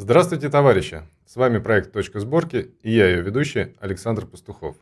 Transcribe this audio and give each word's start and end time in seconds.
Здравствуйте, 0.00 0.48
товарищи! 0.48 1.02
С 1.26 1.34
вами 1.34 1.58
проект 1.58 1.90
«Точка 1.90 2.20
сборки» 2.20 2.70
и 2.84 2.92
я, 2.92 3.08
ее 3.08 3.20
ведущий, 3.20 3.74
Александр 3.80 4.26
Пастухов. 4.26 4.76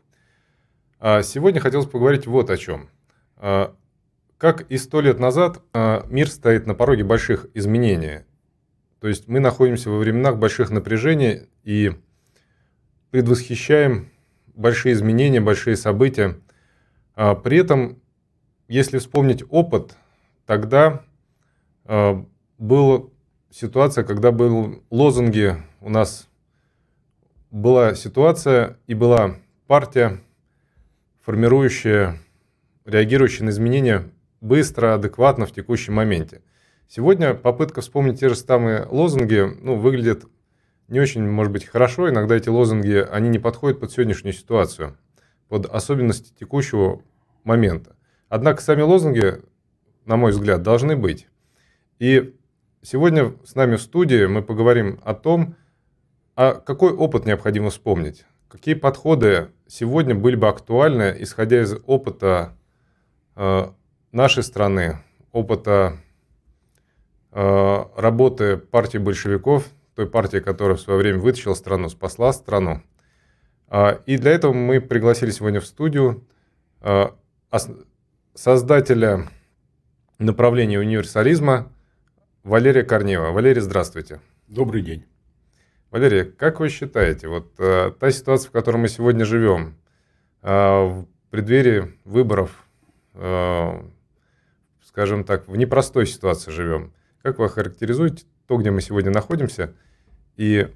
А 0.99 1.23
сегодня 1.23 1.59
хотелось 1.59 1.87
поговорить 1.87 2.27
вот 2.27 2.51
о 2.51 2.57
чем. 2.57 2.91
А, 3.35 3.75
как 4.37 4.69
и 4.69 4.77
сто 4.77 5.01
лет 5.01 5.17
назад, 5.17 5.63
а, 5.73 6.05
мир 6.07 6.29
стоит 6.29 6.67
на 6.67 6.75
пороге 6.75 7.03
больших 7.03 7.47
изменений. 7.55 8.25
То 8.99 9.07
есть 9.07 9.27
мы 9.27 9.39
находимся 9.39 9.89
во 9.89 9.97
временах 9.97 10.37
больших 10.37 10.69
напряжений 10.69 11.49
и 11.63 11.93
предвосхищаем 13.09 14.11
большие 14.53 14.93
изменения, 14.93 15.41
большие 15.41 15.77
события. 15.77 16.39
При 17.15 17.57
этом, 17.57 17.99
если 18.67 18.99
вспомнить 18.99 19.43
опыт, 19.49 19.95
тогда 20.45 21.03
было 21.85 23.09
ситуация, 23.51 24.03
когда 24.03 24.31
был 24.31 24.83
лозунги, 24.89 25.55
у 25.81 25.89
нас 25.89 26.27
была 27.51 27.95
ситуация 27.95 28.77
и 28.87 28.93
была 28.93 29.35
партия, 29.67 30.19
формирующая, 31.21 32.19
реагирующая 32.85 33.45
на 33.45 33.49
изменения 33.49 34.09
быстро, 34.41 34.93
адекватно 34.93 35.45
в 35.45 35.51
текущем 35.51 35.93
моменте. 35.93 36.41
Сегодня 36.87 37.33
попытка 37.33 37.81
вспомнить 37.81 38.19
те 38.19 38.29
же 38.29 38.35
самые 38.35 38.85
лозунги 38.85 39.45
ну, 39.61 39.75
выглядит 39.75 40.25
не 40.87 41.01
очень, 41.01 41.27
может 41.27 41.51
быть, 41.51 41.65
хорошо. 41.65 42.09
Иногда 42.09 42.35
эти 42.35 42.47
лозунги, 42.47 43.05
они 43.11 43.27
не 43.29 43.39
подходят 43.39 43.79
под 43.79 43.91
сегодняшнюю 43.91 44.33
ситуацию, 44.33 44.97
под 45.49 45.65
особенности 45.65 46.33
текущего 46.39 47.01
момента. 47.43 47.95
Однако 48.29 48.61
сами 48.61 48.81
лозунги, 48.81 49.41
на 50.05 50.15
мой 50.15 50.31
взгляд, 50.31 50.61
должны 50.63 50.95
быть. 50.95 51.27
И 51.99 52.36
Сегодня 52.89 53.35
с 53.43 53.53
нами 53.53 53.75
в 53.75 53.81
студии 53.81 54.27
мы 54.27 54.41
поговорим 54.41 55.01
о 55.03 55.13
том, 55.13 55.57
а 56.37 56.53
какой 56.53 56.93
опыт 56.93 57.25
необходимо 57.25 57.69
вспомнить, 57.69 58.23
какие 58.47 58.75
подходы 58.75 59.49
сегодня 59.67 60.15
были 60.15 60.37
бы 60.37 60.47
актуальны, 60.47 61.13
исходя 61.19 61.61
из 61.61 61.75
опыта 61.85 62.55
э, 63.35 63.67
нашей 64.13 64.41
страны, 64.41 64.99
опыта 65.33 65.97
э, 67.33 67.85
работы 67.97 68.55
партии 68.55 68.99
большевиков, 68.99 69.65
той 69.93 70.07
партии, 70.07 70.37
которая 70.37 70.77
в 70.77 70.81
свое 70.81 70.97
время 70.97 71.19
вытащила 71.19 71.55
страну, 71.55 71.89
спасла 71.89 72.31
страну. 72.31 72.83
Э, 73.69 73.97
и 74.05 74.17
для 74.17 74.31
этого 74.31 74.53
мы 74.53 74.79
пригласили 74.79 75.31
сегодня 75.31 75.59
в 75.59 75.65
студию 75.65 76.25
э, 76.79 77.07
создателя 78.33 79.27
направления 80.19 80.79
универсализма 80.79 81.69
Валерия 82.47 82.83
Корнева. 82.83 83.31
Валерий, 83.31 83.59
здравствуйте. 83.59 84.21
Добрый 84.47 84.81
день. 84.81 85.03
Валерий, 85.91 86.23
как 86.23 86.61
вы 86.61 86.69
считаете, 86.69 87.27
вот 87.27 87.51
э, 87.57 87.91
та 87.99 88.09
ситуация, 88.09 88.47
в 88.47 88.51
которой 88.53 88.77
мы 88.77 88.87
сегодня 88.87 89.25
живем, 89.25 89.75
э, 90.43 90.49
в 90.49 91.07
преддверии 91.29 91.97
выборов, 92.05 92.65
э, 93.15 93.81
скажем 94.81 95.25
так, 95.25 95.49
в 95.49 95.57
непростой 95.57 96.07
ситуации 96.07 96.51
живем, 96.51 96.93
как 97.21 97.37
вы 97.37 97.49
характеризуете 97.49 98.23
то, 98.47 98.55
где 98.55 98.71
мы 98.71 98.79
сегодня 98.79 99.11
находимся, 99.11 99.73
и 100.37 100.69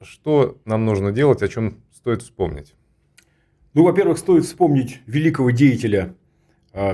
что 0.00 0.56
нам 0.64 0.86
нужно 0.86 1.12
делать, 1.12 1.42
о 1.42 1.48
чем 1.48 1.82
стоит 1.92 2.22
вспомнить? 2.22 2.74
Ну, 3.74 3.84
во-первых, 3.84 4.16
стоит 4.16 4.46
вспомнить 4.46 5.02
великого 5.04 5.50
деятеля 5.50 6.14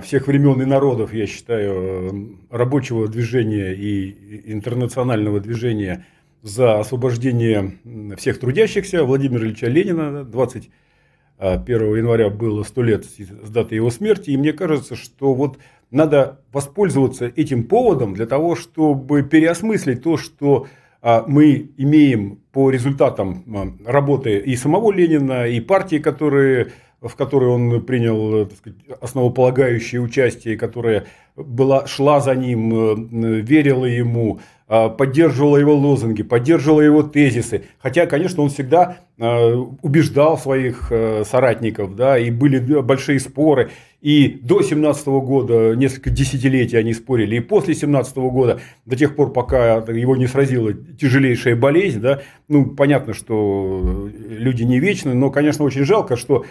всех 0.02 0.28
времен 0.28 0.62
и 0.62 0.64
народов, 0.64 1.12
я 1.12 1.26
считаю, 1.26 1.72
э, 1.72 2.56
рабочего 2.56 3.08
движения 3.08 3.72
и 3.72 4.52
интернационального 4.52 5.40
движения 5.40 6.06
за 6.42 6.78
освобождение 6.78 7.78
всех 8.16 8.38
трудящихся 8.38 9.02
Владимира 9.02 9.44
Ильича 9.44 9.66
Ленина. 9.66 10.24
21 10.24 11.96
января 11.96 12.30
было 12.30 12.62
100 12.62 12.82
лет 12.82 13.04
с 13.04 13.50
даты 13.50 13.74
его 13.74 13.90
смерти. 13.90 14.30
И 14.30 14.36
мне 14.36 14.52
кажется, 14.52 14.94
что 14.94 15.34
вот 15.34 15.58
надо 15.90 16.40
воспользоваться 16.52 17.32
этим 17.34 17.64
поводом 17.64 18.14
для 18.14 18.26
того, 18.26 18.54
чтобы 18.54 19.24
переосмыслить 19.24 20.02
то, 20.02 20.16
что 20.16 20.68
а, 21.00 21.24
мы 21.26 21.70
имеем 21.76 22.38
по 22.52 22.70
результатам 22.70 23.44
работы 23.84 24.38
и 24.38 24.54
самого 24.54 24.92
Ленина, 24.92 25.48
и 25.48 25.60
партии, 25.60 25.96
которые 25.96 26.72
в 27.02 27.16
которой 27.16 27.50
он 27.50 27.82
принял 27.82 28.46
так 28.46 28.58
сказать, 28.58 28.78
основополагающее 29.00 30.00
участие, 30.00 30.56
которая 30.56 31.06
была, 31.36 31.86
шла 31.86 32.20
за 32.20 32.34
ним, 32.34 32.72
э, 32.74 33.40
верила 33.40 33.86
ему, 33.86 34.40
а, 34.74 34.88
поддерживала 34.88 35.58
его 35.58 35.74
лозунги, 35.74 36.22
поддерживала 36.22 36.80
его 36.80 37.02
тезисы. 37.02 37.64
Хотя, 37.78 38.06
конечно, 38.06 38.42
он 38.42 38.48
всегда 38.48 38.96
а, 39.20 39.54
убеждал 39.82 40.38
своих 40.38 40.86
э, 40.90 41.24
соратников, 41.26 41.94
да, 41.94 42.18
и 42.18 42.30
были 42.30 42.58
большие 42.80 43.20
споры. 43.20 43.70
И 44.00 44.40
до 44.42 44.62
17 44.62 45.06
года, 45.06 45.74
несколько 45.76 46.08
десятилетий 46.08 46.78
они 46.78 46.94
спорили, 46.94 47.36
и 47.36 47.40
после 47.40 47.74
17 47.74 48.16
года, 48.16 48.60
до 48.86 48.96
тех 48.96 49.14
пор, 49.14 49.32
пока 49.32 49.76
его 49.76 50.16
не 50.16 50.26
сразила 50.26 50.72
тяжелейшая 50.72 51.54
болезнь, 51.54 52.00
да, 52.00 52.22
ну, 52.48 52.64
понятно, 52.64 53.12
что 53.12 54.08
люди 54.28 54.62
не 54.62 54.80
вечны, 54.80 55.12
но, 55.12 55.30
конечно, 55.30 55.64
очень 55.64 55.84
жалко, 55.84 56.16
что 56.16 56.46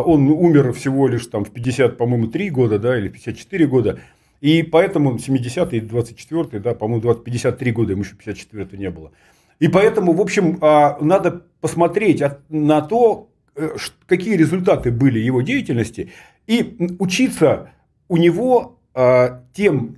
он 0.00 0.28
умер 0.28 0.72
всего 0.72 1.08
лишь 1.08 1.26
там 1.26 1.44
в 1.44 1.50
50, 1.50 1.96
по-моему, 1.96 2.28
3 2.28 2.50
года, 2.50 2.78
да, 2.78 2.98
или 2.98 3.08
54 3.08 3.66
года, 3.66 4.00
и 4.40 4.62
поэтому 4.62 5.16
70-й, 5.16 5.80
24-й, 5.80 6.60
да, 6.60 6.74
по-моему, 6.74 7.14
53 7.14 7.72
года, 7.72 7.92
ему 7.92 8.02
еще 8.02 8.14
54 8.16 8.78
не 8.78 8.90
было. 8.90 9.12
И 9.58 9.68
поэтому, 9.68 10.12
в 10.12 10.20
общем, 10.20 10.58
а, 10.60 10.98
надо 11.00 11.42
посмотреть 11.60 12.22
на 12.48 12.82
то, 12.82 13.30
э, 13.54 13.70
какие 14.06 14.36
результаты 14.36 14.90
были 14.90 15.18
его 15.18 15.40
деятельности, 15.40 16.12
и 16.46 16.76
учиться 16.98 17.70
у 18.08 18.18
него 18.18 18.78
а, 18.94 19.42
тем 19.52 19.96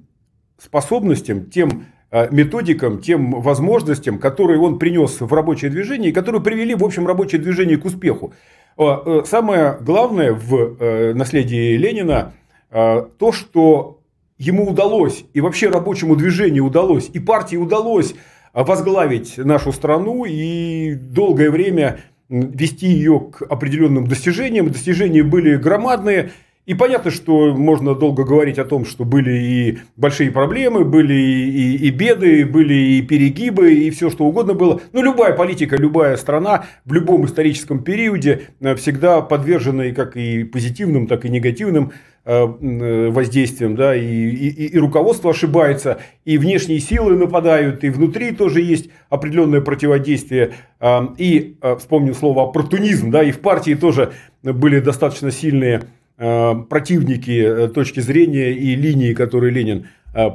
способностям, 0.59 1.51
тем 1.51 1.87
а, 2.11 2.29
методикам, 2.31 3.01
тем 3.01 3.41
возможностям, 3.41 4.19
которые 4.19 4.59
он 4.61 4.79
принес 4.79 5.21
в 5.21 5.33
рабочее 5.33 5.71
движение, 5.71 6.11
и 6.11 6.13
которые 6.13 6.43
привели, 6.43 6.75
в 6.75 6.85
общем, 6.85 7.07
рабочее 7.07 7.41
движение 7.41 7.77
к 7.77 7.85
успеху. 7.85 8.33
Э, 8.79 9.23
самое 9.27 9.77
главное 9.81 10.33
в 10.33 10.55
э, 10.55 11.13
наследии 11.15 11.77
Ленина 11.77 12.33
то, 12.71 13.33
что 13.33 14.03
ему 14.37 14.69
удалось, 14.69 15.25
и 15.33 15.41
вообще 15.41 15.71
рабочему 15.71 16.17
движению 16.17 16.67
удалось, 16.67 17.09
и 17.11 17.19
партии 17.19 17.57
удалось 17.57 18.15
возглавить 18.53 19.39
нашу 19.39 19.73
страну 19.73 20.27
и 20.27 20.93
долгое 20.95 21.51
время 21.51 22.01
вести 22.29 22.89
ее 22.89 23.21
к 23.21 23.41
определенным 23.41 24.07
достижениям. 24.07 24.69
Достижения 24.69 25.23
были 25.23 25.57
громадные. 25.57 26.33
И 26.69 26.75
понятно, 26.75 27.11
что 27.11 27.55
можно 27.55 27.95
долго 27.95 28.25
говорить 28.25 28.59
о 28.59 28.65
том, 28.67 28.85
что 28.85 29.07
были 29.07 29.39
и 29.39 29.79
большие 29.97 30.31
проблемы, 30.31 30.85
были 30.85 31.15
и, 31.15 31.49
и, 31.49 31.87
и 31.87 31.91
беды, 31.91 32.45
были 32.45 32.75
и 32.75 33.01
перегибы, 33.01 33.73
и 33.73 33.89
все 33.89 34.11
что 34.11 34.27
угодно 34.27 34.53
было. 34.53 34.79
Но 34.93 35.03
любая 35.03 35.33
политика, 35.33 35.77
любая 35.77 36.19
страна 36.19 36.67
в 36.85 36.93
любом 36.93 37.25
историческом 37.25 37.83
периоде 37.83 38.49
всегда 38.77 39.23
подвержена 39.23 39.87
и 39.87 39.93
как 39.93 40.19
и 40.19 40.45
позитивным, 40.45 41.07
так 41.07 41.25
и 41.25 41.31
негативным 41.31 41.93
Э, 42.31 42.47
э, 42.47 43.09
воздействием, 43.09 43.75
да, 43.75 43.97
и, 43.97 44.05
и, 44.05 44.67
и 44.67 44.79
руководство 44.79 45.31
ошибается, 45.31 46.03
и 46.27 46.37
внешние 46.37 46.79
силы 46.79 47.17
нападают, 47.17 47.85
и 47.85 47.89
внутри 47.89 48.33
тоже 48.33 48.61
есть 48.61 48.91
определенное 49.09 49.63
противодействие. 49.63 50.53
Э, 50.79 51.09
и 51.17 51.57
вспомним 51.79 52.13
слово 52.13 52.43
оппортунизм, 52.43 53.11
да, 53.11 53.23
и 53.23 53.31
в 53.31 53.41
партии 53.41 53.75
тоже 53.75 54.13
были 54.43 54.79
достаточно 54.81 55.31
сильные 55.31 55.85
противники 56.19 57.69
точки 57.73 58.01
зрения 58.01 58.53
и 58.53 58.75
линии, 58.75 59.15
которые 59.15 59.53
Ленин 59.53 59.87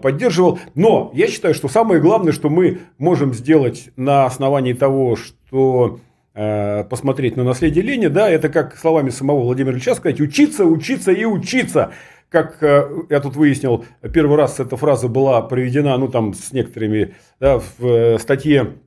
поддерживал. 0.01 0.59
Но 0.75 1.11
я 1.13 1.27
считаю, 1.27 1.53
что 1.53 1.67
самое 1.67 1.99
главное, 1.99 2.31
что 2.31 2.49
мы 2.49 2.79
можем 2.97 3.33
сделать 3.33 3.89
на 3.97 4.25
основании 4.25 4.71
того, 4.71 5.17
что 5.17 5.99
Э, 6.35 6.83
посмотреть 6.85 7.37
на 7.37 7.43
наследие 7.43 7.83
Ленина, 7.83 8.09
да, 8.09 8.27
это 8.27 8.49
как 8.49 8.75
словами 8.75 9.11
самого 9.11 9.41
Владимира 9.41 9.75
Ильича 9.75 9.93
сказать, 9.93 10.19
учиться, 10.19 10.65
учиться 10.65 11.11
и 11.11 11.25
учиться. 11.25 11.91
Как 12.29 12.57
э, 12.63 12.89
я 13.11 13.19
тут 13.19 13.35
выяснил, 13.35 13.85
первый 14.11 14.35
раз 14.35 14.59
эта 14.59 14.75
фраза 14.75 15.07
была 15.07 15.43
проведена, 15.43 15.95
ну 15.95 16.07
там 16.07 16.33
с 16.33 16.51
некоторыми, 16.51 17.13
да, 17.39 17.59
в 17.59 17.85
э, 17.85 18.17
статье 18.17 18.77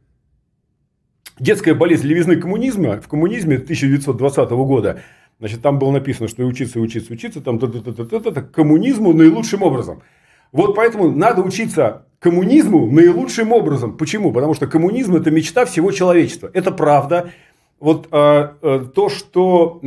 «Детская 1.39 1.75
болезнь 1.75 2.09
левизны 2.09 2.35
коммунизма» 2.35 3.01
в 3.01 3.07
коммунизме 3.07 3.59
1920 3.59 4.51
года. 4.51 5.03
Значит, 5.39 5.63
там 5.63 5.79
было 5.79 5.91
написано, 5.91 6.29
что 6.29 6.45
учиться, 6.45 6.81
учиться, 6.81 7.13
учиться, 7.13 7.41
там, 7.41 7.59
т 7.59 7.67
-т 7.67 7.83
-т 7.83 7.95
-т 7.95 8.09
-т 8.09 8.33
-т, 8.33 8.43
коммунизму 8.43 9.13
наилучшим 9.13 9.63
образом. 9.63 10.03
Вот 10.53 10.75
поэтому 10.75 11.11
надо 11.11 11.43
учиться 11.43 12.07
коммунизму 12.19 12.91
наилучшим 12.91 13.53
образом. 13.53 13.97
Почему? 13.97 14.33
Потому 14.33 14.55
что 14.55 14.67
коммунизм– 14.67 15.17
это 15.17 15.31
мечта 15.31 15.65
всего 15.67 15.93
человечества. 15.93 16.51
Это 16.55 16.71
правда. 16.71 17.31
Вот 17.79 18.09
а, 18.11 18.57
а, 18.63 18.85
то, 18.87 19.09
что 19.11 19.83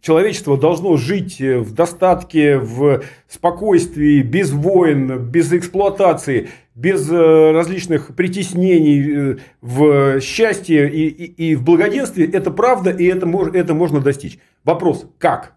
человечество 0.00 0.56
должно 0.56 0.96
жить 0.96 1.40
в 1.40 1.74
достатке, 1.74 2.58
в 2.58 3.02
спокойствии, 3.26 4.22
без 4.22 4.52
войн, 4.52 5.18
без 5.18 5.52
эксплуатации, 5.52 6.48
без 6.78 7.10
э, 7.10 7.50
различных 7.50 8.14
притеснений 8.14 9.32
э, 9.32 9.36
в 9.60 10.20
счастье 10.20 10.88
и, 10.88 11.08
и, 11.08 11.50
и 11.50 11.56
в 11.56 11.64
благоденствии, 11.64 12.24
это 12.30 12.52
правда, 12.52 12.90
и 12.90 13.04
это, 13.04 13.26
мож, 13.26 13.48
это 13.52 13.74
можно 13.74 14.00
достичь. 14.00 14.38
Вопрос, 14.62 15.04
как? 15.18 15.54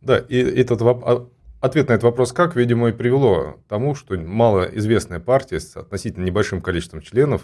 Да, 0.00 0.18
и 0.18 0.36
этот 0.36 0.80
а, 0.80 1.28
ответ 1.60 1.88
на 1.88 1.94
этот 1.94 2.04
вопрос 2.04 2.32
как, 2.32 2.54
видимо, 2.54 2.90
и 2.90 2.92
привело 2.92 3.54
к 3.54 3.68
тому, 3.68 3.96
что 3.96 4.16
малоизвестная 4.16 5.18
партия 5.18 5.58
с 5.58 5.76
относительно 5.76 6.24
небольшим 6.24 6.60
количеством 6.60 7.02
членов 7.02 7.42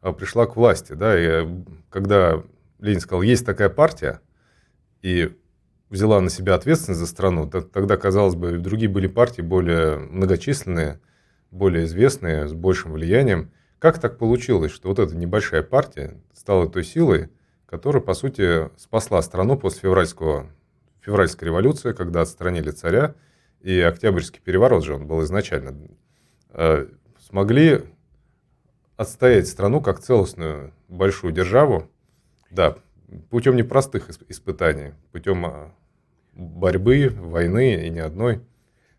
а, 0.00 0.12
пришла 0.12 0.46
к 0.46 0.54
власти. 0.54 0.92
Да, 0.92 1.18
и 1.18 1.44
когда 1.90 2.44
Ленин 2.78 3.00
сказал, 3.00 3.22
есть 3.22 3.44
такая 3.44 3.68
партия, 3.68 4.20
и 5.02 5.32
взяла 5.90 6.20
на 6.20 6.30
себя 6.30 6.54
ответственность 6.54 7.00
за 7.00 7.06
страну, 7.08 7.50
тогда, 7.50 7.96
казалось 7.96 8.36
бы, 8.36 8.58
другие 8.58 8.88
были 8.88 9.08
партии 9.08 9.42
более 9.42 9.96
многочисленные, 9.96 11.00
более 11.50 11.84
известные, 11.84 12.48
с 12.48 12.52
большим 12.52 12.92
влиянием. 12.92 13.50
Как 13.78 13.98
так 13.98 14.18
получилось, 14.18 14.72
что 14.72 14.88
вот 14.88 14.98
эта 14.98 15.16
небольшая 15.16 15.62
партия 15.62 16.16
стала 16.32 16.68
той 16.68 16.84
силой, 16.84 17.28
которая, 17.66 18.02
по 18.02 18.14
сути, 18.14 18.70
спасла 18.78 19.22
страну 19.22 19.56
после 19.56 19.82
февральского, 19.82 20.50
февральской 21.00 21.46
революции, 21.46 21.92
когда 21.92 22.22
отстранили 22.22 22.70
царя, 22.70 23.14
и 23.60 23.78
Октябрьский 23.80 24.40
переворот 24.42 24.84
же 24.84 24.94
он 24.94 25.06
был 25.06 25.22
изначально, 25.22 25.76
э, 26.50 26.86
смогли 27.20 27.82
отстоять 28.96 29.48
страну 29.48 29.80
как 29.80 30.00
целостную 30.00 30.72
большую 30.88 31.32
державу, 31.32 31.88
да, 32.50 32.78
путем 33.30 33.56
непростых 33.56 34.10
испытаний, 34.28 34.94
путем 35.12 35.46
а, 35.46 35.74
борьбы, 36.34 37.08
войны 37.08 37.86
и 37.86 37.90
не 37.90 38.00
одной. 38.00 38.40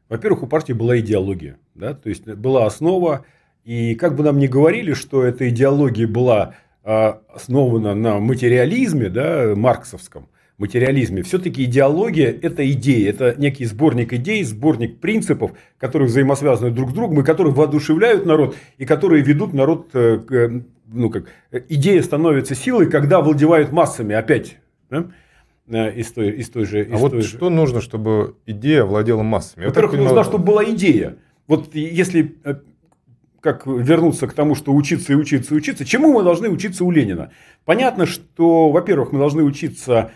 Во-первых, 0.08 0.44
у 0.44 0.48
партии 0.48 0.74
была 0.74 1.00
идеология, 1.00 1.60
да, 1.80 1.94
то 1.94 2.10
есть 2.10 2.26
была 2.26 2.66
основа, 2.66 3.26
и 3.64 3.96
как 3.96 4.16
бы 4.16 4.24
нам 4.24 4.38
ни 4.38 4.48
говорили, 4.48 4.94
что 4.94 5.24
эта 5.24 5.50
идеология 5.50 6.08
была 6.08 6.56
а, 6.84 7.22
основана 7.34 7.96
на 7.96 8.20
материализме, 8.20 9.10
да, 9.10 9.54
марксовском 9.56 10.28
материализме, 10.58 11.24
все-таки 11.24 11.64
идеология– 11.64 12.38
это 12.42 12.70
идеи, 12.72 13.08
это 13.08 13.34
некий 13.38 13.66
сборник 13.66 14.12
идей, 14.12 14.44
сборник 14.44 15.00
принципов, 15.00 15.52
которые 15.78 16.10
взаимосвязаны 16.10 16.72
друг 16.72 16.92
с 16.92 16.94
другом, 16.94 17.22
и 17.22 17.24
которые 17.24 17.54
воодушевляют 17.54 18.26
народ, 18.26 18.56
и 18.78 18.86
которые 18.86 19.24
ведут 19.24 19.54
народ 19.54 19.90
э, 19.94 20.18
к 20.18 20.64
ну, 20.92 21.10
как, 21.10 21.26
идея 21.70 22.02
становится 22.02 22.56
силой, 22.56 22.90
когда 22.90 23.22
владевают 23.22 23.72
массами 23.72 24.16
опять. 24.16 24.58
Да? 24.90 25.08
Э, 25.68 25.94
из 25.94 26.12
той, 26.12 26.32
из 26.32 26.50
той 26.50 26.66
же. 26.66 26.84
Из 26.84 26.94
а 26.94 26.98
вот 26.98 27.12
той 27.12 27.22
что 27.22 27.50
же... 27.50 27.56
нужно, 27.56 27.82
чтобы 27.82 28.36
идея 28.46 28.84
владела 28.84 29.24
массами? 29.24 29.66
Во-первых, 29.66 29.98
нужно, 29.98 30.24
чтобы 30.24 30.44
была 30.44 30.64
идея. 30.66 31.18
Вот 31.50 31.76
если 31.76 32.38
э, 32.46 32.56
как 33.42 33.68
вернуться 33.68 34.28
к 34.28 34.34
тому, 34.34 34.56
что 34.56 34.74
учиться 34.74 35.12
и 35.12 35.16
учиться 35.18 35.54
и 35.54 35.58
учиться, 35.58 35.84
чему 35.84 36.14
мы 36.14 36.24
должны 36.24 36.48
учиться 36.48 36.86
у 36.86 36.92
Ленина? 36.92 37.32
Понятно, 37.66 38.06
что, 38.06 38.70
во-первых, 38.70 39.12
мы 39.12 39.20
должны 39.20 39.44
учиться 39.44 40.12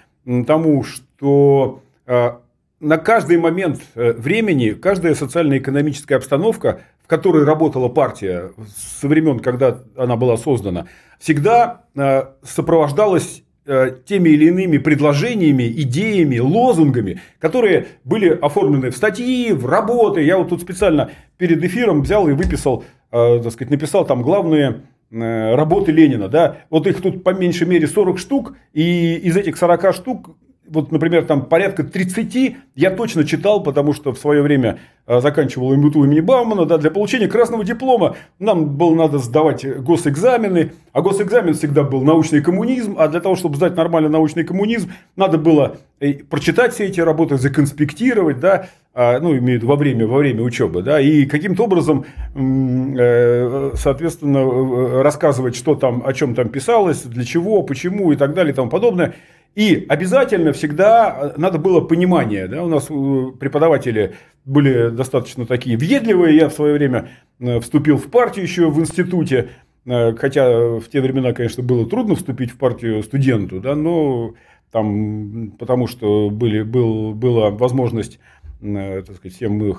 тому, 0.48 0.86
что 0.86 1.84
э, 2.06 2.32
на 2.80 2.98
каждый 2.98 3.38
момент 3.38 3.82
времени, 3.96 4.70
каждая 4.70 5.16
социально-экономическая 5.16 6.16
обстановка 6.16 6.80
в 7.04 7.08
которой 7.08 7.44
работала 7.44 7.90
партия 7.90 8.52
со 8.76 9.08
времен, 9.08 9.40
когда 9.40 9.80
она 9.98 10.16
была 10.16 10.38
создана, 10.38 10.88
всегда 11.20 11.84
э, 11.96 12.24
сопровождалась 12.44 13.40
э, 13.40 13.43
теми 13.66 14.30
или 14.30 14.46
иными 14.46 14.78
предложениями, 14.78 15.64
идеями, 15.64 16.40
лозунгами, 16.40 17.22
которые 17.40 17.88
были 18.04 18.30
оформлены 18.30 18.92
в 18.92 18.98
статьи, 18.98 19.52
в 19.54 19.66
работы. 19.66 20.22
Я 20.22 20.38
вот 20.38 20.50
тут 20.50 20.62
специально 20.62 21.12
перед 21.38 21.64
эфиром 21.64 22.02
взял 22.02 22.28
и 22.28 22.34
выписал, 22.34 22.84
э, 23.12 23.40
так 23.42 23.54
сказать, 23.54 23.72
написал 23.72 24.06
там 24.06 24.22
главные 24.22 24.82
работы 25.16 25.92
Ленина, 25.92 26.28
да, 26.28 26.58
вот 26.72 26.88
их 26.88 27.00
тут 27.00 27.24
по 27.24 27.36
меньшей 27.36 27.68
мере 27.68 27.86
40 27.86 28.18
штук, 28.18 28.56
и 28.74 29.16
из 29.18 29.38
этих 29.38 29.58
40 29.58 29.94
штук 29.94 30.36
вот, 30.74 30.92
например, 30.92 31.26
там 31.26 31.46
порядка 31.46 31.84
30 31.84 32.58
я 32.76 32.92
точно 32.92 33.26
читал, 33.26 33.62
потому 33.62 33.94
что 33.94 34.12
в 34.12 34.18
свое 34.18 34.42
время 34.42 34.80
а, 35.06 35.22
заканчивал 35.22 35.76
МГУ 35.76 36.06
имени 36.06 36.20
Баумана, 36.20 36.66
да, 36.66 36.78
для 36.78 36.90
получения 36.90 37.28
красного 37.28 37.64
диплома 37.64 38.16
нам 38.40 38.76
было 38.76 38.96
надо 38.96 39.20
сдавать 39.20 39.66
госэкзамены, 39.66 40.72
а 40.92 41.02
госэкзамен 41.02 41.54
всегда 41.54 41.84
был 41.84 42.02
научный 42.02 42.42
коммунизм, 42.42 42.96
а 42.98 43.08
для 43.08 43.20
того, 43.20 43.36
чтобы 43.36 43.58
сдать 43.58 43.76
нормальный 43.76 44.10
научный 44.10 44.44
коммунизм, 44.44 44.92
надо 45.16 45.38
было 45.38 45.78
э, 46.00 46.14
прочитать 46.14 46.74
все 46.74 46.86
эти 46.86 47.02
работы, 47.02 47.38
законспектировать, 47.38 48.40
да, 48.40 48.68
а, 48.96 49.20
ну, 49.20 49.32
имею 49.38 49.60
в 49.60 49.64
виду 49.64 49.68
во 49.68 49.76
время, 49.76 50.08
во 50.08 50.18
время 50.18 50.42
учебы, 50.44 50.82
да, 50.82 51.00
и 51.00 51.26
каким-то 51.26 51.64
образом, 51.64 52.06
э, 52.36 53.72
соответственно, 53.76 54.38
э, 54.38 55.02
рассказывать, 55.02 55.56
что 55.56 55.76
там, 55.76 56.04
о 56.06 56.14
чем 56.14 56.34
там 56.34 56.50
писалось, 56.50 57.04
для 57.04 57.26
чего, 57.26 57.62
почему 57.64 58.12
и 58.12 58.16
так 58.16 58.34
далее 58.34 58.54
и 58.54 58.56
тому 58.56 58.70
подобное. 58.70 59.16
И 59.56 59.86
обязательно 59.88 60.52
всегда 60.52 61.34
э, 61.36 61.40
надо 61.40 61.60
было 61.60 61.82
понимание. 61.82 62.48
Да? 62.48 62.64
У 62.64 62.68
нас 62.68 62.88
э, 62.90 63.26
преподаватели 63.40 64.16
были 64.46 64.90
достаточно 64.90 65.46
такие 65.46 65.78
въедливые. 65.78 66.36
Я 66.36 66.50
в 66.50 66.54
свое 66.54 66.74
время 66.74 67.10
э, 67.40 67.60
вступил 67.60 67.98
в 67.98 68.10
партию 68.10 68.46
еще 68.46 68.70
в 68.70 68.80
институте. 68.80 69.50
Хотя 69.86 70.80
в 70.80 70.84
те 70.90 71.02
времена, 71.02 71.34
конечно, 71.34 71.62
было 71.62 71.86
трудно 71.86 72.16
вступить 72.16 72.52
в 72.52 72.58
партию 72.58 73.04
студенту, 73.04 73.60
да, 73.60 73.76
но 73.76 74.34
там, 74.72 75.52
потому 75.60 75.88
что 75.88 76.30
были, 76.30 76.62
был, 76.62 77.14
была 77.14 77.50
возможность 77.50 78.18
так 78.62 79.18
сказать, 79.18 79.38
тем, 79.38 79.76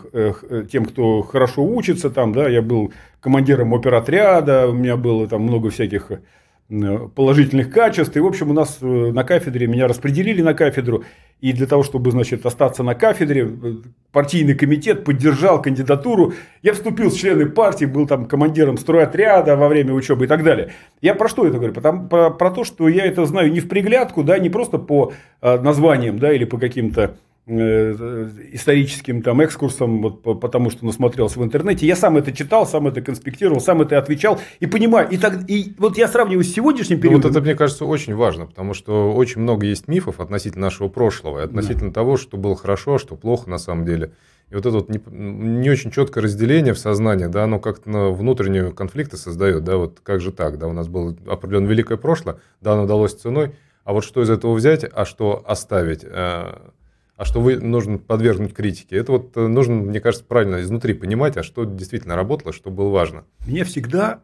тем, 0.70 0.84
кто 0.84 1.22
хорошо 1.22 1.64
учится, 1.64 2.10
там, 2.10 2.34
да, 2.34 2.50
я 2.50 2.60
был 2.60 2.92
командиром 3.20 3.72
оперотряда, 3.72 4.68
у 4.68 4.74
меня 4.74 4.98
было 4.98 5.26
там 5.26 5.40
много 5.44 5.70
всяких 5.70 6.10
положительных 6.68 7.70
качеств. 7.70 8.16
И, 8.16 8.20
в 8.20 8.26
общем, 8.26 8.50
у 8.50 8.54
нас 8.54 8.78
э, 8.80 8.86
на 8.86 9.22
кафедре, 9.22 9.66
меня 9.66 9.86
распределили 9.86 10.40
на 10.40 10.54
кафедру. 10.54 11.04
И 11.40 11.52
для 11.52 11.66
того, 11.66 11.82
чтобы, 11.82 12.10
значит, 12.10 12.46
остаться 12.46 12.82
на 12.82 12.94
кафедре, 12.94 13.42
э, 13.42 13.74
партийный 14.12 14.54
комитет 14.54 15.04
поддержал 15.04 15.60
кандидатуру. 15.60 16.32
Я 16.62 16.72
вступил 16.72 17.10
в 17.10 17.16
члены 17.16 17.46
партии, 17.46 17.84
был 17.84 18.06
там 18.06 18.26
командиром 18.26 18.78
стройотряда 18.78 19.56
во 19.56 19.68
время 19.68 19.92
учебы 19.92 20.24
и 20.24 20.28
так 20.28 20.42
далее. 20.42 20.72
Я 21.02 21.14
про 21.14 21.28
что 21.28 21.46
это 21.46 21.58
говорю? 21.58 21.74
Потому, 21.74 22.08
про, 22.08 22.30
про 22.30 22.50
то, 22.50 22.64
что 22.64 22.88
я 22.88 23.04
это 23.04 23.26
знаю 23.26 23.52
не 23.52 23.60
в 23.60 23.68
приглядку, 23.68 24.24
да, 24.24 24.38
не 24.38 24.48
просто 24.48 24.78
по 24.78 25.12
э, 25.42 25.60
названиям, 25.60 26.18
да, 26.18 26.32
или 26.32 26.44
по 26.44 26.58
каким-то 26.58 27.02
Э, 27.02 27.33
историческим 27.46 29.20
там 29.20 29.44
экскурсом, 29.44 30.00
вот, 30.00 30.40
потому 30.40 30.70
что 30.70 30.86
насмотрелся 30.86 31.38
в 31.38 31.44
интернете. 31.44 31.86
Я 31.86 31.94
сам 31.94 32.16
это 32.16 32.32
читал, 32.32 32.66
сам 32.66 32.86
это 32.86 33.02
конспектировал, 33.02 33.60
сам 33.60 33.82
это 33.82 33.98
отвечал 33.98 34.40
и 34.60 34.66
понимаю. 34.66 35.10
И, 35.10 35.18
так, 35.18 35.48
и 35.48 35.74
вот 35.78 35.98
я 35.98 36.08
сравниваю 36.08 36.42
с 36.42 36.48
сегодняшним 36.48 37.00
периодом. 37.00 37.20
Ну, 37.20 37.28
вот 37.28 37.36
это, 37.36 37.44
мне 37.44 37.54
кажется, 37.54 37.84
очень 37.84 38.14
важно, 38.14 38.46
потому 38.46 38.72
что 38.72 39.12
очень 39.12 39.42
много 39.42 39.66
есть 39.66 39.88
мифов 39.88 40.20
относительно 40.20 40.66
нашего 40.66 40.88
прошлого, 40.88 41.42
относительно 41.42 41.90
да. 41.90 41.94
того, 41.94 42.16
что 42.16 42.38
было 42.38 42.56
хорошо, 42.56 42.94
а 42.94 42.98
что 42.98 43.14
плохо 43.14 43.50
на 43.50 43.58
самом 43.58 43.84
деле. 43.84 44.12
И 44.50 44.54
вот 44.54 44.64
это 44.64 44.76
вот 44.76 44.88
не, 44.88 45.00
не 45.10 45.68
очень 45.68 45.90
четкое 45.90 46.24
разделение 46.24 46.72
в 46.72 46.78
сознании, 46.78 47.26
да, 47.26 47.44
оно 47.44 47.58
как-то 47.58 47.90
на 47.90 48.10
внутренние 48.10 48.72
конфликты 48.72 49.16
создает, 49.16 49.64
да, 49.64 49.76
вот 49.76 50.00
как 50.02 50.20
же 50.20 50.32
так, 50.32 50.58
да, 50.58 50.66
у 50.66 50.72
нас 50.72 50.88
было 50.88 51.14
определенно 51.26 51.66
великое 51.66 51.98
прошлое, 51.98 52.38
да, 52.60 52.72
оно 52.72 52.86
далось 52.86 53.14
ценой, 53.14 53.54
а 53.84 53.92
вот 53.92 54.04
что 54.04 54.22
из 54.22 54.30
этого 54.30 54.54
взять, 54.54 54.84
а 54.90 55.04
что 55.04 55.42
оставить, 55.46 56.04
э, 56.04 56.54
а 57.16 57.24
что 57.24 57.40
вы 57.40 57.58
нужно 57.58 57.98
подвергнуть 57.98 58.54
критике. 58.54 58.96
Это 58.96 59.12
вот 59.12 59.36
э, 59.36 59.46
нужно, 59.46 59.74
мне 59.74 60.00
кажется, 60.00 60.26
правильно 60.26 60.60
изнутри 60.60 60.94
понимать, 60.94 61.36
а 61.36 61.42
что 61.42 61.64
действительно 61.64 62.16
работало, 62.16 62.52
что 62.52 62.70
было 62.70 62.88
важно. 62.88 63.24
Меня 63.46 63.64
всегда 63.64 64.20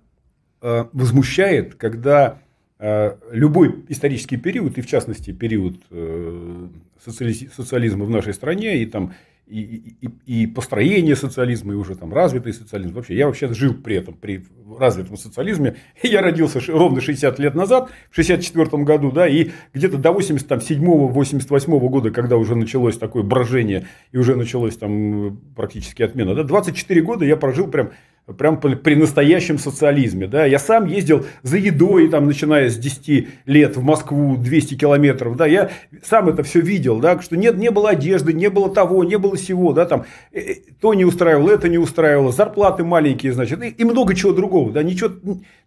э, 0.61 0.85
возмущает, 0.93 1.77
когда 1.77 2.39
э, 2.79 3.17
любой 3.31 3.85
исторический 3.89 4.37
период, 4.37 4.77
и 4.79 4.81
в 4.81 4.87
частности 4.87 5.33
период 5.33 5.77
э, 5.91 6.69
социализма 6.99 8.05
в 8.05 8.11
нашей 8.11 8.35
стране, 8.35 8.83
и 8.83 8.87
там 8.87 9.15
и, 9.51 9.97
и, 10.01 10.43
и 10.43 10.47
построение 10.47 11.17
социализма, 11.17 11.73
и 11.73 11.77
уже 11.77 11.97
там 11.97 12.13
развитый 12.13 12.53
социализм. 12.53 12.95
Вообще, 12.95 13.17
я 13.17 13.27
вообще 13.27 13.53
жил 13.53 13.75
при 13.75 13.97
этом, 13.97 14.15
при 14.15 14.45
развитом 14.79 15.17
социализме. 15.17 15.77
Я 16.03 16.23
родился 16.23 16.61
ровно 16.69 17.01
60 17.01 17.39
лет 17.39 17.55
назад, 17.55 17.91
в 18.11 18.15
64 18.15 18.85
году, 18.85 19.11
да, 19.11 19.27
и 19.27 19.51
где-то 19.75 19.99
до 19.99 20.11
87-88 20.11 21.89
года, 21.89 22.11
когда 22.11 22.37
уже 22.37 22.55
началось 22.55 22.97
такое 22.97 23.23
брожение, 23.23 23.87
и 24.13 24.19
уже 24.19 24.37
началось 24.37 24.77
там 24.77 25.41
практически 25.57 26.03
отмена, 26.03 26.35
да, 26.35 26.45
24 26.45 27.03
года 27.03 27.25
я 27.25 27.37
прожил 27.37 27.67
прям 27.67 27.91
прям 28.39 28.61
при 28.61 28.95
настоящем 28.95 29.59
социализме. 29.59 30.27
Да? 30.27 30.45
Я 30.45 30.59
сам 30.59 30.87
ездил 30.87 31.27
за 31.43 31.59
едой, 31.59 32.09
там, 32.09 32.27
начиная 32.27 32.71
с 32.71 32.77
10 32.77 33.29
лет 33.47 33.77
в 33.77 33.83
Москву 33.83 34.37
200 34.37 34.75
километров. 34.75 35.37
Да? 35.37 35.47
Я 35.47 35.71
сам 36.03 36.29
это 36.29 36.43
все 36.43 36.61
видел, 36.61 37.01
да? 37.01 37.21
что 37.21 37.37
нет, 37.37 37.57
не 37.57 37.71
было 37.71 37.91
одежды, 37.91 38.33
не 38.33 38.49
было 38.49 38.73
того, 38.73 39.05
не 39.05 39.19
было 39.19 39.37
всего. 39.37 39.73
Да? 39.73 39.87
Там, 39.87 40.05
э, 40.33 40.41
э, 40.41 40.55
то 40.81 40.95
не 40.95 41.05
устраивало, 41.05 41.51
это 41.51 41.69
не 41.69 41.79
устраивало, 41.79 42.33
зарплаты 42.33 42.85
маленькие, 42.85 43.33
значит, 43.33 43.63
и, 43.63 43.69
и 43.69 43.85
много 43.85 44.15
чего 44.15 44.33
другого. 44.33 44.73
Да? 44.73 44.83
Ничего, 44.83 45.11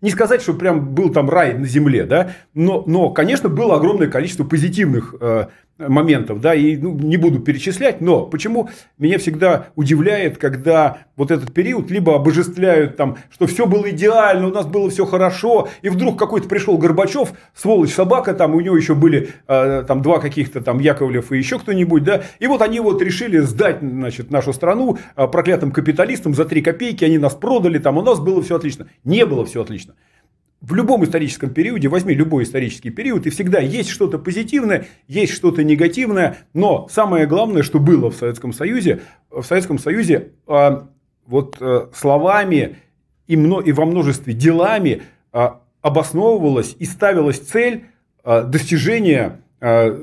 не 0.01 0.09
сказать, 0.09 0.41
что 0.41 0.53
прям 0.53 0.93
был 0.93 1.11
там 1.11 1.29
рай 1.29 1.53
на 1.53 1.65
земле, 1.65 2.05
да? 2.05 2.31
но, 2.53 2.83
но, 2.85 3.09
конечно, 3.09 3.49
было 3.49 3.75
огромное 3.75 4.07
количество 4.07 4.43
позитивных 4.43 5.15
э, 5.19 5.47
моментов, 5.79 6.39
да, 6.39 6.53
и 6.53 6.77
ну, 6.77 6.93
не 6.93 7.17
буду 7.17 7.39
перечислять, 7.39 7.99
но 7.99 8.25
почему 8.25 8.69
меня 8.99 9.17
всегда 9.17 9.67
удивляет, 9.75 10.37
когда 10.37 10.99
вот 11.15 11.31
этот 11.31 11.51
период 11.53 11.89
либо 11.89 12.15
обожествляют 12.15 12.95
там, 12.95 13.17
что 13.31 13.47
все 13.47 13.65
было 13.65 13.89
идеально, 13.89 14.47
у 14.47 14.51
нас 14.51 14.65
было 14.65 14.89
все 14.89 15.05
хорошо, 15.05 15.69
и 15.81 15.89
вдруг 15.89 16.17
какой-то 16.19 16.47
пришел 16.47 16.77
Горбачев, 16.77 17.33
сволочь 17.55 17.93
собака, 17.93 18.33
там 18.33 18.53
у 18.53 18.59
него 18.59 18.77
еще 18.77 18.93
были 18.93 19.29
э, 19.47 19.83
там 19.87 20.01
два 20.01 20.19
каких-то 20.19 20.61
там 20.61 20.79
Яковлев 20.79 21.31
и 21.31 21.37
еще 21.37 21.57
кто-нибудь, 21.57 22.03
да, 22.03 22.21
и 22.39 22.47
вот 22.47 22.61
они 22.61 22.79
вот 22.79 23.01
решили 23.01 23.39
сдать, 23.39 23.79
значит, 23.81 24.29
нашу 24.29 24.53
страну 24.53 24.97
э, 25.15 25.27
проклятым 25.27 25.71
капиталистам 25.71 26.35
за 26.35 26.45
три 26.45 26.61
копейки, 26.61 27.03
они 27.03 27.17
нас 27.17 27.33
продали, 27.33 27.79
там 27.79 27.97
у 27.97 28.03
нас 28.03 28.19
было 28.19 28.41
все 28.43 28.57
отлично. 28.57 28.87
Не 29.03 29.25
было 29.25 29.45
все 29.45 29.61
отлично 29.61 29.95
в 30.63 30.75
любом 30.75 31.03
историческом 31.03 31.49
периоде, 31.49 31.89
возьми 31.89 32.13
любой 32.13 32.43
исторический 32.43 32.89
период, 32.89 33.27
и 33.27 33.29
всегда 33.29 33.59
есть 33.59 33.89
что-то 33.89 34.17
позитивное, 34.17 34.87
есть 35.09 35.33
что-то 35.33 35.61
негативное, 35.61 36.37
но 36.53 36.87
самое 36.89 37.27
главное, 37.27 37.63
что 37.63 37.79
было 37.79 38.09
в 38.09 38.15
Советском 38.15 38.53
Союзе, 38.53 39.01
в 39.29 39.43
Советском 39.43 39.77
Союзе 39.77 40.31
а, 40.47 40.87
вот 41.27 41.57
а, 41.59 41.89
словами 41.93 42.77
и, 43.27 43.35
мно, 43.35 43.59
и 43.59 43.73
во 43.73 43.85
множестве 43.85 44.33
делами 44.33 45.03
а, 45.33 45.59
обосновывалась 45.81 46.77
и 46.79 46.85
ставилась 46.85 47.39
цель 47.39 47.87
а, 48.23 48.43
достижения 48.43 49.41
а, 49.59 50.01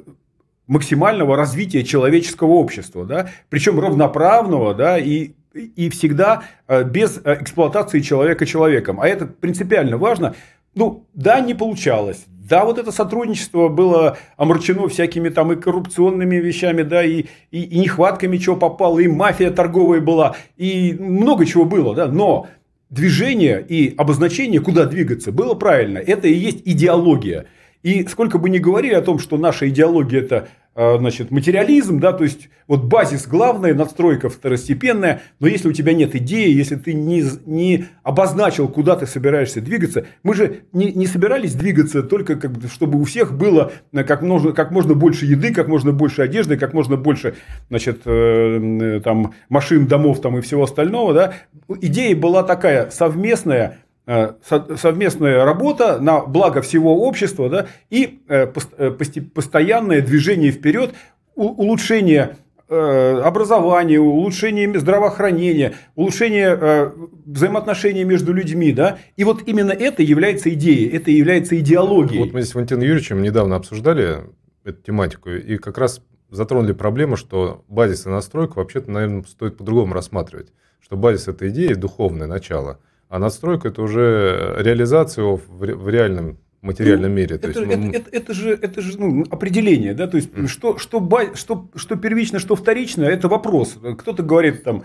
максимального 0.66 1.36
развития 1.36 1.84
человеческого 1.84 2.52
общества, 2.52 3.06
да, 3.06 3.30
причем 3.48 3.80
равноправного, 3.80 4.74
да, 4.74 4.98
и 4.98 5.30
и 5.54 5.90
всегда 5.90 6.44
э, 6.68 6.84
без 6.84 7.20
э, 7.24 7.38
эксплуатации 7.40 8.00
человека 8.00 8.46
человеком. 8.46 9.00
А 9.00 9.08
это 9.08 9.26
принципиально 9.26 9.96
важно. 9.96 10.34
Ну, 10.74 11.06
да, 11.14 11.40
не 11.40 11.54
получалось. 11.54 12.24
Да, 12.28 12.64
вот 12.64 12.78
это 12.78 12.90
сотрудничество 12.90 13.68
было 13.68 14.18
омрачено 14.36 14.88
всякими 14.88 15.28
там 15.28 15.52
и 15.52 15.56
коррупционными 15.56 16.36
вещами, 16.36 16.82
да, 16.82 17.04
и, 17.04 17.26
и, 17.50 17.62
и 17.62 17.78
нехватками, 17.78 18.38
чего 18.38 18.56
попало, 18.56 18.98
и 18.98 19.06
мафия 19.06 19.50
торговая 19.50 20.00
была, 20.00 20.34
и 20.56 20.96
много 20.98 21.46
чего 21.46 21.64
было, 21.64 21.94
да, 21.94 22.08
но 22.08 22.48
движение 22.88 23.64
и 23.66 23.94
обозначение, 23.96 24.60
куда 24.60 24.86
двигаться, 24.86 25.30
было 25.30 25.54
правильно. 25.54 25.98
Это 25.98 26.26
и 26.26 26.34
есть 26.34 26.62
идеология. 26.64 27.46
И 27.84 28.04
сколько 28.06 28.38
бы 28.38 28.50
ни 28.50 28.58
говорили 28.58 28.94
о 28.94 29.00
том, 29.00 29.18
что 29.20 29.38
наша 29.38 29.68
идеология 29.68 30.20
это 30.20 30.48
значит, 30.74 31.30
материализм, 31.30 32.00
да, 32.00 32.12
то 32.12 32.24
есть 32.24 32.48
вот 32.66 32.84
базис 32.84 33.26
главная, 33.26 33.74
надстройка 33.74 34.28
второстепенная, 34.28 35.22
но 35.40 35.48
если 35.48 35.68
у 35.68 35.72
тебя 35.72 35.92
нет 35.92 36.14
идеи, 36.14 36.52
если 36.52 36.76
ты 36.76 36.94
не, 36.94 37.24
не 37.44 37.86
обозначил, 38.04 38.68
куда 38.68 38.94
ты 38.94 39.06
собираешься 39.06 39.60
двигаться, 39.60 40.06
мы 40.22 40.34
же 40.34 40.60
не, 40.72 40.92
не 40.92 41.06
собирались 41.06 41.54
двигаться 41.54 42.04
только, 42.04 42.36
как 42.36 42.52
бы, 42.52 42.68
чтобы 42.68 43.00
у 43.00 43.04
всех 43.04 43.36
было 43.36 43.72
э, 43.92 44.04
как 44.04 44.22
можно, 44.22 44.52
как 44.52 44.70
можно 44.70 44.94
больше 44.94 45.26
еды, 45.26 45.52
как 45.52 45.66
можно 45.66 45.92
больше 45.92 46.22
одежды, 46.22 46.56
как 46.56 46.72
можно 46.72 46.96
больше 46.96 47.34
значит, 47.68 48.02
э, 48.04 49.00
там, 49.02 49.34
машин, 49.48 49.86
домов 49.86 50.20
там, 50.20 50.38
и 50.38 50.40
всего 50.40 50.62
остального. 50.62 51.12
Да? 51.12 51.34
Идея 51.80 52.14
была 52.14 52.44
такая 52.44 52.90
совместная, 52.90 53.78
Э, 53.80 53.89
совместная 54.42 55.44
работа 55.44 56.00
на 56.00 56.20
благо 56.20 56.62
всего 56.62 57.06
общества 57.06 57.48
да, 57.48 57.66
и 57.90 58.20
э, 58.28 58.52
э, 58.78 58.90
постоянное 58.90 60.00
движение 60.00 60.50
вперед, 60.50 60.94
улучшение 61.34 62.36
образования, 62.68 63.98
улучшение 63.98 64.78
здравоохранения, 64.78 65.74
улучшение 65.96 66.92
взаимоотношений 67.26 68.04
между 68.04 68.32
людьми. 68.32 68.70
Да? 68.70 68.98
И 69.16 69.24
вот 69.24 69.42
именно 69.48 69.72
это 69.72 70.04
является 70.04 70.54
идеей, 70.54 70.88
это 70.88 71.10
является 71.10 71.58
идеологией. 71.58 72.20
Вот 72.20 72.32
мы 72.32 72.44
с 72.44 72.54
Валентином 72.54 72.84
Юрьевичем 72.84 73.22
недавно 73.22 73.56
обсуждали 73.56 74.18
эту 74.62 74.80
тематику 74.82 75.30
и 75.30 75.56
как 75.56 75.78
раз 75.78 76.00
затронули 76.30 76.72
проблему, 76.72 77.16
что 77.16 77.64
базис 77.66 78.06
и 78.06 78.08
настройку 78.08 78.60
вообще-то, 78.60 78.88
наверное, 78.88 79.24
стоит 79.24 79.56
по-другому 79.56 79.92
рассматривать. 79.92 80.52
Что 80.78 80.96
базис– 80.96 81.26
это 81.26 81.48
идея, 81.48 81.74
духовное 81.74 82.28
начало– 82.28 82.78
а 83.10 83.18
надстройка 83.18 83.68
это 83.68 83.82
уже 83.82 84.54
реализация 84.58 85.24
в, 85.24 85.40
в 85.48 85.88
реальном 85.88 86.38
материальном 86.62 87.10
ну, 87.10 87.16
мире. 87.16 87.36
Это, 87.36 87.52
то 87.52 87.60
есть, 87.60 87.72
это, 87.72 87.96
это, 87.98 88.10
это 88.10 88.34
же, 88.34 88.50
это 88.50 88.80
же 88.80 88.98
ну, 88.98 89.24
определение, 89.30 89.94
да, 89.94 90.06
то 90.06 90.16
есть 90.16 90.30
mm. 90.30 90.46
что, 90.46 90.78
что, 90.78 91.00
что, 91.34 91.68
что 91.74 91.96
первично, 91.96 92.38
что 92.38 92.54
вторично, 92.54 93.04
это 93.04 93.28
вопрос. 93.28 93.78
Кто-то 93.98 94.22
говорит 94.22 94.62
там, 94.62 94.84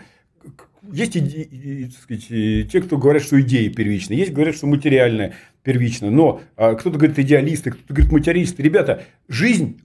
есть 0.91 1.15
иде, 1.15 1.91
сказать, 2.01 2.27
те, 2.27 2.81
кто 2.81 2.97
говорят, 2.97 3.21
что 3.21 3.39
идеи 3.41 3.67
первичны, 3.69 4.13
есть 4.13 4.33
говорят, 4.33 4.55
что 4.55 4.65
материальное 4.65 5.35
первично, 5.61 6.09
но 6.09 6.41
а, 6.55 6.73
кто-то 6.73 6.97
говорит 6.97 7.19
идеалисты, 7.19 7.71
кто-то 7.71 7.93
говорит 7.93 8.11
материалисты. 8.11 8.63
Ребята, 8.63 9.03
жизнь 9.27 9.81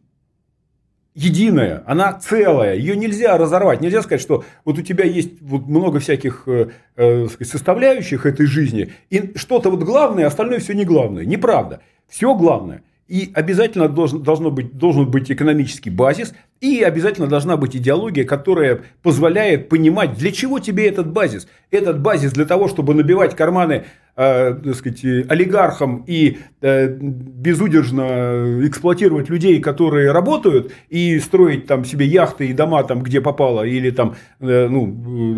единая, 1.14 1.82
она 1.86 2.12
целая, 2.12 2.76
ее 2.76 2.96
нельзя 2.96 3.36
разорвать. 3.36 3.80
Нельзя 3.80 4.02
сказать, 4.02 4.20
что 4.20 4.44
вот 4.64 4.78
у 4.78 4.82
тебя 4.82 5.04
есть 5.04 5.40
вот 5.40 5.66
много 5.66 6.00
всяких 6.00 6.44
э, 6.46 6.70
э, 6.96 7.26
составляющих 7.42 8.26
этой 8.26 8.46
жизни, 8.46 8.92
и 9.10 9.32
что-то 9.36 9.70
вот 9.70 9.82
главное, 9.82 10.26
остальное 10.26 10.60
все 10.60 10.74
не 10.74 10.84
главное. 10.84 11.24
Неправда. 11.24 11.80
Все 12.08 12.34
главное. 12.34 12.82
И 13.10 13.32
обязательно 13.34 13.88
должен, 13.88 14.22
должно 14.22 14.52
быть, 14.52 14.76
должен 14.78 15.10
быть 15.10 15.32
экономический 15.32 15.90
базис, 15.90 16.32
и 16.60 16.80
обязательно 16.80 17.26
должна 17.26 17.56
быть 17.56 17.74
идеология, 17.74 18.24
которая 18.24 18.82
позволяет 19.02 19.68
понимать, 19.68 20.14
для 20.16 20.30
чего 20.30 20.60
тебе 20.60 20.86
этот 20.86 21.10
базис. 21.10 21.48
Этот 21.72 22.00
базис 22.00 22.32
для 22.32 22.44
того, 22.44 22.68
чтобы 22.68 22.94
набивать 22.94 23.34
карманы 23.34 23.86
так 24.20 24.74
сказать, 24.74 25.02
олигархам 25.30 26.04
и 26.06 26.38
э, 26.60 26.88
безудержно 26.88 28.60
эксплуатировать 28.66 29.30
людей, 29.30 29.60
которые 29.60 30.12
работают, 30.12 30.72
и 30.90 31.18
строить 31.20 31.66
там 31.66 31.86
себе 31.86 32.04
яхты 32.04 32.48
и 32.48 32.52
дома 32.52 32.84
там, 32.84 33.02
где 33.02 33.22
попало, 33.22 33.62
или 33.62 33.90
там 33.90 34.16
э, 34.40 34.68
ну, 34.68 34.82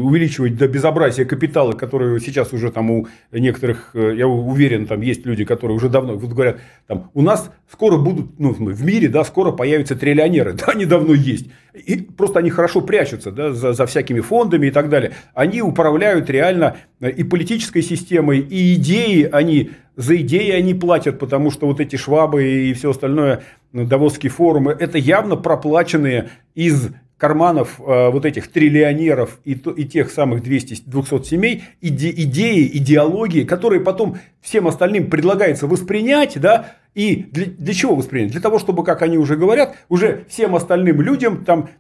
увеличивать 0.05 0.57
до 0.57 0.67
безобразия 0.67 1.25
капиталы, 1.25 1.75
которые 1.75 2.19
сейчас 2.19 2.53
уже 2.53 2.73
там 2.73 2.91
у 2.91 3.07
некоторых, 3.31 3.91
э, 3.95 4.15
я 4.17 4.27
уверен, 4.27 4.87
там 4.87 5.01
есть 5.01 5.25
люди, 5.27 5.45
которые 5.45 5.77
уже 5.77 5.89
давно 5.89 6.17
вот 6.17 6.33
говорят, 6.33 6.59
там, 6.89 7.11
у 7.15 7.23
нас 7.23 7.53
скоро 7.71 7.99
будут, 7.99 8.39
ну, 8.41 8.53
в 8.53 8.85
мире, 8.85 9.09
да, 9.09 9.23
скоро 9.23 9.53
появятся 9.53 9.95
триллионеры, 9.95 10.53
да, 10.59 10.73
они 10.73 10.87
давно 10.87 11.15
есть. 11.15 11.47
И 11.73 11.97
просто 11.97 12.41
они 12.41 12.51
хорошо 12.51 12.83
прячутся 12.83 13.31
да, 13.31 13.53
за, 13.53 13.73
за 13.73 13.87
всякими 13.87 14.21
фондами 14.21 14.67
и 14.67 14.71
так 14.71 14.91
далее. 14.91 15.13
Они 15.33 15.63
управляют 15.63 16.29
реально 16.29 16.77
э, 17.01 17.11
и 17.11 17.25
политической 17.25 17.81
системой, 17.81 18.41
и 18.41 18.72
идеи 18.75 19.29
они, 19.31 19.71
за 19.97 20.17
идеи 20.17 20.51
они 20.51 20.75
платят, 20.75 21.19
потому 21.19 21.51
что 21.51 21.67
вот 21.67 21.81
эти 21.81 21.97
швабы 21.97 22.45
и 22.45 22.75
все 22.75 22.91
остальное, 22.91 23.43
э, 23.73 23.85
Давосские 23.85 24.31
форумы, 24.31 24.77
это 24.79 24.99
явно 24.99 25.37
проплаченные 25.37 26.31
из 26.55 26.91
карманов 27.23 27.79
э, 27.79 28.11
вот 28.11 28.27
этих 28.27 28.51
триллионеров 28.51 29.39
и, 29.45 29.55
то, 29.55 29.71
и 29.71 29.85
тех 29.85 30.11
самых 30.11 30.43
200, 30.43 30.83
200 30.87 31.23
семей 31.23 31.63
иде, 31.81 32.11
идеи, 32.11 32.69
идеологии, 32.75 33.45
которые 33.45 33.81
потом 33.81 34.19
всем 34.41 34.67
остальным 34.67 35.09
предлагается 35.09 35.69
воспринять, 35.69 36.41
да, 36.41 36.75
и 36.95 37.29
для, 37.31 37.47
для 37.47 37.75
чего 37.75 37.95
воспринять? 37.95 38.33
Для 38.33 38.41
того, 38.41 38.59
чтобы, 38.59 38.83
как 38.83 39.03
они 39.03 39.19
уже 39.19 39.37
говорят, 39.37 39.77
уже 39.89 40.25
всем 40.29 40.57
остальным 40.57 41.01
людям 41.01 41.45
там 41.45 41.71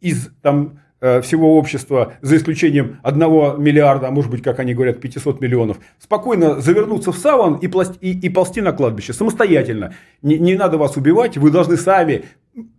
из 0.00 0.30
там, 0.40 0.80
всего 1.00 1.56
общества, 1.56 2.14
за 2.22 2.36
исключением 2.36 2.98
одного 3.02 3.54
миллиарда, 3.56 4.08
а 4.08 4.10
может 4.10 4.30
быть, 4.30 4.42
как 4.42 4.58
они 4.58 4.74
говорят, 4.74 5.00
500 5.00 5.40
миллионов, 5.40 5.78
спокойно 5.98 6.60
завернуться 6.60 7.12
в 7.12 7.16
саван 7.18 7.54
и, 7.54 7.68
пласт, 7.68 7.96
и, 8.00 8.12
и 8.12 8.28
ползти 8.28 8.60
на 8.60 8.72
кладбище 8.72 9.12
самостоятельно. 9.12 9.94
Не, 10.22 10.38
не 10.38 10.56
надо 10.56 10.76
вас 10.76 10.96
убивать, 10.96 11.36
вы 11.36 11.50
должны 11.50 11.76
сами 11.76 12.24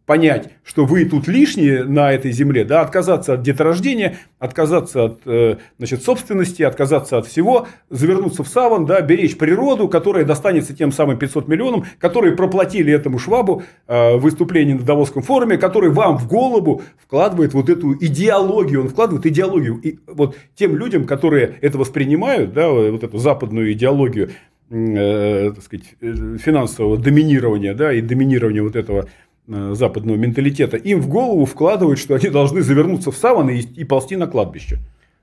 понять, 0.05 0.49
что 0.63 0.85
вы 0.85 1.05
тут 1.05 1.27
лишние 1.27 1.83
на 1.83 2.11
этой 2.11 2.31
земле, 2.31 2.63
да, 2.65 2.81
отказаться 2.81 3.33
от 3.33 3.43
деторождения, 3.43 4.17
отказаться 4.39 5.03
от 5.03 5.21
э, 5.25 5.57
значит, 5.77 6.01
собственности, 6.01 6.63
отказаться 6.63 7.19
от 7.19 7.27
всего, 7.27 7.67
завернуться 7.89 8.43
в 8.43 8.47
саван, 8.47 8.87
да, 8.87 9.01
беречь 9.01 9.37
природу, 9.37 9.87
которая 9.87 10.25
достанется 10.25 10.75
тем 10.75 10.91
самым 10.91 11.19
500 11.19 11.47
миллионам, 11.47 11.85
которые 11.99 12.35
проплатили 12.35 12.91
этому 12.91 13.19
швабу 13.19 13.61
э, 13.87 14.15
выступление 14.17 14.75
на 14.75 14.83
Давосском 14.83 15.21
форуме, 15.21 15.57
который 15.57 15.91
вам 15.91 16.17
в 16.17 16.27
голову 16.27 16.81
вкладывает 16.97 17.53
вот 17.53 17.69
эту 17.69 17.93
идеологию, 17.93 18.81
он 18.81 18.89
вкладывает 18.89 19.25
идеологию. 19.27 19.79
И 19.83 19.99
вот 20.07 20.35
тем 20.55 20.75
людям, 20.75 21.05
которые 21.05 21.57
это 21.61 21.77
воспринимают, 21.77 22.53
да, 22.53 22.69
вот 22.69 23.03
эту 23.03 23.17
западную 23.19 23.73
идеологию, 23.73 24.31
э, 24.69 25.51
так 25.53 25.63
сказать, 25.63 25.85
э, 26.01 26.37
финансового 26.39 26.97
доминирования, 26.97 27.73
да, 27.73 27.93
и 27.93 28.01
доминирования 28.01 28.63
вот 28.63 28.75
этого 28.75 29.07
западного 29.49 30.15
менталитета, 30.15 30.77
им 30.77 31.01
в 31.01 31.09
голову 31.09 31.45
вкладывают, 31.45 31.99
что 31.99 32.15
они 32.15 32.29
должны 32.29 32.61
завернуться 32.61 33.11
в 33.11 33.17
саваны 33.17 33.59
и, 33.59 33.81
и 33.81 33.83
ползти 33.83 34.15
на 34.15 34.27
кладбище. 34.27 34.79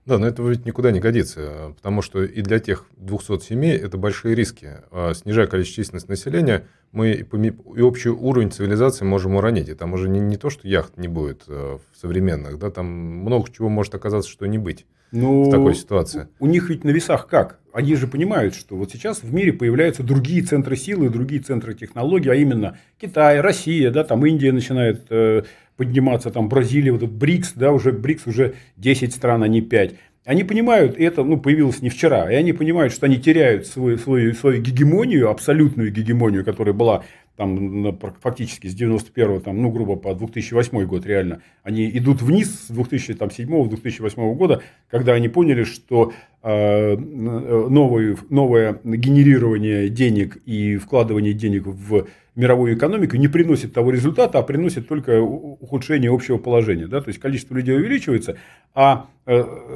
Да, 0.06 0.18
но 0.18 0.28
это 0.28 0.40
ведь 0.42 0.64
никуда 0.64 0.92
не 0.92 1.00
годится, 1.00 1.74
потому 1.76 2.00
что 2.00 2.22
и 2.22 2.40
для 2.40 2.60
тех 2.60 2.86
200 2.96 3.40
семей 3.40 3.76
это 3.76 3.98
большие 3.98 4.36
риски. 4.36 4.68
А 4.92 5.12
снижая 5.14 5.48
количество 5.48 5.82
численность 5.82 6.08
населения, 6.08 6.64
мы 6.92 7.10
и 7.10 7.80
общий 7.80 8.10
уровень 8.10 8.52
цивилизации 8.52 9.04
можем 9.04 9.34
уронить. 9.34 9.68
И 9.68 9.74
там 9.74 9.94
уже 9.94 10.08
не, 10.08 10.20
не 10.20 10.36
то, 10.36 10.48
что 10.48 10.68
яхт 10.68 10.96
не 10.96 11.08
будет 11.08 11.42
э, 11.48 11.78
в 11.78 12.00
современных, 12.00 12.56
да, 12.58 12.70
там 12.70 12.86
много 12.86 13.50
чего 13.50 13.68
может 13.68 13.96
оказаться, 13.96 14.30
что 14.30 14.46
не 14.46 14.58
быть. 14.58 14.86
Ну, 15.12 15.44
в 15.44 15.50
такой 15.50 15.74
ситуации. 15.74 16.28
У 16.38 16.46
них 16.46 16.68
ведь 16.68 16.84
на 16.84 16.90
весах 16.90 17.28
как? 17.28 17.60
Они 17.72 17.94
же 17.94 18.06
понимают, 18.06 18.54
что 18.54 18.76
вот 18.76 18.90
сейчас 18.90 19.22
в 19.22 19.32
мире 19.32 19.52
появляются 19.52 20.02
другие 20.02 20.42
центры 20.42 20.76
силы, 20.76 21.10
другие 21.10 21.42
центры 21.42 21.74
технологий, 21.74 22.30
а 22.30 22.34
именно 22.34 22.78
Китай, 22.98 23.40
Россия, 23.40 23.90
да, 23.90 24.02
там 24.02 24.24
Индия 24.24 24.52
начинает 24.52 25.06
э, 25.10 25.42
подниматься, 25.76 26.30
там 26.30 26.48
Бразилия, 26.48 26.92
вот 26.92 27.02
этот 27.02 27.16
БРИКС, 27.16 27.52
да, 27.54 27.72
уже 27.72 27.92
БРИКС 27.92 28.26
уже 28.26 28.54
10 28.76 29.14
стран, 29.14 29.42
а 29.42 29.48
не 29.48 29.60
5. 29.60 29.94
Они 30.24 30.42
понимают, 30.42 30.98
это 30.98 31.22
ну, 31.22 31.38
появилось 31.38 31.82
не 31.82 31.88
вчера, 31.88 32.30
и 32.30 32.34
они 32.34 32.52
понимают, 32.52 32.92
что 32.92 33.06
они 33.06 33.16
теряют 33.16 33.66
свою, 33.66 33.96
свою, 33.96 34.34
свою 34.34 34.60
гегемонию, 34.60 35.30
абсолютную 35.30 35.92
гегемонию, 35.92 36.44
которая 36.44 36.74
была 36.74 37.04
там, 37.36 37.98
фактически 38.20 38.66
с 38.66 38.74
91 38.74 39.40
там, 39.40 39.60
ну, 39.60 39.70
грубо 39.70 39.96
по 39.96 40.14
2008 40.14 40.84
год 40.86 41.06
реально. 41.06 41.42
Они 41.62 41.88
идут 41.90 42.22
вниз 42.22 42.66
с 42.68 42.70
2007-2008 42.70 44.34
года, 44.34 44.62
когда 44.88 45.12
они 45.12 45.28
поняли, 45.28 45.64
что 45.64 46.12
э, 46.42 46.96
новое, 46.96 48.16
новое 48.30 48.80
генерирование 48.84 49.88
денег 49.88 50.38
и 50.46 50.76
вкладывание 50.76 51.34
денег 51.34 51.66
в 51.66 52.06
мировую 52.36 52.76
экономику 52.76 53.16
не 53.16 53.28
приносит 53.28 53.72
того 53.72 53.90
результата, 53.90 54.38
а 54.38 54.42
приносит 54.42 54.88
только 54.88 55.20
ухудшение 55.20 56.12
общего 56.12 56.38
положения. 56.38 56.86
Да? 56.86 57.00
То 57.00 57.08
есть 57.08 57.20
количество 57.20 57.54
людей 57.54 57.76
увеличивается, 57.76 58.36
а 58.74 59.06
э, 59.14 59.15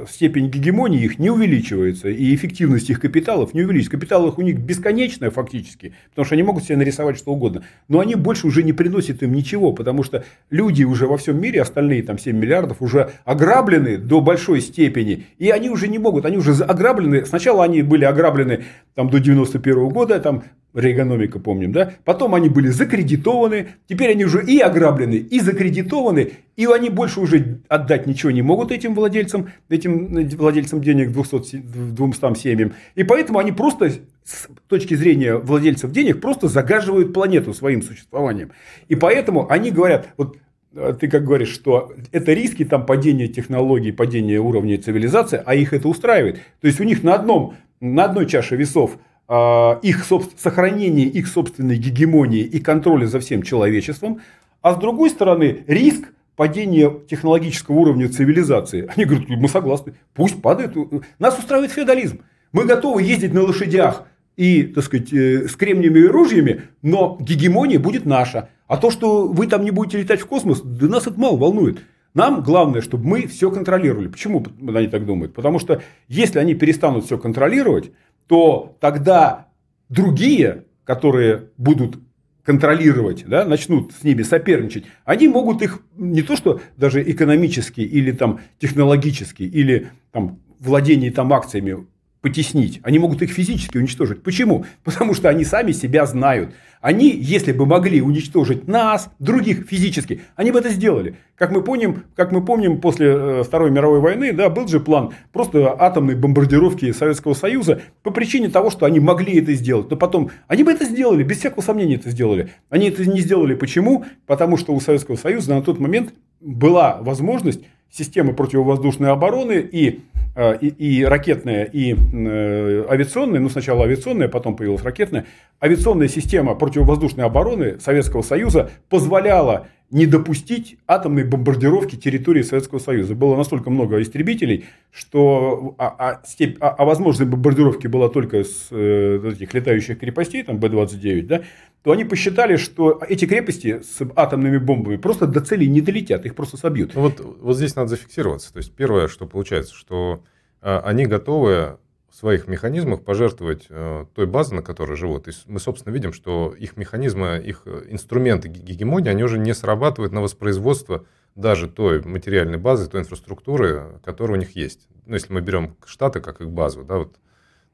степень 0.09 0.49
гегемонии 0.49 1.03
их 1.03 1.19
не 1.19 1.29
увеличивается, 1.29 2.09
и 2.09 2.35
эффективность 2.35 2.89
их 2.89 3.01
капиталов 3.01 3.53
не 3.53 3.63
увеличивается. 3.63 3.99
Капитал 3.99 4.29
их 4.29 4.39
у 4.39 4.43
них 4.43 4.59
бесконечная 4.61 5.31
фактически, 5.31 5.93
потому 6.11 6.25
что 6.25 6.35
они 6.35 6.45
могут 6.45 6.65
себе 6.65 6.77
нарисовать 6.77 7.19
что 7.19 7.33
угодно, 7.33 7.65
но 7.89 7.99
они 7.99 8.15
больше 8.15 8.47
уже 8.47 8.63
не 8.63 8.73
приносят 8.73 9.23
им 9.25 9.33
ничего, 9.33 9.73
потому 9.73 10.05
что 10.05 10.25
люди 10.51 10.85
уже 10.85 11.09
во 11.09 11.17
всем 11.17 11.41
мире, 11.41 11.63
остальные 11.63 12.05
там 12.05 12.17
7 12.19 12.37
миллиардов, 12.37 12.81
уже 12.81 13.11
ограблены 13.25 13.99
до 13.99 14.21
большой 14.21 14.61
степени, 14.61 15.27
и 15.39 15.51
они 15.51 15.69
уже 15.69 15.89
не 15.89 15.99
могут, 15.99 16.27
они 16.27 16.37
уже 16.37 16.53
ограблены, 16.53 17.27
сначала 17.27 17.65
они 17.65 17.83
были 17.83 18.05
ограблены 18.05 18.65
там, 18.95 19.11
до 19.11 19.19
91 19.19 19.89
года, 19.89 20.21
там 20.21 20.45
Рейгономика, 20.73 21.41
помним, 21.41 21.73
да? 21.73 21.95
Потом 22.05 22.33
они 22.33 22.49
были 22.49 22.69
закредитованы, 22.69 23.71
теперь 23.89 24.13
они 24.13 24.25
уже 24.25 24.45
и 24.45 24.61
ограблены, 24.61 25.15
и 25.15 25.41
закредитованы, 25.41 26.31
и 26.61 26.67
они 26.67 26.91
больше 26.91 27.21
уже 27.21 27.61
отдать 27.69 28.07
ничего 28.07 28.31
не 28.31 28.43
могут 28.43 28.71
этим 28.71 28.95
владельцам, 28.95 29.49
этим 29.71 30.15
э, 30.15 30.29
владельцам 30.37 30.83
денег 30.83 31.11
200, 31.11 31.57
200 31.57 32.39
семьям. 32.39 32.75
И 32.95 33.03
поэтому 33.03 33.39
они 33.39 33.51
просто 33.51 33.91
с 34.25 34.47
точки 34.69 34.95
зрения 34.95 35.37
владельцев 35.37 35.91
денег 35.91 36.21
просто 36.21 36.49
загаживают 36.49 37.15
планету 37.15 37.55
своим 37.55 37.81
существованием. 37.81 38.51
И 38.89 38.95
поэтому 38.95 39.51
они 39.51 39.71
говорят, 39.71 40.09
вот 40.19 40.37
э, 40.75 40.95
ты 41.01 41.09
как 41.09 41.25
говоришь, 41.25 41.55
что 41.55 41.95
это 42.13 42.35
риски 42.35 42.67
там 42.67 42.85
падения 42.85 43.29
технологий, 43.29 43.93
падения 43.93 44.39
уровня 44.39 44.77
цивилизации, 44.77 45.43
а 45.43 45.55
их 45.55 45.73
это 45.73 45.89
устраивает. 45.89 46.41
То 46.61 46.67
есть 46.67 46.79
у 46.79 46.85
них 46.85 47.03
на 47.03 47.15
одном, 47.15 47.55
на 47.81 48.05
одной 48.05 48.27
чаше 48.27 48.57
весов– 48.57 48.99
а, 49.33 49.79
их 49.83 50.05
сохранение 50.37 51.07
их 51.07 51.29
собственной 51.29 51.77
гегемонии 51.77 52.43
и 52.43 52.59
контроля 52.59 53.07
за 53.07 53.21
всем 53.21 53.45
человечеством, 53.45 54.23
а 54.61 54.75
с 54.75 54.77
другой 54.77 55.09
стороны 55.09 55.63
риск 55.69 56.13
падения 56.41 56.91
технологического 57.07 57.75
уровня 57.75 58.09
цивилизации. 58.09 58.89
Они 58.97 59.05
говорят, 59.05 59.29
мы 59.29 59.47
согласны, 59.47 59.93
пусть 60.15 60.41
падает. 60.41 60.75
Нас 61.19 61.39
устраивает 61.39 61.71
феодализм. 61.71 62.23
Мы 62.53 62.65
готовы 62.65 63.03
ездить 63.03 63.35
на 63.35 63.43
лошадях 63.43 64.05
и, 64.39 64.63
так 64.63 64.85
сказать, 64.85 65.13
э, 65.13 65.47
с 65.47 65.55
кремниевыми 65.55 66.07
ружьями, 66.07 66.63
но 66.81 67.19
гегемония 67.21 67.79
будет 67.79 68.07
наша. 68.07 68.49
А 68.69 68.79
то, 68.79 68.91
что 68.91 69.29
вы 69.29 69.49
там 69.49 69.65
не 69.65 69.71
будете 69.71 69.99
летать 69.99 70.23
в 70.23 70.27
космос, 70.27 70.63
да 70.63 70.89
нас 70.89 71.07
это 71.07 71.21
мало 71.21 71.37
волнует. 71.37 71.81
Нам 72.15 72.43
главное, 72.43 72.81
чтобы 72.81 73.07
мы 73.07 73.27
все 73.27 73.51
контролировали. 73.51 74.09
Почему 74.09 74.43
они 74.67 74.89
так 74.89 75.05
думают? 75.05 75.35
Потому 75.35 75.59
что 75.59 75.83
если 76.09 76.39
они 76.39 76.55
перестанут 76.55 77.05
все 77.05 77.19
контролировать, 77.19 77.93
то 78.29 78.79
тогда 78.81 79.49
другие, 79.91 80.65
которые 80.85 81.51
будут 81.59 81.99
контролировать, 82.45 83.25
да, 83.27 83.45
начнут 83.45 83.93
с 83.93 84.03
ними 84.03 84.23
соперничать, 84.23 84.85
они 85.05 85.29
могут 85.29 85.63
их 85.63 85.83
не 85.97 86.23
то 86.23 86.37
что 86.37 86.61
даже 86.77 87.03
экономически 87.09 87.81
или 87.81 88.13
там 88.13 88.41
технологически 88.59 89.43
или 89.43 89.89
там 90.13 90.41
владение 90.59 91.11
там 91.11 91.33
акциями 91.33 91.87
потеснить, 92.21 92.81
они 92.83 92.99
могут 92.99 93.23
их 93.23 93.31
физически 93.31 93.79
уничтожить. 93.79 94.23
Почему? 94.23 94.67
Потому 94.85 95.15
что 95.15 95.29
они 95.29 95.45
сами 95.45 95.73
себя 95.73 96.07
знают. 96.07 96.55
Они, 96.81 97.11
если 97.11 97.53
бы 97.53 97.67
могли 97.67 98.01
уничтожить 98.01 98.67
нас, 98.67 99.11
других 99.19 99.67
физически, 99.69 100.23
они 100.35 100.51
бы 100.51 100.61
это 100.61 100.71
сделали. 100.71 101.17
Как 101.37 101.51
мы 101.51 101.63
помним, 101.63 102.05
как 102.17 102.33
мы 102.33 102.43
помним 102.43 102.81
после 102.81 103.09
э, 103.09 103.43
Второй 103.43 103.71
мировой 103.71 104.01
войны, 104.01 104.33
да, 104.33 104.49
был 104.49 104.67
же 104.67 104.81
план 104.81 105.11
просто 105.33 105.75
атомной 105.79 106.15
бомбардировки 106.15 106.93
Советского 106.93 107.35
Союза 107.35 107.83
по 108.03 108.11
причине 108.11 108.49
того, 108.49 108.71
что 108.71 108.87
они 108.87 108.99
могли 108.99 109.41
это 109.41 109.53
сделать. 109.53 109.91
Но 109.91 109.97
потом, 109.97 110.31
они 110.47 110.63
бы 110.63 110.73
это 110.73 110.87
сделали, 110.87 111.23
без 111.23 111.39
всякого 111.39 111.63
сомнения 111.63 111.97
это 111.97 112.11
сделали. 112.11 112.51
Они 112.71 112.89
это 112.89 113.05
не 113.05 113.21
сделали. 113.21 113.55
Почему? 113.55 114.07
Потому 114.27 114.57
что 114.57 114.75
у 114.75 114.81
Советского 114.81 115.17
Союза 115.17 115.55
на 115.55 115.63
тот 115.63 115.79
момент 115.79 116.15
была 116.41 116.99
возможность 117.03 117.61
системы 117.91 118.33
противовоздушной 118.35 119.11
обороны 119.11 119.59
и 119.61 120.01
Э, 120.37 120.57
и, 120.61 120.69
и 120.69 121.05
ракетная, 121.05 121.65
и 121.65 121.93
э, 121.93 122.87
авиационная, 122.89 123.41
ну 123.41 123.49
сначала 123.49 123.85
авиационная, 123.85 124.29
потом 124.29 124.55
появилась 124.55 124.85
ракетная, 124.85 125.27
авиационная 125.61 126.07
система 126.07 126.55
противовоздушной 126.55 127.25
обороны 127.25 127.81
Советского 127.81 128.23
Союза 128.23 128.71
позволяла 128.89 129.67
не 129.91 130.07
допустить 130.07 130.79
атомной 130.87 131.25
бомбардировки 131.25 131.97
территории 131.97 132.43
Советского 132.43 132.79
Союза. 132.79 133.15
Было 133.15 133.37
настолько 133.37 133.71
много 133.71 134.01
истребителей, 134.01 134.67
что 134.93 135.75
а, 135.79 135.95
а, 135.99 136.21
степь, 136.25 136.59
а, 136.61 136.69
а 136.71 136.85
возможность 136.85 137.31
бомбардировки 137.31 137.89
была 137.89 138.09
только 138.09 138.45
с 138.45 138.69
э, 138.71 139.33
этих 139.33 139.53
летающих 139.53 139.99
крепостей, 139.99 140.45
там 140.45 140.59
Б-29, 140.59 141.23
да, 141.27 141.43
то 141.83 141.91
они 141.91 142.05
посчитали, 142.05 142.57
что 142.57 143.01
эти 143.09 143.25
крепости 143.25 143.81
с 143.83 144.01
атомными 144.15 144.59
бомбами 144.59 144.97
просто 144.97 145.27
до 145.27 145.41
цели 145.41 145.65
не 145.65 145.81
долетят, 145.81 146.25
их 146.25 146.37
просто 146.37 146.57
собьют. 146.57 146.93
Ну 146.95 147.01
вот, 147.01 147.21
вот 147.21 147.57
здесь 147.57 147.75
надо 147.75 147.89
зафиксироваться. 147.89 148.53
То 148.53 148.59
есть 148.59 148.73
первое, 148.73 149.09
что 149.09 149.27
получается, 149.27 149.75
что 149.75 150.23
э, 150.63 150.79
они 150.85 151.07
готовы 151.07 151.79
в 152.11 152.17
своих 152.17 152.49
механизмах 152.49 153.03
пожертвовать 153.03 153.67
э, 153.69 154.07
той 154.15 154.27
базой, 154.27 154.57
на 154.57 154.63
которой 154.63 154.97
живут. 154.97 155.29
И 155.29 155.33
мы, 155.47 155.61
собственно, 155.61 155.93
видим, 155.93 156.13
что 156.13 156.55
их 156.59 156.77
механизмы, 156.77 157.41
их 157.45 157.67
инструменты 157.89 158.49
гегемонии, 158.49 159.11
они 159.11 159.23
уже 159.23 159.39
не 159.39 159.55
срабатывают 159.55 160.13
на 160.13 160.21
воспроизводство 160.21 161.07
даже 161.37 161.69
той 161.69 162.03
материальной 162.03 162.59
базы, 162.59 162.91
той 162.91 163.01
инфраструктуры, 163.01 164.01
которая 164.05 164.37
у 164.37 164.41
них 164.41 164.57
есть. 164.57 164.89
Ну, 165.07 165.15
если 165.15 165.33
мы 165.33 165.41
берем 165.41 165.77
Штаты 165.87 166.21
как 166.21 166.41
их 166.41 166.51
базу, 166.51 166.85
да, 166.85 166.99
вот 166.99 167.17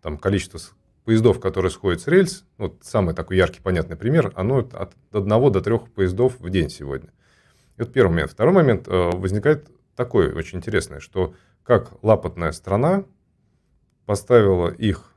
там 0.03 0.19
количество 0.19 0.61
поездов, 1.05 1.41
которые 1.41 1.71
сходят 1.71 2.01
с 2.03 2.07
рельс, 2.07 2.45
вот 2.59 2.79
самый 2.83 3.15
такой 3.15 3.37
яркий, 3.37 3.61
понятный 3.61 3.97
пример, 3.97 4.33
оно 4.35 4.59
от 4.59 4.93
одного 5.13 5.51
до 5.51 5.61
трех 5.61 5.91
поездов 5.91 6.39
в 6.41 6.51
день 6.51 6.69
сегодня. 6.69 7.11
Это 7.77 7.91
первый 7.91 8.11
момент. 8.11 8.33
Второй 8.33 8.53
момент 8.53 8.89
э, 8.89 9.11
возникает 9.15 9.71
такой 9.95 10.33
очень 10.33 10.59
интересный, 10.59 11.01
что 11.01 11.35
как 11.63 11.93
лапотная 12.03 12.53
страна 12.53 13.05
поставила 14.07 14.69
их, 14.69 15.13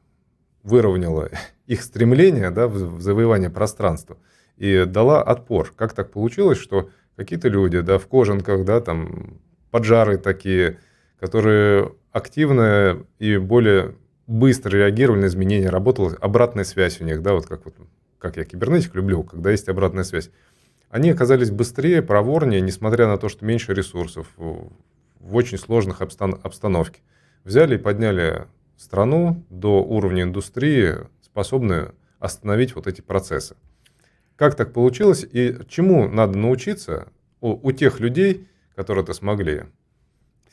выровняла 0.63 1.29
их 1.67 1.81
стремление 1.81 2.49
да, 2.49 2.67
в 2.67 3.01
завоевание 3.01 3.49
пространства 3.49 4.17
и 4.57 4.85
дала 4.85 5.21
отпор. 5.23 5.73
Как 5.75 5.93
так 5.93 6.11
получилось, 6.11 6.57
что 6.57 6.89
какие-то 7.15 7.47
люди 7.47 7.79
да, 7.79 7.97
в 7.97 8.07
кожанках, 8.07 8.65
да, 8.65 8.81
там, 8.81 9.39
поджары 9.71 10.17
такие, 10.17 10.79
которые 11.19 11.93
активно 12.11 13.05
и 13.19 13.37
более 13.37 13.95
быстро 14.27 14.77
реагировали 14.77 15.21
на 15.21 15.25
изменения, 15.27 15.69
работала 15.69 16.15
обратная 16.19 16.63
связь 16.63 17.01
у 17.01 17.03
них, 17.03 17.21
да, 17.21 17.33
вот 17.33 17.47
как, 17.47 17.65
вот, 17.65 17.75
как 18.19 18.37
я 18.37 18.45
кибернетик 18.45 18.95
люблю, 18.95 19.23
когда 19.23 19.51
есть 19.51 19.69
обратная 19.69 20.03
связь. 20.03 20.29
Они 20.89 21.09
оказались 21.11 21.51
быстрее, 21.51 22.01
проворнее, 22.01 22.61
несмотря 22.61 23.07
на 23.07 23.17
то, 23.17 23.29
что 23.29 23.45
меньше 23.45 23.73
ресурсов, 23.73 24.27
в 24.37 25.35
очень 25.35 25.57
сложных 25.57 26.01
обстан- 26.01 26.39
обстановке. 26.41 27.01
Взяли 27.43 27.75
и 27.75 27.77
подняли 27.77 28.47
страну 28.79 29.45
до 29.49 29.83
уровня 29.83 30.23
индустрии, 30.23 30.95
способную 31.21 31.95
остановить 32.19 32.75
вот 32.75 32.87
эти 32.87 33.01
процессы. 33.01 33.55
Как 34.35 34.55
так 34.55 34.71
получилось 34.71 35.25
и 35.29 35.57
чему 35.67 36.07
надо 36.07 36.37
научиться 36.37 37.09
у, 37.41 37.67
у 37.67 37.71
тех 37.73 37.99
людей, 37.99 38.47
которые 38.75 39.03
это 39.03 39.13
смогли? 39.13 39.63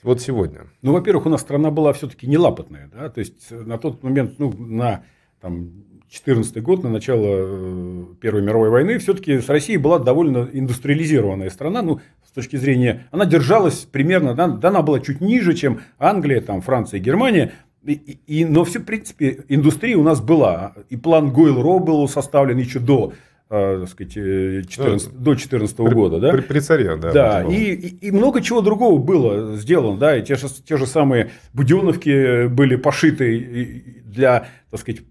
Вот 0.02 0.20
сегодня. 0.20 0.66
Ну, 0.82 0.92
во-первых, 0.92 1.26
у 1.26 1.28
нас 1.28 1.40
страна 1.40 1.70
была 1.70 1.92
все-таки 1.92 2.26
не 2.26 2.36
лапотная. 2.36 2.90
Да? 2.92 3.08
То 3.08 3.20
есть, 3.20 3.50
на 3.50 3.78
тот 3.78 4.02
момент, 4.02 4.38
ну, 4.38 4.52
на 4.52 5.04
там, 5.40 5.70
14 6.08 6.62
год, 6.62 6.82
на 6.82 6.90
начало 6.90 7.26
э, 7.28 8.04
Первой 8.20 8.42
мировой 8.42 8.70
войны, 8.70 8.98
все-таки 8.98 9.40
с 9.40 9.48
Россией 9.48 9.78
была 9.78 9.98
довольно 9.98 10.48
индустриализированная 10.52 11.50
страна. 11.50 11.82
Ну, 11.82 12.00
с 12.24 12.30
точки 12.32 12.56
зрения... 12.56 13.06
Она 13.10 13.24
держалась 13.24 13.80
примерно... 13.80 14.34
Да, 14.34 14.44
она 14.68 14.82
была 14.82 15.00
чуть 15.00 15.20
ниже, 15.20 15.54
чем 15.54 15.80
Англия, 15.98 16.40
там, 16.40 16.60
Франция, 16.60 17.00
Германия. 17.00 17.52
И, 17.86 18.18
и, 18.26 18.44
но 18.44 18.64
все, 18.64 18.80
в 18.80 18.84
принципе, 18.84 19.44
индустрия 19.48 19.96
у 19.96 20.02
нас 20.02 20.20
была. 20.20 20.74
И 20.90 20.96
план 20.96 21.30
Гойл-Ро 21.30 21.78
был 21.78 22.08
составлен 22.08 22.58
еще 22.58 22.78
до 22.78 23.12
э, 23.48 23.78
так 23.80 23.88
сказать, 23.88 24.14
14, 24.14 25.12
ну, 25.12 25.18
до 25.18 25.24
2014 25.24 25.78
года. 25.78 26.18
Да? 26.18 26.32
При, 26.32 26.40
при 26.40 26.60
царе, 26.60 26.96
да. 26.96 27.12
Да, 27.12 27.42
и, 27.42 27.72
и, 27.74 28.08
и 28.08 28.10
много 28.10 28.42
чего 28.42 28.60
другого 28.60 28.98
было 28.98 29.56
сделано. 29.56 29.98
Да, 29.98 30.16
и 30.16 30.24
те 30.24 30.36
же, 30.36 30.48
те 30.48 30.76
же 30.76 30.86
самые 30.86 31.30
буденовки 31.52 32.48
были 32.48 32.76
пошиты 32.76 34.02
для 34.04 34.48
так 34.70 34.80
сказать, 34.80 35.02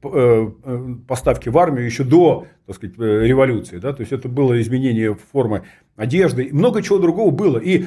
поставки 1.07 1.49
в 1.49 1.57
армию 1.57 1.85
еще 1.85 2.03
до 2.03 2.45
так 2.65 2.75
сказать, 2.75 2.97
революции. 2.97 3.77
Да? 3.77 3.93
То 3.93 4.01
есть 4.01 4.11
это 4.11 4.27
было 4.27 4.59
изменение 4.61 5.15
формы 5.31 5.63
одежды, 5.95 6.43
и 6.43 6.51
много 6.51 6.81
чего 6.81 6.97
другого 6.97 7.31
было. 7.31 7.57
И 7.57 7.85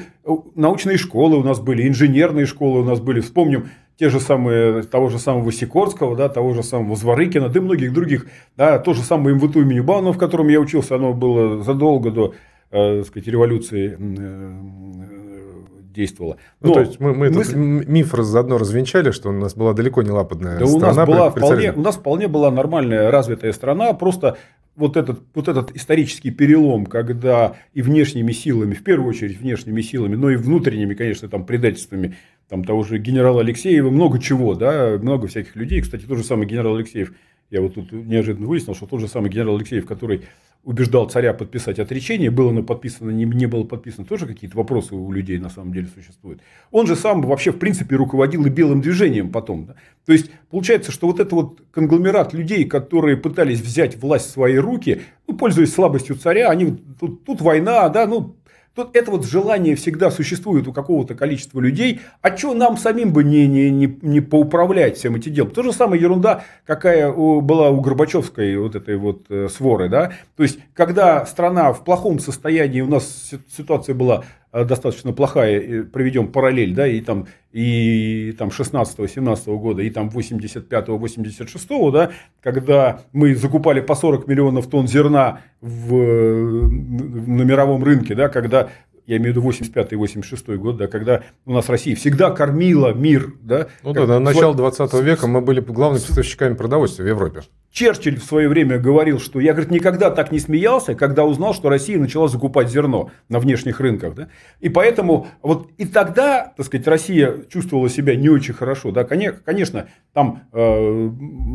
научные 0.55 0.97
школы 0.97 1.37
у 1.37 1.43
нас 1.43 1.59
были, 1.59 1.87
инженерные 1.87 2.45
школы 2.45 2.81
у 2.81 2.85
нас 2.85 2.99
были. 2.99 3.19
Вспомним 3.19 3.69
те 3.99 4.09
же 4.09 4.21
самые, 4.21 4.83
того 4.83 5.09
же 5.09 5.19
самого 5.19 5.51
Сикорского, 5.51 6.15
да, 6.15 6.29
того 6.29 6.53
же 6.53 6.63
самого 6.63 6.95
Зворыкина, 6.95 7.49
да 7.49 7.59
и 7.59 7.61
многих 7.61 7.91
других, 7.91 8.27
да, 8.55 8.79
то 8.79 8.93
же 8.93 9.01
самое 9.01 9.35
МВТУ 9.35 9.61
имени 9.61 9.81
Баунова, 9.81 10.13
в 10.13 10.17
котором 10.17 10.47
я 10.47 10.61
учился, 10.61 10.95
оно 10.95 11.13
было 11.13 11.61
задолго 11.63 12.09
до, 12.09 12.33
э, 12.71 13.03
сказать, 13.03 13.27
революции 13.27 13.97
э, 13.99 15.49
действовало. 15.93 16.37
Но 16.61 16.69
ну, 16.69 16.73
то 16.75 16.79
есть 16.79 16.99
мы, 17.01 17.13
мы 17.13 17.29
мысль... 17.29 17.51
этот 17.51 17.89
миф 17.89 18.13
заодно 18.13 18.57
развенчали, 18.57 19.11
что 19.11 19.29
у 19.29 19.33
нас 19.33 19.53
была 19.53 19.73
далеко 19.73 20.01
не 20.01 20.11
лападная 20.11 20.57
да 20.57 20.65
страна. 20.65 20.93
У 20.93 20.95
нас, 20.95 21.07
была 21.07 21.29
вполне, 21.29 21.73
у 21.73 21.81
нас 21.81 21.95
вполне 21.97 22.27
была 22.29 22.51
нормальная 22.51 23.11
развитая 23.11 23.51
страна, 23.51 23.91
просто 23.93 24.37
вот 24.79 24.95
этот, 24.95 25.21
вот 25.35 25.49
этот 25.49 25.75
исторический 25.75 26.31
перелом, 26.31 26.85
когда 26.85 27.57
и 27.73 27.81
внешними 27.81 28.31
силами, 28.31 28.73
в 28.73 28.83
первую 28.83 29.09
очередь 29.09 29.37
внешними 29.37 29.81
силами, 29.81 30.15
но 30.15 30.31
и 30.31 30.37
внутренними, 30.37 30.93
конечно, 30.93 31.27
там 31.27 31.45
предательствами 31.45 32.15
там 32.47 32.63
того 32.63 32.83
же 32.83 32.97
генерала 32.97 33.41
Алексеева, 33.41 33.89
много 33.89 34.19
чего, 34.19 34.55
да, 34.55 34.97
много 34.97 35.27
всяких 35.27 35.55
людей. 35.57 35.81
Кстати, 35.81 36.05
тот 36.05 36.17
же 36.17 36.23
самый 36.23 36.47
генерал 36.47 36.77
Алексеев, 36.77 37.13
я 37.51 37.61
вот 37.61 37.75
тут 37.75 37.91
неожиданно 37.91 38.47
выяснил, 38.47 38.73
что 38.73 38.85
тот 38.85 39.01
же 39.01 39.09
самый 39.09 39.29
генерал 39.29 39.57
Алексеев, 39.57 39.85
который 39.85 40.21
убеждал 40.63 41.09
царя 41.09 41.33
подписать 41.33 41.79
отречение, 41.79 42.29
было 42.29 42.49
оно 42.49 42.63
подписано, 42.63 43.11
не, 43.11 43.25
не 43.25 43.45
было 43.45 43.63
подписано, 43.63 44.05
тоже 44.05 44.27
какие-то 44.27 44.57
вопросы 44.57 44.93
у 44.93 45.11
людей 45.11 45.37
на 45.39 45.49
самом 45.49 45.73
деле 45.73 45.87
существуют. 45.87 46.41
Он 46.71 46.85
же 46.85 46.95
сам 46.95 47.21
вообще, 47.21 47.51
в 47.51 47.59
принципе, 47.59 47.95
руководил 47.95 48.45
и 48.45 48.49
белым 48.49 48.81
движением 48.81 49.31
потом. 49.31 49.67
Да? 49.67 49.75
То 50.05 50.13
есть, 50.13 50.31
получается, 50.49 50.91
что 50.91 51.07
вот 51.07 51.19
это 51.19 51.33
вот 51.33 51.61
конгломерат 51.71 52.33
людей, 52.33 52.65
которые 52.65 53.15
пытались 53.15 53.61
взять 53.61 53.97
власть 53.97 54.27
в 54.27 54.31
свои 54.31 54.57
руки, 54.57 55.01
ну, 55.27 55.37
пользуясь 55.37 55.73
слабостью 55.73 56.17
царя, 56.17 56.49
они 56.49 56.77
тут, 56.99 57.23
тут 57.23 57.41
война, 57.41 57.87
да, 57.89 58.05
ну, 58.05 58.35
Тут 58.79 58.95
это 58.95 59.11
вот 59.11 59.25
желание 59.25 59.75
всегда 59.75 60.09
существует 60.09 60.65
у 60.65 60.71
какого-то 60.71 61.13
количества 61.13 61.59
людей. 61.59 61.99
А 62.21 62.37
что 62.37 62.53
нам 62.53 62.77
самим 62.77 63.11
бы 63.11 63.25
не, 63.25 63.45
не, 63.45 63.69
не, 63.69 63.99
не 64.01 64.21
поуправлять 64.21 64.95
всем 64.95 65.15
этим 65.15 65.33
делом? 65.33 65.51
То 65.51 65.63
же 65.63 65.73
самое 65.73 66.01
ерунда, 66.01 66.45
какая 66.65 67.11
у, 67.11 67.41
была 67.41 67.71
у 67.71 67.81
Горбачевской 67.81 68.55
вот 68.55 68.75
этой 68.75 68.95
вот 68.95 69.25
э, 69.27 69.49
своры. 69.49 69.89
Да? 69.89 70.13
То 70.37 70.43
есть, 70.43 70.59
когда 70.73 71.25
страна 71.25 71.73
в 71.73 71.83
плохом 71.83 72.19
состоянии, 72.19 72.79
у 72.79 72.87
нас 72.87 73.31
ситуация 73.53 73.95
была 73.95 74.23
достаточно 74.51 75.13
плохая, 75.13 75.83
проведем 75.83 76.31
параллель, 76.31 76.73
да, 76.73 76.87
и 76.87 77.01
там, 77.01 77.27
и 77.51 78.33
там 78.37 78.49
16-17 78.49 79.57
года, 79.57 79.81
и 79.83 79.89
там 79.89 80.09
85-86, 80.09 81.91
да, 81.91 82.11
когда 82.41 83.01
мы 83.13 83.35
закупали 83.35 83.81
по 83.81 83.95
40 83.95 84.27
миллионов 84.27 84.67
тонн 84.67 84.87
зерна 84.87 85.41
в, 85.61 85.93
на 85.93 87.43
мировом 87.43 87.83
рынке, 87.83 88.15
да, 88.15 88.29
когда 88.29 88.69
я 89.09 89.17
имею 89.17 89.33
в 89.33 89.37
виду 89.37 89.41
85 89.41 89.93
86 89.93 90.49
год, 90.49 90.77
да, 90.77 90.87
когда 90.87 91.23
у 91.45 91.51
нас 91.51 91.67
Россия 91.67 91.95
всегда 91.95 92.29
кормила 92.29 92.93
мир. 92.93 93.33
Да, 93.41 93.67
ну 93.83 93.93
да, 93.93 94.05
на 94.05 94.19
начало 94.19 94.53
20 94.53 94.93
века 95.01 95.25
мы 95.25 95.41
были 95.41 95.61
главными 95.61 96.03
поставщиками 96.03 96.53
продовольствия 96.53 97.05
в 97.05 97.07
Европе. 97.07 97.41
Черчилль 97.71 98.19
в 98.19 98.23
свое 98.23 98.49
время 98.49 98.79
говорил, 98.79 99.19
что 99.19 99.39
я 99.39 99.53
говорит, 99.53 99.71
никогда 99.71 100.09
так 100.09 100.31
не 100.31 100.39
смеялся, 100.39 100.95
когда 100.95 101.23
узнал, 101.23 101.53
что 101.53 101.69
Россия 101.69 101.99
начала 101.99 102.27
закупать 102.27 102.69
зерно 102.69 103.11
на 103.29 103.39
внешних 103.39 103.79
рынках. 103.79 104.15
Да? 104.15 104.29
И 104.59 104.69
поэтому 104.69 105.27
вот 105.43 105.69
и 105.77 105.85
тогда, 105.85 106.51
так 106.57 106.65
сказать, 106.65 106.87
Россия 106.87 107.43
чувствовала 107.47 107.87
себя 107.89 108.15
не 108.15 108.29
очень 108.29 108.55
хорошо. 108.55 108.91
Да? 108.91 109.03
Конечно, 109.03 109.87
там 110.13 110.43
э, 110.51 111.09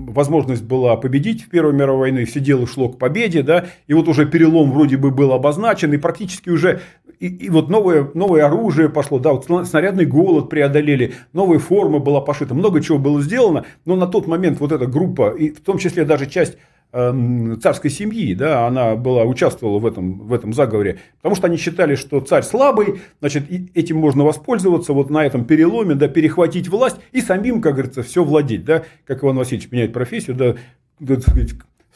возможность 0.09 0.63
была 0.63 0.97
победить 0.97 1.43
в 1.43 1.51
Первой 1.51 1.73
мировой 1.73 2.11
войне, 2.11 2.25
все 2.27 2.39
дело 2.39 2.67
шло 2.67 2.89
к 2.89 2.99
победе, 2.99 3.43
да? 3.43 3.67
и 3.89 3.95
вот 3.95 4.07
уже 4.07 4.25
перелом 4.27 4.71
вроде 4.73 4.97
бы 4.97 5.11
был 5.11 5.33
обозначен, 5.33 5.93
и 5.93 5.97
практически 5.97 6.49
уже 6.49 6.81
и, 7.25 7.47
и 7.47 7.51
вот 7.51 7.71
новое, 7.71 8.11
новое 8.13 8.45
оружие 8.45 8.91
пошло, 8.91 9.19
да, 9.19 9.33
вот 9.33 9.47
снарядный 9.67 10.05
голод 10.05 10.51
преодолели, 10.51 11.15
новая 11.33 11.59
форма 11.59 11.99
была 11.99 12.21
пошита, 12.21 12.55
много 12.55 12.83
чего 12.83 12.99
было 12.99 13.23
сделано, 13.23 13.65
но 13.87 13.97
на 13.97 14.07
тот 14.07 14.27
момент 14.27 14.61
вот 14.61 14.73
эта 14.73 14.87
группа, 14.87 15.31
и 15.31 15.51
в 15.51 15.61
том 15.61 15.79
числе 15.79 16.05
даже 16.05 16.27
часть 16.27 16.59
эм, 16.93 17.59
царской 17.63 17.91
семьи, 17.91 18.35
да, 18.35 18.67
она 18.67 18.95
была, 18.95 19.25
участвовала 19.25 19.79
в 19.79 19.87
этом, 19.87 20.19
в 20.27 20.35
этом 20.35 20.53
заговоре, 20.53 20.99
потому 21.17 21.35
что 21.35 21.47
они 21.47 21.57
считали, 21.57 21.95
что 21.95 22.21
царь 22.21 22.43
слабый, 22.43 23.01
значит, 23.21 23.45
этим 23.75 23.97
можно 23.97 24.23
воспользоваться 24.23 24.93
вот 24.93 25.09
на 25.09 25.25
этом 25.25 25.47
переломе, 25.47 25.95
да, 25.95 26.09
перехватить 26.09 26.69
власть 26.69 26.97
и 27.13 27.23
самим, 27.23 27.63
как 27.63 27.75
говорится, 27.75 28.03
все 28.03 28.23
владеть, 28.23 28.67
да, 28.67 28.83
как 29.07 29.25
Иван 29.25 29.39
Васильевич 29.39 29.71
меняет 29.73 29.95
профессию, 29.95 30.37
да, 30.37 30.57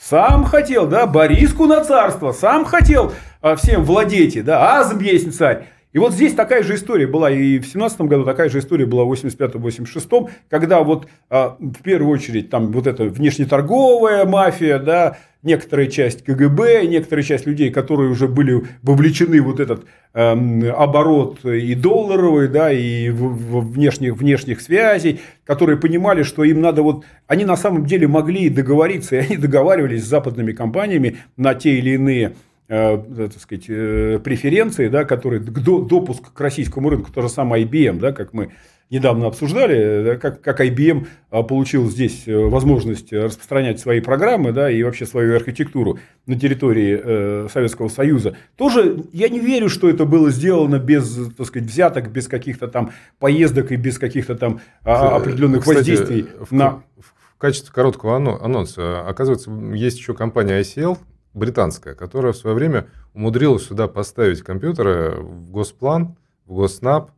сам 0.00 0.44
хотел, 0.44 0.87
да, 0.87 1.06
Бориску 1.06 1.66
на 1.66 1.84
царство, 1.84 2.32
сам 2.32 2.64
хотел 2.64 3.12
а, 3.40 3.56
всем 3.56 3.84
владеть, 3.84 4.42
да, 4.44 4.78
азм 4.78 5.00
есть 5.00 5.37
царь. 5.37 5.66
И 5.98 6.00
вот 6.00 6.12
здесь 6.12 6.32
такая 6.32 6.62
же 6.62 6.76
история 6.76 7.08
была 7.08 7.28
и 7.28 7.58
в 7.58 7.66
17 7.66 8.02
году, 8.02 8.24
такая 8.24 8.48
же 8.48 8.61
история 8.61 8.87
была 8.87 9.02
в 9.02 9.12
85-86, 9.12 10.30
когда 10.48 10.84
вот 10.84 11.08
а, 11.28 11.56
в 11.58 11.82
первую 11.82 12.12
очередь 12.12 12.50
там 12.50 12.70
вот 12.70 12.87
эта 12.87 13.02
внешнеторговая 13.02 14.24
мафия, 14.24 14.78
да, 14.78 15.18
некоторая 15.42 15.88
часть 15.88 16.22
КГБ, 16.22 16.87
некоторая 16.87 17.24
часть 17.24 17.46
людей, 17.46 17.72
которые 17.72 18.11
уже 18.12 18.28
были 18.28 18.62
вовлечены 18.82 19.42
в 19.42 19.46
вот 19.46 19.58
этот 19.58 19.87
э, 20.14 20.68
оборот 20.70 21.44
и 21.44 21.74
долларовый, 21.74 22.46
да, 22.46 22.70
и 22.70 23.11
в, 23.11 23.34
в 23.34 23.72
внешних, 23.72 24.16
внешних 24.16 24.61
связей, 24.61 25.20
которые 25.44 25.78
понимали, 25.78 26.22
что 26.22 26.44
им 26.44 26.61
надо 26.61 26.82
вот... 26.82 27.04
Они 27.26 27.44
на 27.44 27.56
самом 27.56 27.87
деле 27.87 28.06
могли 28.06 28.50
договориться, 28.50 29.16
и 29.16 29.18
они 29.18 29.37
договаривались 29.37 30.04
с 30.04 30.08
западными 30.08 30.52
компаниями 30.52 31.16
на 31.37 31.54
те 31.56 31.72
или 31.72 31.90
иные 31.90 32.34
так 32.68 33.40
сказать, 33.40 33.64
э, 33.68 34.20
преференции, 34.22 34.88
да, 34.88 35.04
которые 35.04 35.40
допуск 35.40 36.33
к 36.33 36.40
российскому 36.40 36.90
рынку, 36.90 37.11
то 37.11 37.22
же 37.22 37.28
самое 37.28 37.64
IBM, 37.64 37.98
да, 37.98 38.12
как 38.12 38.33
мы 38.33 38.50
недавно 38.90 39.26
обсуждали, 39.26 40.18
как, 40.20 40.40
как 40.40 40.61
IBM 40.61 41.07
а, 41.31 41.42
получил 41.42 41.90
здесь 41.90 42.22
э, 42.26 42.35
возможность 42.35 43.12
распространять 43.12 43.81
свои 43.81 44.00
программы 44.00 44.52
да, 44.52 44.70
и 44.70 44.83
вообще 44.83 45.04
свою 45.04 45.37
архитектуру 45.37 45.98
на 46.26 46.38
территории 46.38 46.98
э, 47.02 47.48
Советского 47.52 47.88
Союза. 47.88 48.37
Тоже 48.57 49.04
я 49.12 49.28
не 49.28 49.40
верю, 49.40 49.68
что 49.68 49.90
это 49.90 50.07
было 50.07 50.31
сделано 50.31 50.78
без 50.78 51.35
так 51.37 51.46
сказать, 51.46 51.68
взяток, 51.68 52.11
без 52.11 52.28
каких-то 52.28 52.66
там 52.66 52.92
поездок 53.18 53.72
и 53.72 53.76
без 53.76 53.98
каких-то 53.98 54.37
там 54.37 54.61
а, 54.85 55.16
определенных 55.16 55.61
Кстати, 55.61 55.76
воздействий. 55.76 56.26
В, 56.40 56.52
на... 56.52 56.83
в 56.98 57.37
качестве 57.37 57.70
короткого 57.72 58.16
анонса, 58.16 59.07
оказывается, 59.07 59.50
есть 59.74 59.98
еще 59.98 60.14
компания 60.14 60.61
ICL, 60.61 60.96
британская, 61.34 61.94
которая 61.94 62.32
в 62.32 62.36
свое 62.36 62.54
время 62.54 62.88
умудрилась 63.14 63.66
сюда 63.66 63.88
поставить 63.88 64.42
компьютеры 64.42 65.16
в 65.20 65.50
Госплан, 65.50 66.16
в 66.46 66.54
Госнаб, 66.54 67.10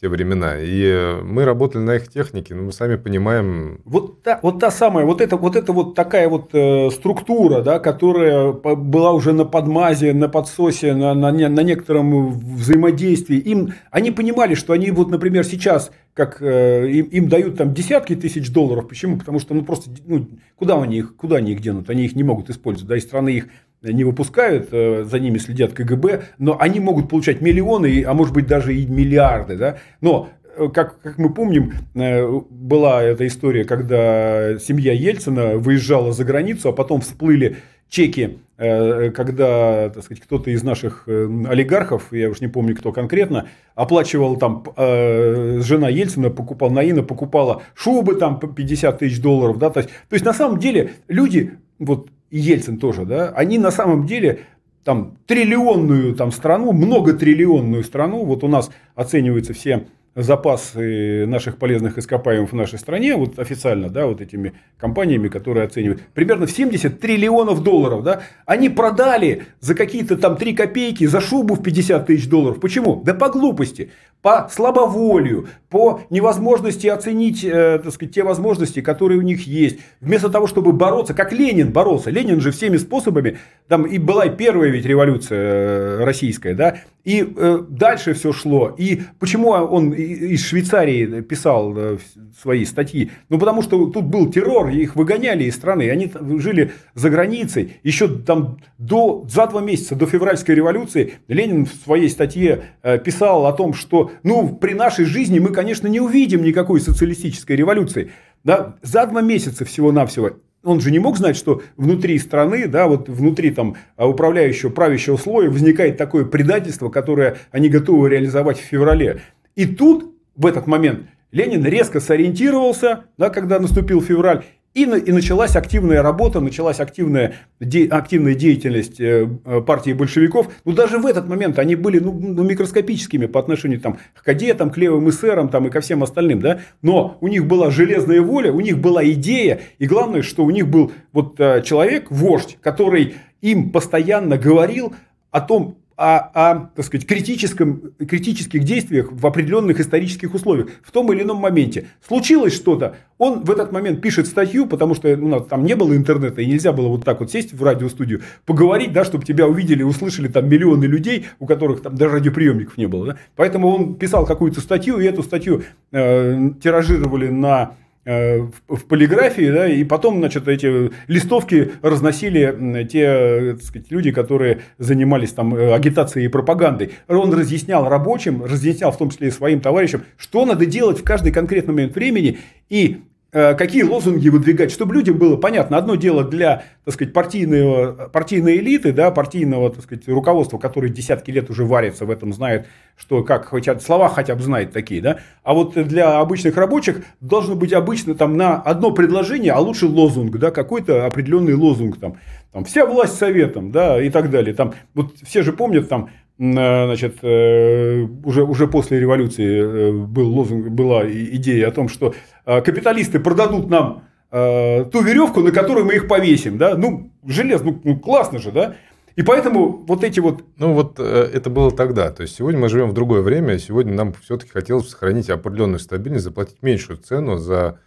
те 0.00 0.08
времена. 0.08 0.58
И 0.60 0.84
э, 0.84 1.20
мы 1.22 1.44
работали 1.44 1.82
на 1.82 1.96
их 1.96 2.08
технике, 2.08 2.54
но 2.54 2.62
мы 2.62 2.72
сами 2.72 2.96
понимаем... 2.96 3.80
Вот 3.84 4.22
та, 4.22 4.38
вот 4.42 4.60
та 4.60 4.70
самая, 4.70 5.04
вот 5.04 5.20
это 5.20 5.36
вот, 5.36 5.56
это 5.56 5.72
вот 5.72 5.96
такая 5.96 6.28
вот 6.28 6.50
э, 6.52 6.90
структура, 6.90 7.62
да, 7.62 7.80
которая 7.80 8.52
была 8.52 9.12
уже 9.12 9.32
на 9.32 9.44
подмазе, 9.44 10.12
на 10.12 10.28
подсосе, 10.28 10.94
на, 10.94 11.14
на, 11.14 11.32
на 11.32 11.60
некотором 11.62 12.30
взаимодействии. 12.30 13.38
Им, 13.38 13.74
они 13.90 14.12
понимали, 14.12 14.54
что 14.54 14.72
они 14.72 14.92
вот, 14.92 15.10
например, 15.10 15.44
сейчас, 15.44 15.90
как 16.14 16.40
э, 16.42 16.88
им, 16.88 17.06
им 17.06 17.28
дают 17.28 17.56
там 17.56 17.74
десятки 17.74 18.14
тысяч 18.14 18.52
долларов. 18.52 18.86
Почему? 18.86 19.18
Потому 19.18 19.40
что 19.40 19.54
ну 19.54 19.64
просто 19.64 19.90
ну, 20.06 20.28
куда 20.54 20.80
они 20.80 20.98
их, 20.98 21.16
куда 21.16 21.36
они 21.36 21.52
их 21.52 21.60
денут? 21.60 21.90
Они 21.90 22.04
их 22.04 22.14
не 22.14 22.22
могут 22.22 22.50
использовать. 22.50 22.88
Да, 22.88 22.96
и 22.96 23.00
страны 23.00 23.30
их 23.30 23.46
не 23.82 24.04
выпускают, 24.04 24.68
э, 24.72 25.04
за 25.04 25.18
ними 25.18 25.38
следят 25.38 25.72
КГБ, 25.72 26.22
но 26.38 26.56
они 26.60 26.80
могут 26.80 27.08
получать 27.08 27.40
миллионы, 27.40 28.04
а 28.04 28.14
может 28.14 28.34
быть 28.34 28.46
даже 28.46 28.74
и 28.74 28.86
миллиарды. 28.86 29.56
Да? 29.56 29.78
Но 30.00 30.28
э, 30.56 30.68
как, 30.72 31.00
как 31.00 31.18
мы 31.18 31.32
помним, 31.32 31.72
э, 31.94 32.26
была 32.50 33.02
эта 33.02 33.26
история, 33.26 33.64
когда 33.64 34.58
семья 34.58 34.92
Ельцина 34.92 35.56
выезжала 35.56 36.12
за 36.12 36.24
границу, 36.24 36.70
а 36.70 36.72
потом 36.72 37.00
всплыли 37.00 37.56
чеки, 37.88 38.38
когда 38.58 39.88
так 39.88 40.02
сказать, 40.04 40.22
кто-то 40.22 40.50
из 40.50 40.62
наших 40.62 41.08
олигархов, 41.08 42.12
я 42.12 42.28
уж 42.28 42.42
не 42.42 42.48
помню 42.48 42.76
кто 42.76 42.92
конкретно, 42.92 43.46
оплачивал 43.74 44.36
там, 44.36 44.62
жена 44.76 45.88
Ельцина 45.88 46.28
покупала, 46.28 46.70
Наина 46.70 47.02
покупала 47.02 47.62
шубы 47.72 48.16
там 48.16 48.40
по 48.40 48.46
50 48.46 48.98
тысяч 48.98 49.22
долларов. 49.22 49.58
Да? 49.58 49.70
То, 49.70 49.80
есть, 49.80 49.90
то 49.90 50.14
есть 50.14 50.24
на 50.26 50.34
самом 50.34 50.58
деле 50.58 50.90
люди 51.08 51.52
вот 51.78 52.10
и 52.30 52.38
Ельцин 52.38 52.78
тоже, 52.78 53.04
да, 53.04 53.30
они 53.30 53.58
на 53.58 53.70
самом 53.70 54.06
деле 54.06 54.40
там 54.84 55.16
триллионную 55.26 56.14
там 56.14 56.32
страну, 56.32 56.72
многотриллионную 56.72 57.84
страну, 57.84 58.24
вот 58.24 58.44
у 58.44 58.48
нас 58.48 58.70
оцениваются 58.94 59.52
все 59.52 59.86
запасы 60.22 61.26
наших 61.26 61.58
полезных 61.58 61.96
ископаемых 61.96 62.50
в 62.50 62.54
нашей 62.54 62.78
стране, 62.78 63.14
вот 63.14 63.38
официально, 63.38 63.88
да, 63.88 64.06
вот 64.06 64.20
этими 64.20 64.54
компаниями, 64.76 65.28
которые 65.28 65.64
оценивают, 65.64 66.02
примерно 66.12 66.46
в 66.46 66.50
70 66.50 67.00
триллионов 67.00 67.62
долларов, 67.62 68.02
да, 68.02 68.22
они 68.44 68.68
продали 68.68 69.44
за 69.60 69.74
какие-то 69.74 70.16
там 70.16 70.36
3 70.36 70.54
копейки, 70.54 71.06
за 71.06 71.20
шубу 71.20 71.54
в 71.54 71.62
50 71.62 72.06
тысяч 72.06 72.28
долларов. 72.28 72.60
Почему? 72.60 73.00
Да 73.04 73.14
по 73.14 73.28
глупости, 73.28 73.92
по 74.20 74.48
слабоволию, 74.52 75.46
по 75.70 76.00
невозможности 76.10 76.88
оценить, 76.88 77.44
э, 77.44 77.80
так 77.82 77.92
сказать, 77.92 78.14
те 78.14 78.24
возможности, 78.24 78.80
которые 78.80 79.18
у 79.18 79.22
них 79.22 79.46
есть. 79.46 79.78
Вместо 80.00 80.28
того, 80.28 80.48
чтобы 80.48 80.72
бороться, 80.72 81.14
как 81.14 81.32
Ленин 81.32 81.70
боролся, 81.70 82.10
Ленин 82.10 82.40
же 82.40 82.50
всеми 82.50 82.78
способами, 82.78 83.38
там 83.68 83.84
и 83.84 83.98
была 83.98 84.24
и 84.24 84.36
первая 84.36 84.70
ведь 84.70 84.84
революция 84.86 85.38
э, 85.38 86.04
российская, 86.04 86.54
да, 86.54 86.78
и 87.04 87.26
э, 87.36 87.64
дальше 87.68 88.14
все 88.14 88.32
шло. 88.32 88.74
И 88.76 89.00
почему 89.18 89.50
он 89.50 89.92
из 89.92 90.44
Швейцарии 90.44 91.22
писал 91.22 91.74
э, 91.76 91.98
свои 92.40 92.64
статьи? 92.64 93.10
Ну, 93.28 93.38
потому 93.38 93.62
что 93.62 93.86
тут 93.86 94.04
был 94.04 94.30
террор, 94.30 94.68
их 94.68 94.96
выгоняли 94.96 95.44
из 95.44 95.54
страны. 95.54 95.90
Они 95.90 96.12
жили 96.38 96.72
за 96.94 97.10
границей. 97.10 97.78
Еще 97.82 98.08
там 98.08 98.58
до, 98.76 99.24
за 99.28 99.46
два 99.46 99.60
месяца 99.60 99.94
до 99.94 100.06
февральской 100.06 100.54
революции 100.54 101.14
Ленин 101.28 101.66
в 101.66 101.72
своей 101.72 102.10
статье 102.10 102.64
э, 102.82 102.98
писал 102.98 103.46
о 103.46 103.52
том, 103.52 103.72
что 103.72 104.10
ну, 104.22 104.56
при 104.56 104.74
нашей 104.74 105.04
жизни 105.04 105.38
мы, 105.38 105.50
конечно, 105.50 105.88
не 105.88 106.00
увидим 106.00 106.42
никакой 106.42 106.80
социалистической 106.80 107.56
революции. 107.56 108.10
Да, 108.44 108.76
за 108.82 109.06
два 109.06 109.20
месяца 109.20 109.64
всего-навсего 109.64 110.32
он 110.68 110.80
же 110.80 110.90
не 110.90 110.98
мог 110.98 111.16
знать, 111.16 111.36
что 111.36 111.62
внутри 111.76 112.18
страны, 112.18 112.68
да, 112.68 112.86
вот 112.86 113.08
внутри 113.08 113.50
там 113.50 113.76
управляющего, 113.96 114.70
правящего 114.70 115.16
слоя 115.16 115.50
возникает 115.50 115.96
такое 115.96 116.24
предательство, 116.24 116.90
которое 116.90 117.38
они 117.50 117.68
готовы 117.68 118.10
реализовать 118.10 118.58
в 118.58 118.62
феврале. 118.64 119.20
И 119.56 119.66
тут, 119.66 120.14
в 120.36 120.46
этот 120.46 120.66
момент, 120.66 121.08
Ленин 121.32 121.64
резко 121.64 122.00
сориентировался, 122.00 123.04
да, 123.16 123.30
когда 123.30 123.58
наступил 123.58 124.00
февраль, 124.00 124.44
и, 124.74 124.82
и 124.82 125.12
началась 125.12 125.56
активная 125.56 126.02
работа, 126.02 126.40
началась 126.40 126.78
активная, 126.78 127.34
де, 127.58 127.88
активная 127.88 128.34
деятельность 128.34 129.00
э, 129.00 129.28
э, 129.44 129.60
партии 129.60 129.92
большевиков. 129.92 130.48
Ну, 130.64 130.72
даже 130.72 130.98
в 130.98 131.06
этот 131.06 131.26
момент 131.26 131.58
они 131.58 131.74
были 131.74 131.98
ну, 131.98 132.12
ну, 132.12 132.42
микроскопическими 132.44 133.26
по 133.26 133.40
отношению 133.40 133.80
там, 133.80 133.98
к 134.14 134.22
кадетам, 134.22 134.70
к 134.70 134.76
левым 134.76 135.08
эсерам 135.10 135.48
там, 135.48 135.66
и 135.66 135.70
ко 135.70 135.80
всем 135.80 136.02
остальным. 136.02 136.40
Да? 136.40 136.60
Но 136.82 137.16
у 137.20 137.28
них 137.28 137.46
была 137.46 137.70
железная 137.70 138.20
воля, 138.20 138.52
у 138.52 138.60
них 138.60 138.78
была 138.78 139.04
идея. 139.10 139.60
И 139.78 139.86
главное, 139.86 140.22
что 140.22 140.44
у 140.44 140.50
них 140.50 140.68
был 140.68 140.92
вот, 141.12 141.40
э, 141.40 141.62
человек, 141.62 142.10
вождь, 142.10 142.58
который 142.60 143.14
им 143.40 143.70
постоянно 143.70 144.36
говорил 144.36 144.94
о 145.30 145.40
том, 145.40 145.78
о, 145.98 146.30
о 146.32 146.70
так 146.76 146.84
сказать, 146.84 147.06
критическом, 147.06 147.92
критических 147.98 148.62
действиях 148.62 149.10
в 149.10 149.26
определенных 149.26 149.80
исторических 149.80 150.32
условиях 150.32 150.68
в 150.80 150.92
том 150.92 151.12
или 151.12 151.24
ином 151.24 151.38
моменте. 151.38 151.88
Случилось 152.06 152.54
что-то, 152.54 152.96
он 153.18 153.42
в 153.42 153.50
этот 153.50 153.72
момент 153.72 154.00
пишет 154.00 154.28
статью, 154.28 154.66
потому 154.66 154.94
что 154.94 155.16
ну, 155.16 155.40
там 155.40 155.64
не 155.64 155.74
было 155.74 155.96
интернета, 155.96 156.40
и 156.40 156.46
нельзя 156.46 156.72
было 156.72 156.86
вот 156.86 157.04
так 157.04 157.18
вот 157.18 157.32
сесть 157.32 157.52
в 157.52 157.60
радиостудию, 157.64 158.22
поговорить, 158.46 158.92
да, 158.92 159.04
чтобы 159.04 159.24
тебя 159.24 159.48
увидели, 159.48 159.82
услышали 159.82 160.28
там 160.28 160.48
миллионы 160.48 160.84
людей, 160.84 161.26
у 161.40 161.46
которых 161.46 161.82
там 161.82 161.96
даже 161.96 162.14
радиоприемников 162.14 162.76
не 162.76 162.86
было. 162.86 163.06
Да? 163.06 163.16
Поэтому 163.34 163.68
он 163.68 163.94
писал 163.96 164.24
какую-то 164.24 164.60
статью, 164.60 165.00
и 165.00 165.04
эту 165.04 165.24
статью 165.24 165.64
э, 165.90 166.50
тиражировали 166.62 167.26
на 167.26 167.72
в 168.08 168.84
полиграфии, 168.88 169.50
да, 169.50 169.68
и 169.68 169.84
потом, 169.84 170.18
значит, 170.18 170.48
эти 170.48 170.90
листовки 171.08 171.72
разносили 171.82 172.86
те 172.90 173.54
так 173.54 173.62
сказать, 173.62 173.90
люди, 173.90 174.12
которые 174.12 174.60
занимались 174.78 175.32
там 175.32 175.54
э, 175.54 175.74
агитацией 175.74 176.26
и 176.26 176.28
пропагандой. 176.28 176.92
Он 177.06 177.32
разъяснял 177.32 177.88
рабочим, 177.88 178.44
разъяснял 178.44 178.92
в 178.92 178.96
том 178.96 179.10
числе 179.10 179.28
и 179.28 179.30
своим 179.30 179.60
товарищам, 179.60 180.02
что 180.16 180.46
надо 180.46 180.64
делать 180.64 181.00
в 181.00 181.04
каждый 181.04 181.32
конкретный 181.32 181.74
момент 181.74 181.94
времени, 181.94 182.38
и 182.70 182.98
Э, 182.98 183.07
какие 183.30 183.82
лозунги 183.82 184.28
выдвигать, 184.28 184.72
чтобы 184.72 184.94
людям 184.94 185.18
было 185.18 185.36
понятно. 185.36 185.76
Одно 185.76 185.96
дело 185.96 186.24
для, 186.24 186.64
так 186.84 186.94
сказать, 186.94 187.12
партийного, 187.12 188.08
партийной 188.08 188.56
элиты, 188.56 188.92
да, 188.92 189.10
партийного, 189.10 189.70
так 189.70 189.82
сказать, 189.82 190.08
руководства, 190.08 190.58
которое 190.58 190.88
десятки 190.88 191.30
лет 191.30 191.50
уже 191.50 191.64
варится 191.64 192.06
в 192.06 192.10
этом, 192.10 192.32
знает, 192.32 192.66
что 192.96 193.22
как 193.22 193.46
хотят, 193.48 193.82
слова 193.82 194.08
хотя 194.08 194.34
бы 194.34 194.42
знает 194.42 194.72
такие, 194.72 195.02
да. 195.02 195.18
А 195.42 195.52
вот 195.52 195.74
для 195.74 196.18
обычных 196.18 196.56
рабочих 196.56 197.04
должно 197.20 197.54
быть 197.54 197.72
обычно 197.72 198.14
там 198.14 198.36
на 198.36 198.56
одно 198.56 198.92
предложение, 198.92 199.52
а 199.52 199.60
лучше 199.60 199.86
лозунг, 199.86 200.36
да, 200.38 200.50
какой-то 200.50 201.04
определенный 201.04 201.54
лозунг 201.54 201.98
там, 202.00 202.16
там 202.52 202.64
вся 202.64 202.86
власть 202.86 203.16
советом, 203.16 203.72
да, 203.72 204.02
и 204.02 204.08
так 204.08 204.30
далее. 204.30 204.54
Там, 204.54 204.72
вот 204.94 205.12
все 205.22 205.42
же 205.42 205.52
помнят 205.52 205.88
там 205.88 206.08
Э, 206.08 206.27
значит, 206.38 207.18
э, 207.22 208.06
уже, 208.24 208.44
уже 208.44 208.68
после 208.68 209.00
революции 209.00 209.60
э, 209.60 209.92
был 209.92 210.28
лозунг, 210.30 210.68
была 210.68 211.04
идея 211.10 211.68
о 211.68 211.72
том, 211.72 211.88
что 211.88 212.14
капиталисты 212.44 213.18
продадут 213.18 213.68
нам 213.68 214.04
ту 214.30 215.02
веревку, 215.02 215.40
на 215.40 215.52
которую 215.52 215.86
мы 215.86 215.94
их 215.94 216.06
повесим. 216.06 216.58
Да? 216.58 216.76
Ну, 216.76 217.10
железо, 217.26 217.64
ну, 217.64 217.80
ну 217.82 217.98
классно 217.98 218.38
же, 218.38 218.52
да? 218.52 218.76
И 219.16 219.22
поэтому 219.22 219.84
вот 219.86 220.04
эти 220.04 220.20
вот... 220.20 220.44
Ну, 220.58 220.74
вот 220.74 221.00
это 221.00 221.48
было 221.48 221.70
тогда. 221.70 222.10
То 222.10 222.22
есть, 222.22 222.36
сегодня 222.36 222.60
мы 222.60 222.68
живем 222.68 222.90
в 222.90 222.92
другое 222.92 223.22
время. 223.22 223.58
Сегодня 223.58 223.94
нам 223.94 224.12
все-таки 224.12 224.50
хотелось 224.50 224.90
сохранить 224.90 225.30
определенную 225.30 225.78
стабильность, 225.78 226.24
заплатить 226.24 226.62
меньшую 226.62 226.98
цену 226.98 227.38
за 227.38 227.80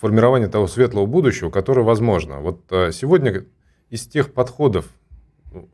формирование 0.00 0.48
того 0.48 0.66
светлого 0.66 1.06
будущего, 1.06 1.50
которое 1.50 1.82
возможно. 1.82 2.40
Вот 2.40 2.64
сегодня 2.92 3.44
из 3.90 4.08
тех 4.08 4.32
подходов, 4.32 4.86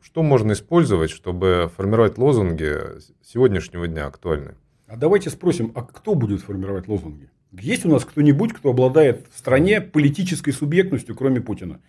что 0.01 0.23
можно 0.23 0.53
использовать, 0.53 1.11
чтобы 1.11 1.71
формировать 1.75 2.17
лозунги 2.17 2.75
сегодняшнего 3.23 3.87
дня 3.87 4.05
актуальны? 4.05 4.55
А 4.87 4.97
давайте 4.97 5.29
спросим, 5.29 5.71
а 5.75 5.83
кто 5.83 6.15
будет 6.15 6.41
формировать 6.41 6.87
лозунги? 6.87 7.29
Есть 7.51 7.85
у 7.85 7.89
нас 7.89 8.05
кто-нибудь, 8.05 8.53
кто 8.53 8.69
обладает 8.71 9.25
в 9.31 9.37
стране 9.37 9.81
политической 9.81 10.51
субъектностью, 10.51 11.15
кроме 11.15 11.41
Путина? 11.41 11.79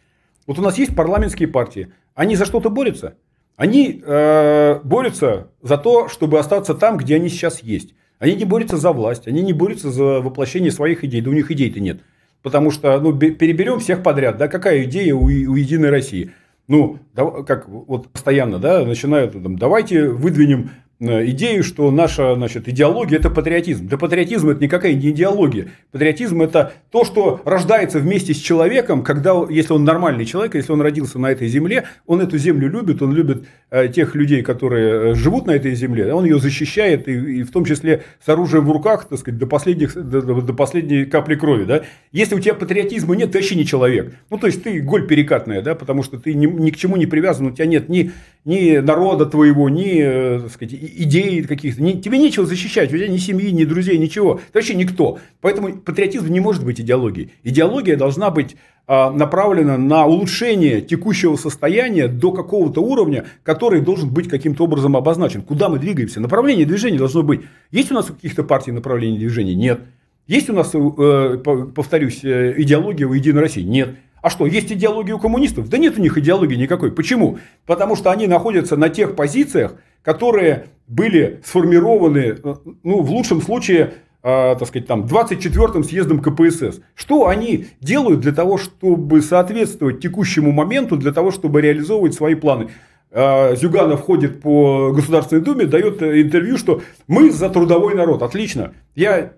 Вот 0.46 0.58
у 0.58 0.62
нас 0.62 0.78
есть 0.78 0.94
парламентские 0.94 1.48
партии. 1.48 1.92
Они 2.14 2.36
за 2.36 2.44
что-то 2.44 2.70
борются? 2.70 3.16
Они 3.56 4.02
э, 4.04 4.80
борются 4.84 5.50
за 5.62 5.76
то, 5.78 6.08
чтобы 6.08 6.38
остаться 6.38 6.74
там, 6.74 6.98
где 6.98 7.16
они 7.16 7.28
сейчас 7.28 7.62
есть. 7.62 7.94
Они 8.18 8.34
не 8.34 8.44
борются 8.44 8.76
за 8.76 8.92
власть, 8.92 9.26
они 9.26 9.42
не 9.42 9.52
борются 9.52 9.90
за 9.90 10.20
воплощение 10.20 10.70
своих 10.70 11.04
идей. 11.04 11.20
Да 11.20 11.30
у 11.30 11.34
них 11.34 11.50
идей-то 11.50 11.80
нет. 11.80 12.00
Потому 12.42 12.70
что, 12.70 12.98
ну, 13.00 13.16
переберем 13.18 13.80
всех 13.80 14.02
подряд. 14.02 14.36
Да, 14.36 14.48
какая 14.48 14.84
идея 14.84 15.14
у, 15.14 15.24
у 15.24 15.28
Единой 15.28 15.90
России? 15.90 16.32
Ну, 16.68 16.98
как 17.46 17.68
вот 17.68 18.08
постоянно, 18.08 18.58
да, 18.58 18.84
начинают, 18.84 19.32
там, 19.32 19.56
давайте 19.56 20.08
выдвинем 20.08 20.70
идею, 21.00 21.62
что 21.62 21.90
наша 21.90 22.34
значит, 22.34 22.68
идеология– 22.68 23.18
это 23.18 23.30
патриотизм. 23.30 23.88
Да 23.88 23.98
патриотизм– 23.98 24.48
это 24.50 24.62
никакая 24.62 24.94
не 24.94 25.10
идеология. 25.10 25.68
Патриотизм– 25.92 26.40
это 26.42 26.72
то, 26.90 27.04
что 27.04 27.40
рождается 27.44 27.98
вместе 27.98 28.32
с 28.32 28.38
человеком, 28.38 29.02
когда, 29.02 29.34
если 29.50 29.74
он 29.74 29.84
нормальный 29.84 30.24
человек, 30.24 30.54
если 30.54 30.72
он 30.72 30.80
родился 30.80 31.18
на 31.18 31.30
этой 31.30 31.48
земле, 31.48 31.84
он 32.06 32.20
эту 32.20 32.38
землю 32.38 32.68
любит, 32.68 33.02
он 33.02 33.12
любит 33.12 33.44
э, 33.70 33.88
тех 33.88 34.14
людей, 34.14 34.42
которые 34.42 35.12
э, 35.12 35.14
живут 35.14 35.46
на 35.46 35.52
этой 35.52 35.74
земле, 35.74 36.12
он 36.14 36.24
ее 36.24 36.38
защищает, 36.38 37.08
и, 37.08 37.40
и 37.40 37.42
в 37.42 37.50
том 37.50 37.64
числе 37.64 38.04
с 38.24 38.28
оружием 38.28 38.64
в 38.64 38.72
руках, 38.72 39.06
так 39.08 39.18
сказать, 39.18 39.38
до, 39.38 39.46
последних, 39.46 39.94
до, 39.94 40.22
до 40.22 40.52
последней 40.54 41.04
капли 41.04 41.34
крови. 41.34 41.64
Да? 41.64 41.82
Если 42.12 42.34
у 42.34 42.40
тебя 42.40 42.54
патриотизма 42.54 43.14
нет, 43.16 43.32
ты 43.32 43.38
вообще 43.38 43.54
не 43.54 43.66
человек. 43.66 44.14
Ну, 44.30 44.38
то 44.38 44.46
есть, 44.46 44.62
ты 44.62 44.80
голь 44.80 45.06
перекатная, 45.06 45.60
да, 45.60 45.74
потому 45.74 46.02
что 46.02 46.18
ты 46.18 46.32
ни, 46.34 46.46
ни 46.46 46.70
к 46.70 46.76
чему 46.76 46.96
не 46.96 47.06
привязан, 47.06 47.46
у 47.46 47.50
тебя 47.50 47.66
нет 47.66 47.88
ни, 47.88 48.12
ни 48.46 48.78
народа 48.78 49.26
твоего, 49.26 49.68
ни, 49.68 50.40
так 50.40 50.50
сказать, 50.52 50.72
идей 50.72 51.42
каких-то. 51.42 51.82
Тебе 52.00 52.18
нечего 52.18 52.46
защищать, 52.46 52.92
у 52.92 52.96
тебя 52.96 53.08
ни 53.08 53.18
семьи, 53.18 53.50
ни 53.50 53.64
друзей, 53.64 53.98
ничего. 53.98 54.40
Ты 54.52 54.58
вообще 54.60 54.74
никто. 54.74 55.18
Поэтому 55.40 55.76
патриотизм 55.76 56.32
не 56.32 56.40
может 56.40 56.64
быть 56.64 56.80
идеологией. 56.80 57.32
Идеология 57.42 57.96
должна 57.96 58.30
быть 58.30 58.56
а, 58.86 59.10
направлена 59.10 59.76
на 59.76 60.06
улучшение 60.06 60.80
текущего 60.80 61.34
состояния 61.34 62.06
до 62.06 62.30
какого-то 62.30 62.80
уровня, 62.80 63.26
который 63.42 63.80
должен 63.80 64.10
быть 64.10 64.28
каким-то 64.28 64.62
образом 64.64 64.96
обозначен. 64.96 65.42
Куда 65.42 65.68
мы 65.68 65.80
двигаемся? 65.80 66.20
Направление 66.20 66.66
движения 66.66 66.98
должно 66.98 67.24
быть. 67.24 67.40
Есть 67.72 67.90
у 67.90 67.94
нас 67.94 68.08
у 68.10 68.14
каких-то 68.14 68.44
партий 68.44 68.70
направление 68.70 69.18
движения? 69.18 69.56
Нет. 69.56 69.80
Есть 70.28 70.50
у 70.50 70.52
нас, 70.52 70.72
э, 70.72 71.38
повторюсь, 71.74 72.20
э, 72.22 72.54
идеология 72.58 73.08
у 73.08 73.12
Единой 73.12 73.42
России? 73.42 73.62
Нет. 73.62 73.96
А 74.26 74.28
что, 74.28 74.44
есть 74.44 74.72
идеология 74.72 75.14
у 75.14 75.20
коммунистов? 75.20 75.68
Да 75.68 75.78
нет 75.78 75.98
у 75.98 76.02
них 76.02 76.18
идеологии 76.18 76.56
никакой. 76.56 76.90
Почему? 76.90 77.38
Потому 77.64 77.94
что 77.94 78.10
они 78.10 78.26
находятся 78.26 78.76
на 78.76 78.88
тех 78.88 79.14
позициях, 79.14 79.76
которые 80.02 80.64
были 80.88 81.40
сформированы, 81.44 82.36
э, 82.42 82.54
ну, 82.82 83.02
в 83.02 83.10
лучшем 83.12 83.40
случае, 83.40 83.94
э, 84.24 84.56
так 84.58 84.66
сказать, 84.66 84.88
там, 84.88 85.04
24-м 85.04 85.84
съездом 85.84 86.18
КПСС. 86.18 86.80
Что 86.96 87.28
они 87.28 87.68
делают 87.80 88.18
для 88.18 88.32
того, 88.32 88.58
чтобы 88.58 89.22
соответствовать 89.22 90.00
текущему 90.00 90.50
моменту, 90.50 90.96
для 90.96 91.12
того, 91.12 91.30
чтобы 91.30 91.60
реализовывать 91.60 92.14
свои 92.14 92.34
планы? 92.34 92.70
Э, 93.12 93.54
Зюганов 93.54 94.00
ходит 94.00 94.40
по 94.40 94.90
Государственной 94.90 95.42
Думе, 95.42 95.66
дает 95.66 96.02
интервью, 96.02 96.58
что 96.58 96.82
мы 97.06 97.30
за 97.30 97.48
трудовой 97.48 97.94
народ. 97.94 98.22
Отлично. 98.22 98.72
Я 98.96 99.34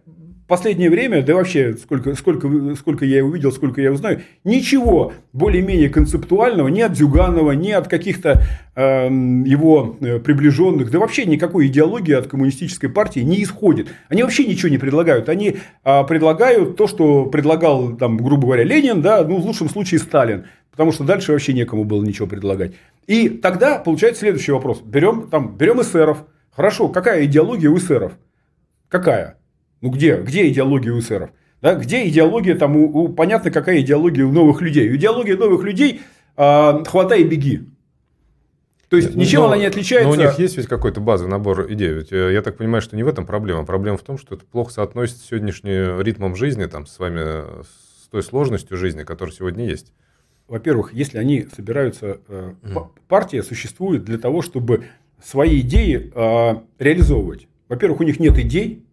последнее 0.49 0.91
время, 0.91 1.23
да 1.23 1.35
вообще 1.35 1.75
сколько, 1.75 2.15
сколько, 2.15 2.75
сколько 2.75 3.05
я 3.05 3.19
его 3.19 3.31
видел, 3.31 3.53
сколько 3.53 3.81
я 3.81 3.89
его 3.89 3.97
знаю, 3.97 4.23
ничего 4.45 5.13
более-менее 5.33 5.91
концептуального 5.91 6.69
ни 6.69 6.81
от 6.81 6.97
Зюганова, 6.97 7.53
ни 7.53 7.71
от 7.71 7.87
каких-то 7.87 8.43
эм, 8.75 9.45
э, 9.45 9.49
его 9.49 9.97
приближенных, 10.25 10.91
да 10.91 10.99
вообще 10.99 11.27
никакой 11.27 11.69
идеологии 11.69 12.15
от 12.15 12.27
коммунистической 12.27 12.89
партии 12.89 13.21
не 13.21 13.43
исходит. 13.43 13.89
Они 14.09 14.23
вообще 14.23 14.45
ничего 14.47 14.71
не 14.71 14.79
предлагают. 14.79 15.29
Они 15.29 15.59
э, 15.85 16.05
предлагают 16.05 16.77
то, 16.77 16.87
что 16.87 17.27
предлагал, 17.27 17.97
там, 17.97 18.17
грубо 18.17 18.47
говоря, 18.47 18.65
Ленин, 18.65 19.03
да, 19.03 19.23
ну, 19.23 19.37
в 19.37 19.47
лучшем 19.47 19.69
случае 19.69 20.01
Сталин. 20.01 20.47
Потому 20.71 20.93
что 20.93 21.05
дальше 21.05 21.33
вообще 21.33 21.53
некому 21.53 21.85
было 21.85 22.03
ничего 22.05 22.27
предлагать. 22.27 22.73
И 23.07 23.29
тогда 23.29 23.79
получается 23.79 24.21
следующий 24.21 24.53
вопрос. 24.53 24.81
Берем, 24.81 25.29
там, 25.29 25.57
берем 25.57 25.83
эсеров. 25.83 26.25
Хорошо, 26.51 26.89
какая 26.89 27.25
идеология 27.25 27.69
у 27.69 27.77
эсеров? 27.77 28.13
Какая? 28.89 29.39
Ну 29.81 29.91
где, 29.91 30.17
где 30.17 30.49
идеология 30.49 30.93
у 30.93 31.01
эсеров? 31.01 31.31
Да, 31.61 31.75
где 31.75 32.09
идеология, 32.09 32.55
там, 32.57 32.77
у, 32.77 32.87
у, 32.87 33.09
понятно, 33.09 33.51
какая 33.51 33.81
идеология 33.81 34.25
у 34.25 34.33
новых 34.33 34.61
людей. 34.61 34.95
Идеология 34.95 35.37
новых 35.37 35.64
людей 35.64 36.03
э, 36.37 36.85
хватай 36.85 37.23
и 37.23 37.25
беги. 37.25 37.69
То 38.88 38.97
есть 38.97 39.14
ну, 39.14 39.21
ничем 39.21 39.41
но, 39.41 39.47
она 39.49 39.59
не 39.59 39.67
отличается. 39.67 40.09
Но 40.09 40.14
у 40.14 40.17
них 40.17 40.38
есть 40.38 40.57
ведь 40.57 40.67
какой-то 40.67 41.01
базовый 41.01 41.31
набор 41.31 41.71
идей. 41.71 41.93
Ведь 41.93 42.12
э, 42.12 42.33
я 42.33 42.43
так 42.43 42.57
понимаю, 42.57 42.81
что 42.81 42.97
не 42.97 43.03
в 43.03 43.09
этом 43.09 43.27
проблема. 43.27 43.64
Проблема 43.64 43.99
в 43.99 44.03
том, 44.03 44.19
что 44.19 44.35
это 44.35 44.45
плохо 44.47 44.73
соотносится 44.73 45.23
с 45.25 45.27
сегодняшним 45.27 46.01
ритмом 46.01 46.37
жизни, 46.37 46.64
там, 46.67 46.87
с 46.87 46.99
вами, 46.99 47.62
с 47.62 48.09
той 48.11 48.23
сложностью 48.23 48.77
жизни, 48.77 49.03
которая 49.03 49.35
сегодня 49.35 49.67
есть. 49.67 49.93
Во-первых, 50.47 50.95
если 50.95 51.19
они 51.19 51.47
собираются, 51.55 52.21
э, 52.29 52.55
партия 53.09 53.43
существует 53.43 54.05
для 54.05 54.17
того, 54.17 54.41
чтобы 54.41 54.87
свои 55.23 55.61
идеи 55.61 56.11
э, 56.14 56.61
реализовывать. 56.79 57.49
Во-первых, 57.69 58.01
у 58.01 58.05
них 58.05 58.19
нет 58.19 58.38
идей, 58.38 58.87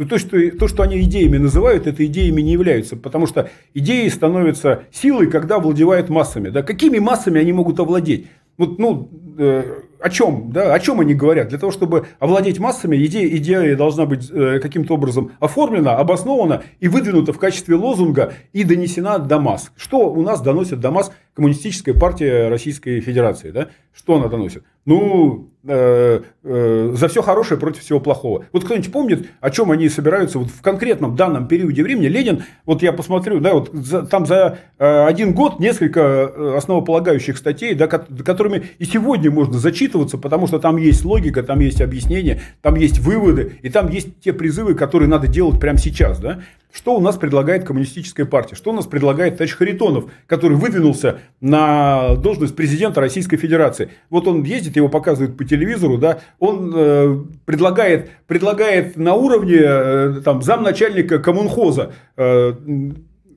то, 0.00 0.06
то, 0.06 0.18
что, 0.18 0.50
то, 0.52 0.66
что 0.66 0.82
они 0.82 1.02
идеями 1.02 1.36
называют, 1.36 1.86
это 1.86 2.06
идеями 2.06 2.40
не 2.40 2.52
являются, 2.52 2.96
потому 2.96 3.26
что 3.26 3.50
идеи 3.74 4.08
становятся 4.08 4.84
силой, 4.90 5.30
когда 5.30 5.58
владевают 5.58 6.08
массами. 6.08 6.48
Да? 6.48 6.62
Какими 6.62 6.98
массами 6.98 7.38
они 7.38 7.52
могут 7.52 7.78
овладеть? 7.80 8.26
Вот, 8.56 8.78
ну, 8.78 9.10
э, 9.36 9.62
о 10.00 10.08
чем, 10.08 10.52
да, 10.52 10.72
о 10.72 10.80
чем 10.80 11.00
они 11.00 11.14
говорят? 11.14 11.48
Для 11.48 11.58
того, 11.58 11.70
чтобы 11.70 12.06
овладеть 12.18 12.58
массами, 12.58 12.96
идея, 13.04 13.28
идея 13.36 13.76
должна 13.76 14.06
быть 14.06 14.30
э, 14.30 14.58
каким-то 14.60 14.94
образом 14.94 15.32
оформлена, 15.38 15.96
обоснована 15.96 16.62
и 16.78 16.88
выдвинута 16.88 17.34
в 17.34 17.38
качестве 17.38 17.74
лозунга 17.74 18.32
и 18.54 18.64
донесена 18.64 19.18
до 19.18 19.38
масс. 19.38 19.70
Что 19.76 20.10
у 20.10 20.22
нас 20.22 20.40
доносит 20.40 20.80
до 20.80 20.90
масс 20.90 21.12
коммунистическая 21.34 21.92
партия 21.92 22.48
Российской 22.48 23.00
Федерации? 23.00 23.50
Да? 23.50 23.68
Что 23.92 24.16
она 24.16 24.28
доносит? 24.28 24.64
Ну, 24.86 25.50
э, 25.64 26.20
э, 26.42 26.94
за 26.94 27.08
все 27.08 27.22
хорошее 27.22 27.58
против 27.58 27.82
всего 27.82 28.00
плохого. 28.00 28.44
Вот 28.52 28.64
кто-нибудь 28.64 28.92
помнит, 28.92 29.28
о 29.40 29.50
чем 29.50 29.70
они 29.70 29.88
собираются 29.88 30.38
вот 30.38 30.48
в 30.48 30.62
конкретном 30.62 31.16
данном 31.16 31.48
периоде 31.48 31.82
времени? 31.82 32.06
Ленин, 32.06 32.44
вот 32.66 32.82
я 32.82 32.92
посмотрю, 32.92 33.40
да, 33.40 33.54
вот 33.54 33.70
за, 33.72 34.02
там 34.06 34.26
за 34.26 34.58
э, 34.78 35.04
один 35.06 35.34
год 35.34 35.60
несколько 35.60 36.56
основополагающих 36.56 37.36
статей, 37.36 37.74
да, 37.74 37.86
которыми 37.86 38.64
и 38.78 38.84
сегодня 38.84 39.30
можно 39.30 39.58
зачитываться, 39.58 40.18
потому 40.18 40.46
что 40.46 40.58
там 40.58 40.76
есть 40.76 41.04
логика, 41.04 41.42
там 41.42 41.60
есть 41.60 41.80
объяснение, 41.80 42.40
там 42.62 42.74
есть 42.74 42.98
выводы, 42.98 43.58
и 43.62 43.68
там 43.68 43.90
есть 43.90 44.20
те 44.20 44.32
призывы, 44.32 44.74
которые 44.74 45.08
надо 45.08 45.26
делать 45.26 45.60
прямо 45.60 45.78
сейчас. 45.78 46.18
Да? 46.20 46.40
Что 46.72 46.96
у 46.96 47.00
нас 47.00 47.16
предлагает 47.16 47.64
коммунистическая 47.64 48.24
партия? 48.24 48.54
Что 48.54 48.70
у 48.70 48.72
нас 48.72 48.86
предлагает 48.86 49.36
товарищ 49.36 49.56
Харитонов, 49.56 50.04
который 50.26 50.56
выдвинулся 50.56 51.18
на 51.40 52.14
должность 52.16 52.54
президента 52.54 53.00
Российской 53.00 53.36
Федерации? 53.36 53.90
Вот 54.08 54.28
он 54.28 54.44
ездит, 54.44 54.76
его 54.76 54.88
показывают 54.88 55.36
по 55.36 55.44
телевизору, 55.50 55.98
да, 55.98 56.20
он 56.38 56.72
э, 56.74 57.24
предлагает, 57.44 58.10
предлагает 58.26 58.96
на 58.96 59.14
уровне 59.14 59.58
э, 59.60 60.20
там, 60.24 60.42
замначальника 60.42 61.18
коммунхоза 61.18 61.92
э, 62.16 62.54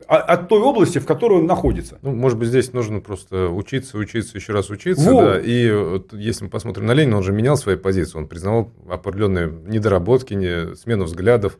от 0.07 0.47
той 0.47 0.59
области, 0.59 0.99
в 0.99 1.05
которой 1.05 1.39
он 1.39 1.45
находится. 1.45 1.97
Ну, 2.01 2.13
может 2.13 2.37
быть, 2.37 2.49
здесь 2.49 2.73
нужно 2.73 2.99
просто 2.99 3.49
учиться, 3.49 3.97
учиться, 3.97 4.37
еще 4.37 4.53
раз 4.53 4.69
учиться. 4.69 5.09
Вот. 5.09 5.25
Да, 5.25 5.39
и 5.39 5.71
вот, 5.71 6.13
если 6.13 6.45
мы 6.45 6.49
посмотрим 6.49 6.85
на 6.85 6.93
Ленина, 6.93 7.17
он 7.17 7.23
же 7.23 7.31
менял 7.31 7.57
свои 7.57 7.75
позиции, 7.75 8.17
он 8.17 8.27
признавал 8.27 8.71
определенные 8.89 9.47
недоработки, 9.47 10.33
не, 10.33 10.75
смену 10.75 11.05
взглядов, 11.05 11.57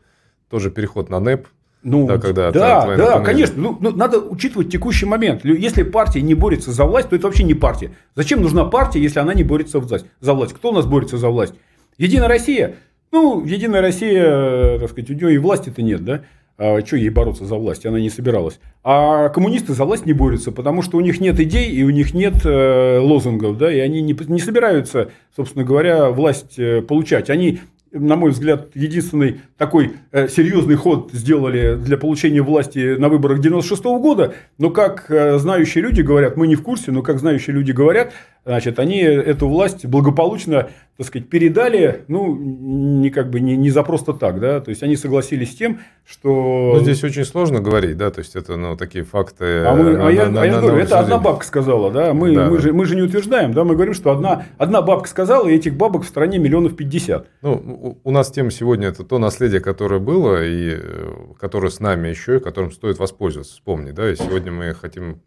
тоже 0.48 0.70
переход 0.70 1.10
на 1.10 1.20
НЭП. 1.20 1.46
Ну, 1.84 2.06
да, 2.06 2.18
когда 2.18 2.50
да, 2.50 2.96
да 2.96 3.20
конечно. 3.20 3.60
Ну, 3.60 3.76
ну, 3.78 3.90
надо 3.90 4.18
учитывать 4.18 4.70
текущий 4.70 5.04
момент. 5.04 5.44
Если 5.44 5.82
партия 5.82 6.22
не 6.22 6.34
борется 6.34 6.72
за 6.72 6.84
власть, 6.84 7.10
то 7.10 7.16
это 7.16 7.26
вообще 7.26 7.44
не 7.44 7.54
партия. 7.54 7.92
Зачем 8.14 8.40
нужна 8.40 8.64
партия, 8.64 9.02
если 9.02 9.20
она 9.20 9.34
не 9.34 9.44
борется 9.44 9.78
за 9.78 9.86
власть? 9.86 10.06
За 10.20 10.32
власть. 10.32 10.54
Кто 10.54 10.70
у 10.70 10.72
нас 10.72 10.86
борется 10.86 11.18
за 11.18 11.28
власть? 11.28 11.54
Единая 11.98 12.28
Россия. 12.28 12.76
Ну, 13.12 13.44
Единая 13.44 13.82
Россия, 13.82 14.24
э, 14.24 14.78
так 14.80 14.90
сказать, 14.90 15.10
у 15.10 15.14
нее 15.14 15.34
и 15.34 15.38
власти-то 15.38 15.82
нет, 15.82 16.04
да? 16.04 16.22
А 16.56 16.80
что 16.84 16.96
ей 16.96 17.10
бороться 17.10 17.44
за 17.44 17.56
власть? 17.56 17.84
Она 17.84 18.00
не 18.00 18.10
собиралась. 18.10 18.60
А 18.84 19.28
коммунисты 19.28 19.74
за 19.74 19.84
власть 19.84 20.06
не 20.06 20.12
борются, 20.12 20.52
потому 20.52 20.82
что 20.82 20.98
у 20.98 21.00
них 21.00 21.20
нет 21.20 21.38
идей 21.40 21.70
и 21.70 21.82
у 21.82 21.90
них 21.90 22.14
нет 22.14 22.34
э, 22.44 22.98
лозунгов, 22.98 23.58
да, 23.58 23.72
и 23.72 23.78
они 23.80 24.02
не, 24.02 24.16
не 24.28 24.38
собираются, 24.38 25.10
собственно 25.34 25.64
говоря, 25.64 26.10
власть 26.10 26.58
э, 26.58 26.80
получать. 26.80 27.28
Они 27.28 27.60
на 27.94 28.16
мой 28.16 28.32
взгляд, 28.32 28.70
единственный 28.74 29.40
такой 29.56 29.92
э, 30.10 30.28
серьезный 30.28 30.74
ход 30.74 31.10
сделали 31.12 31.76
для 31.76 31.96
получения 31.96 32.42
власти 32.42 32.96
на 32.98 33.08
выборах 33.08 33.40
96 33.40 33.82
-го 33.84 34.00
года. 34.00 34.34
Но 34.58 34.70
как 34.70 35.10
э, 35.10 35.38
знающие 35.38 35.82
люди 35.82 36.02
говорят, 36.02 36.36
мы 36.36 36.46
не 36.48 36.56
в 36.56 36.62
курсе, 36.62 36.90
но 36.90 37.02
как 37.02 37.20
знающие 37.20 37.54
люди 37.54 37.72
говорят, 37.72 38.12
значит, 38.44 38.78
они 38.78 38.98
эту 38.98 39.48
власть 39.48 39.86
благополучно, 39.86 40.68
так 40.96 41.06
сказать, 41.06 41.28
передали, 41.28 42.04
ну, 42.08 42.36
не 42.36 43.10
как 43.10 43.30
бы 43.30 43.40
не, 43.40 43.56
не 43.56 43.70
за 43.70 43.82
просто 43.82 44.12
так, 44.12 44.38
да, 44.40 44.60
то 44.60 44.68
есть 44.70 44.82
они 44.82 44.96
согласились 44.96 45.52
с 45.52 45.54
тем, 45.56 45.80
что... 46.04 46.74
Ну, 46.76 46.80
здесь 46.80 47.02
очень 47.02 47.24
сложно 47.24 47.60
говорить, 47.60 47.96
да, 47.96 48.10
то 48.10 48.20
есть 48.20 48.36
это, 48.36 48.56
ну, 48.56 48.76
такие 48.76 49.04
факты... 49.04 49.64
А, 49.64 49.74
мы, 49.74 49.92
на, 49.96 50.08
а 50.08 50.10
я, 50.10 50.28
на, 50.28 50.42
а 50.42 50.46
я 50.46 50.52
на, 50.52 50.60
говорю, 50.60 50.76
на 50.76 50.82
это 50.82 50.98
одна 51.00 51.18
бабка 51.18 51.44
сказала, 51.44 51.90
да, 51.90 52.14
мы, 52.14 52.34
да, 52.34 52.48
мы. 52.48 52.58
Же, 52.58 52.72
мы 52.72 52.84
же 52.84 52.96
не 52.96 53.02
утверждаем, 53.02 53.52
да, 53.52 53.64
мы 53.64 53.74
говорим, 53.74 53.94
что 53.94 54.12
одна, 54.12 54.46
одна 54.58 54.82
бабка 54.82 55.08
сказала, 55.08 55.48
и 55.48 55.54
этих 55.54 55.74
бабок 55.76 56.04
в 56.04 56.06
стране 56.06 56.38
миллионов 56.38 56.76
пятьдесят. 56.76 57.26
Ну, 57.42 57.98
у 58.04 58.10
нас 58.10 58.30
тема 58.30 58.50
сегодня 58.50 58.88
это 58.88 59.04
то 59.04 59.18
наследие, 59.18 59.60
которое 59.60 60.00
было, 60.00 60.44
и 60.44 60.78
э, 60.80 61.12
которое 61.40 61.70
с 61.70 61.80
нами 61.80 62.08
еще, 62.08 62.36
и 62.36 62.40
которым 62.40 62.70
стоит 62.70 62.98
воспользоваться, 62.98 63.54
вспомнить, 63.54 63.94
да, 63.94 64.10
и 64.10 64.16
сегодня 64.16 64.52
мы 64.52 64.74
хотим, 64.74 65.22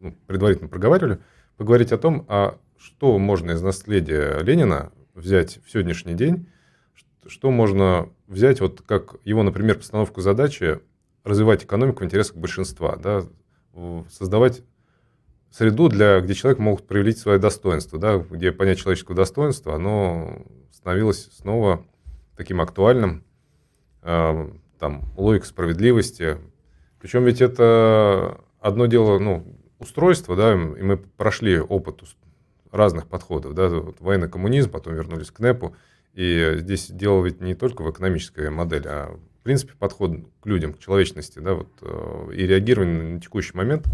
ну, 0.00 0.14
предварительно 0.26 0.68
проговаривали, 0.68 1.18
поговорить 1.62 1.92
о 1.92 1.98
том, 1.98 2.26
а 2.26 2.58
что 2.76 3.20
можно 3.20 3.52
из 3.52 3.62
наследия 3.62 4.40
Ленина 4.40 4.90
взять 5.14 5.60
в 5.64 5.70
сегодняшний 5.70 6.14
день, 6.14 6.48
что 7.28 7.52
можно 7.52 8.08
взять, 8.26 8.60
вот 8.60 8.82
как 8.82 9.14
его, 9.22 9.44
например, 9.44 9.76
постановку 9.76 10.22
задачи 10.22 10.80
развивать 11.22 11.62
экономику 11.62 12.02
в 12.02 12.04
интересах 12.04 12.34
большинства, 12.34 12.96
да, 12.96 13.22
создавать 14.10 14.64
среду, 15.52 15.88
для, 15.88 16.20
где 16.20 16.34
человек 16.34 16.58
мог 16.58 16.84
проявить 16.84 17.18
свое 17.18 17.38
достоинство, 17.38 17.96
да, 17.96 18.18
где 18.18 18.50
понять 18.50 18.80
человеческого 18.80 19.14
достоинства, 19.14 19.76
оно 19.76 20.44
становилось 20.72 21.30
снова 21.30 21.86
таким 22.36 22.60
актуальным, 22.60 23.22
э, 24.02 24.50
там, 24.80 25.12
логика 25.16 25.46
справедливости. 25.46 26.38
Причем 27.00 27.24
ведь 27.24 27.40
это 27.40 28.40
одно 28.58 28.86
дело, 28.86 29.20
ну, 29.20 29.61
устройство, 29.82 30.36
да, 30.36 30.54
и 30.54 30.82
мы 30.82 30.96
прошли 30.96 31.58
опыт 31.60 32.02
разных 32.70 33.06
подходов, 33.06 33.54
да, 33.54 33.68
вот 33.68 34.00
военный 34.00 34.28
коммунизм, 34.28 34.70
потом 34.70 34.94
вернулись 34.94 35.30
к 35.30 35.38
НЭПу, 35.40 35.76
и 36.14 36.54
здесь 36.58 36.90
дело 36.90 37.24
ведь 37.24 37.40
не 37.40 37.54
только 37.54 37.82
в 37.82 37.90
экономической 37.90 38.50
модели, 38.50 38.86
а 38.86 39.18
в 39.40 39.42
принципе 39.42 39.74
подход 39.78 40.12
к 40.40 40.46
людям, 40.46 40.72
к 40.72 40.78
человечности, 40.78 41.38
да, 41.38 41.54
вот, 41.54 41.68
э, 41.82 42.34
и 42.34 42.46
реагирование 42.46 43.14
на 43.14 43.20
текущий 43.20 43.56
момент 43.56 43.86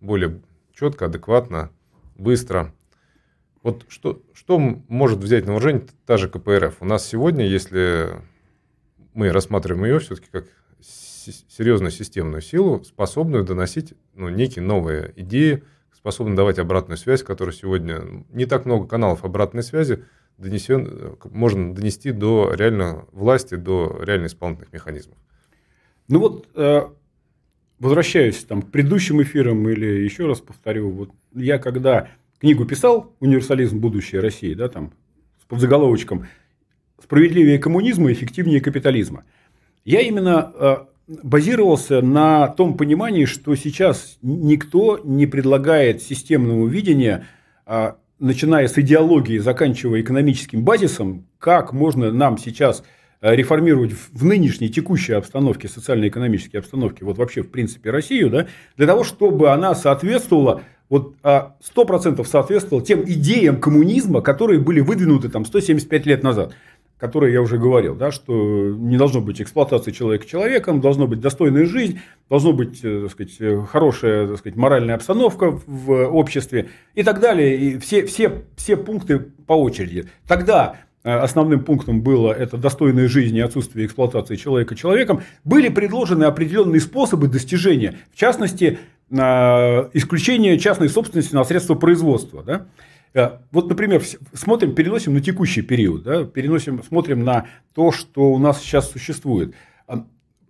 более 0.00 0.40
четко, 0.74 1.06
адекватно, 1.06 1.70
быстро. 2.16 2.72
Вот 3.62 3.84
что, 3.88 4.22
что 4.32 4.58
может 4.58 5.18
взять 5.18 5.46
на 5.46 5.52
вооружение 5.52 5.86
та 6.06 6.16
же 6.16 6.28
КПРФ? 6.28 6.76
У 6.80 6.84
нас 6.84 7.06
сегодня, 7.06 7.46
если 7.46 8.20
мы 9.14 9.30
рассматриваем 9.30 9.84
ее 9.84 9.98
все-таки 9.98 10.28
как 10.30 10.46
серьезную 11.48 11.90
системную 11.90 12.42
силу, 12.42 12.82
способную 12.84 13.44
доносить 13.44 13.94
ну, 14.14 14.28
некие 14.28 14.64
новые 14.64 15.12
идеи, 15.16 15.62
способны 15.94 16.36
давать 16.36 16.58
обратную 16.58 16.98
связь, 16.98 17.22
которая 17.22 17.54
сегодня 17.54 18.24
не 18.30 18.46
так 18.46 18.64
много 18.64 18.86
каналов 18.86 19.24
обратной 19.24 19.62
связи 19.62 20.04
донесен, 20.38 21.16
можно 21.24 21.74
донести 21.74 22.12
до 22.12 22.52
реальной 22.54 23.04
власти, 23.12 23.54
до 23.54 23.98
реально 24.02 24.26
исполнительных 24.26 24.72
механизмов. 24.72 25.16
Ну 26.08 26.20
вот, 26.20 26.48
э, 26.54 26.82
возвращаюсь 27.78 28.44
там, 28.44 28.62
к 28.62 28.70
предыдущим 28.70 29.22
эфирам 29.22 29.68
или 29.68 29.86
еще 29.86 30.26
раз 30.26 30.40
повторю, 30.40 30.90
вот 30.90 31.10
я 31.34 31.58
когда 31.58 32.10
книгу 32.40 32.64
писал 32.64 33.14
«Универсализм. 33.20 33.78
Будущее 33.78 34.20
России», 34.20 34.54
да, 34.54 34.68
там, 34.68 34.92
с 35.40 35.44
подзаголовочком 35.46 36.26
«Справедливее 37.02 37.58
коммунизма, 37.58 38.12
эффективнее 38.12 38.60
капитализма», 38.60 39.24
я 39.84 40.00
именно 40.00 40.52
э, 40.54 40.76
базировался 41.06 42.02
на 42.02 42.48
том 42.48 42.76
понимании, 42.76 43.24
что 43.24 43.54
сейчас 43.54 44.18
никто 44.22 45.00
не 45.04 45.26
предлагает 45.26 46.02
системного 46.02 46.66
видения, 46.66 47.26
а, 47.64 47.96
начиная 48.18 48.66
с 48.68 48.78
идеологии, 48.78 49.38
заканчивая 49.38 50.00
экономическим 50.00 50.64
базисом, 50.64 51.26
как 51.38 51.72
можно 51.72 52.10
нам 52.10 52.38
сейчас 52.38 52.82
э, 53.20 53.34
реформировать 53.36 53.92
в 54.12 54.24
нынешней 54.24 54.68
текущей 54.68 55.12
обстановке, 55.12 55.68
социально-экономической 55.68 56.56
обстановке, 56.56 57.04
вот 57.04 57.18
вообще 57.18 57.42
в 57.42 57.50
принципе 57.50 57.90
Россию, 57.90 58.30
да, 58.30 58.46
для 58.76 58.86
того, 58.86 59.04
чтобы 59.04 59.50
она 59.52 59.74
соответствовала 59.74 60.62
вот 60.88 61.16
а, 61.22 61.56
сто 61.60 61.84
процентов 61.84 62.28
соответствовала 62.28 62.84
тем 62.84 63.02
идеям 63.04 63.60
коммунизма, 63.60 64.22
которые 64.22 64.60
были 64.60 64.80
выдвинуты 64.80 65.28
там 65.28 65.44
175 65.44 66.06
лет 66.06 66.22
назад 66.22 66.54
которые 66.98 67.32
я 67.32 67.42
уже 67.42 67.58
говорил, 67.58 67.94
да, 67.94 68.10
что 68.10 68.32
не 68.32 68.96
должно 68.96 69.20
быть 69.20 69.40
эксплуатации 69.40 69.90
человека 69.90 70.26
человеком, 70.26 70.80
должна 70.80 71.06
быть 71.06 71.20
достойная 71.20 71.66
жизнь, 71.66 72.00
должна 72.30 72.52
быть 72.52 72.80
э, 72.82 73.02
так 73.02 73.10
сказать, 73.10 73.68
хорошая 73.68 74.28
так 74.28 74.38
сказать, 74.38 74.56
моральная 74.56 74.94
обстановка 74.94 75.60
в 75.66 76.06
обществе 76.08 76.70
и 76.94 77.02
так 77.02 77.20
далее. 77.20 77.56
И 77.56 77.78
все, 77.78 78.06
все, 78.06 78.44
все 78.56 78.76
пункты 78.76 79.18
по 79.18 79.52
очереди. 79.52 80.06
Тогда 80.26 80.76
э, 81.04 81.12
основным 81.12 81.64
пунктом 81.64 82.00
было 82.00 82.32
это 82.32 82.56
достойная 82.56 83.08
жизнь 83.08 83.36
и 83.36 83.40
отсутствие 83.40 83.86
эксплуатации 83.86 84.36
человека 84.36 84.74
человеком, 84.74 85.22
были 85.44 85.68
предложены 85.68 86.24
определенные 86.24 86.80
способы 86.80 87.28
достижения, 87.28 87.96
в 88.12 88.18
частности, 88.18 88.78
исключение 89.08 90.58
частной 90.58 90.88
собственности 90.88 91.32
на 91.32 91.44
средства 91.44 91.76
производства. 91.76 92.42
Да? 92.42 92.66
Э, 93.16 93.38
вот, 93.50 93.70
например, 93.70 94.02
смотрим, 94.34 94.74
переносим 94.74 95.14
на 95.14 95.22
текущий 95.22 95.62
период, 95.62 96.02
да, 96.02 96.24
переносим, 96.24 96.82
смотрим 96.82 97.24
на 97.24 97.46
то, 97.74 97.90
что 97.90 98.30
у 98.30 98.38
нас 98.38 98.60
сейчас 98.60 98.90
существует. 98.90 99.54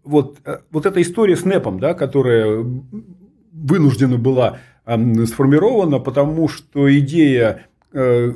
Вот, 0.03 0.39
э, 0.45 0.59
вот 0.73 0.85
эта 0.85 1.01
история 1.01 1.37
с 1.37 1.45
НЭПом, 1.45 1.79
да, 1.79 1.95
которая 1.95 2.67
вынуждена 3.53 4.19
была 4.19 4.59
сформирована, 4.85 6.01
потому 6.01 6.49
что 6.49 6.93
идея 6.99 7.67
э, 7.93 8.33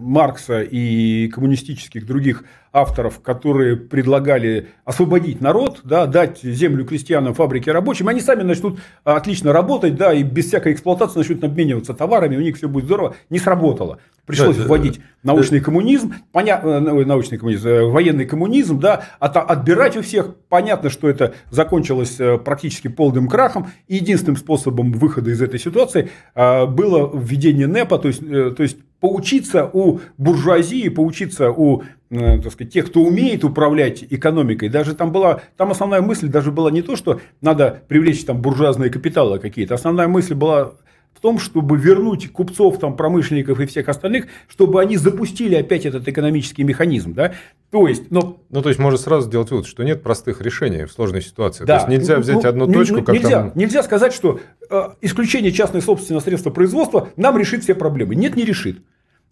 Маркса 0.00 0.62
и 0.62 1.28
коммунистических 1.28 2.06
других 2.06 2.44
авторов, 2.72 3.20
которые 3.20 3.76
предлагали 3.76 4.68
освободить 4.84 5.40
народ, 5.40 5.80
да, 5.84 6.06
дать 6.06 6.40
землю 6.42 6.84
крестьянам, 6.84 7.34
фабрики 7.34 7.68
рабочим, 7.68 8.08
они 8.08 8.20
сами 8.20 8.42
начнут 8.42 8.78
отлично 9.02 9.52
работать, 9.52 9.96
да, 9.96 10.12
и 10.12 10.22
без 10.22 10.46
всякой 10.46 10.72
эксплуатации 10.72 11.18
начнут 11.18 11.42
обмениваться 11.42 11.94
товарами, 11.94 12.36
у 12.36 12.40
них 12.40 12.56
все 12.56 12.68
будет 12.68 12.84
здорово, 12.84 13.16
не 13.28 13.38
сработало. 13.38 13.98
Пришлось 14.24 14.56
да, 14.56 14.64
вводить 14.64 14.98
да, 15.24 15.32
научный 15.32 15.58
да. 15.58 15.64
коммунизм, 15.64 16.14
поня... 16.30 16.60
Э, 16.62 16.78
научный 16.78 17.38
коммунизм, 17.38 17.66
э, 17.66 17.84
военный 17.86 18.26
коммунизм, 18.26 18.78
да, 18.78 19.04
от... 19.18 19.36
отбирать 19.36 19.96
у 19.96 20.02
всех. 20.02 20.36
Понятно, 20.48 20.88
что 20.88 21.08
это 21.08 21.34
закончилось 21.50 22.20
э, 22.20 22.38
практически 22.38 22.86
полным 22.86 23.26
крахом. 23.26 23.72
И 23.88 23.96
единственным 23.96 24.36
способом 24.36 24.92
выхода 24.92 25.30
из 25.30 25.42
этой 25.42 25.58
ситуации 25.58 26.10
было 26.34 27.10
введение 27.12 27.66
НЭПа, 27.66 27.98
то 27.98 28.08
есть, 28.08 28.20
то 28.20 28.62
есть 28.62 28.76
поучиться 29.00 29.68
у 29.72 30.00
буржуазии, 30.18 30.88
поучиться 30.88 31.50
у 31.50 31.82
так 32.10 32.50
сказать, 32.50 32.72
тех, 32.72 32.86
кто 32.86 33.02
умеет 33.02 33.44
управлять 33.44 34.02
экономикой. 34.10 34.68
Даже 34.68 34.96
там 34.96 35.12
была, 35.12 35.42
там 35.56 35.70
основная 35.70 36.00
мысль 36.00 36.28
даже 36.28 36.50
была 36.50 36.70
не 36.72 36.82
то, 36.82 36.96
что 36.96 37.20
надо 37.40 37.82
привлечь 37.86 38.24
там 38.24 38.42
буржуазные 38.42 38.90
капиталы 38.90 39.38
какие-то. 39.38 39.74
Основная 39.74 40.08
мысль 40.08 40.34
была 40.34 40.72
в 41.14 41.20
том, 41.20 41.38
чтобы 41.38 41.76
вернуть 41.76 42.32
купцов, 42.32 42.78
там, 42.78 42.96
промышленников 42.96 43.60
и 43.60 43.66
всех 43.66 43.88
остальных, 43.88 44.26
чтобы 44.48 44.80
они 44.80 44.96
запустили 44.96 45.54
опять 45.54 45.84
этот 45.84 46.08
экономический 46.08 46.64
механизм. 46.64 47.12
Да? 47.12 47.34
То 47.70 47.86
есть, 47.86 48.10
но... 48.10 48.40
Ну, 48.48 48.62
то 48.62 48.70
есть, 48.70 48.80
можно 48.80 48.98
сразу 48.98 49.26
сделать 49.26 49.50
вывод, 49.50 49.66
что 49.66 49.82
нет 49.82 50.02
простых 50.02 50.40
решений 50.40 50.84
в 50.84 50.92
сложной 50.92 51.20
ситуации. 51.20 51.64
Да. 51.64 51.80
То 51.80 51.90
есть, 51.90 52.00
нельзя 52.00 52.16
ну, 52.16 52.20
взять 52.22 52.42
ну, 52.42 52.48
одну 52.48 52.66
ну, 52.66 52.72
точку, 52.72 53.02
как 53.02 53.14
нельзя, 53.14 53.30
там... 53.30 53.52
Нельзя 53.54 53.82
сказать, 53.82 54.14
что 54.14 54.40
э, 54.70 54.82
исключение 55.02 55.52
частной 55.52 55.82
собственности 55.82 56.14
на 56.14 56.20
средства 56.20 56.50
производства 56.50 57.08
нам 57.16 57.36
решит 57.36 57.64
все 57.64 57.74
проблемы. 57.74 58.14
Нет, 58.14 58.36
не 58.36 58.44
решит. 58.44 58.82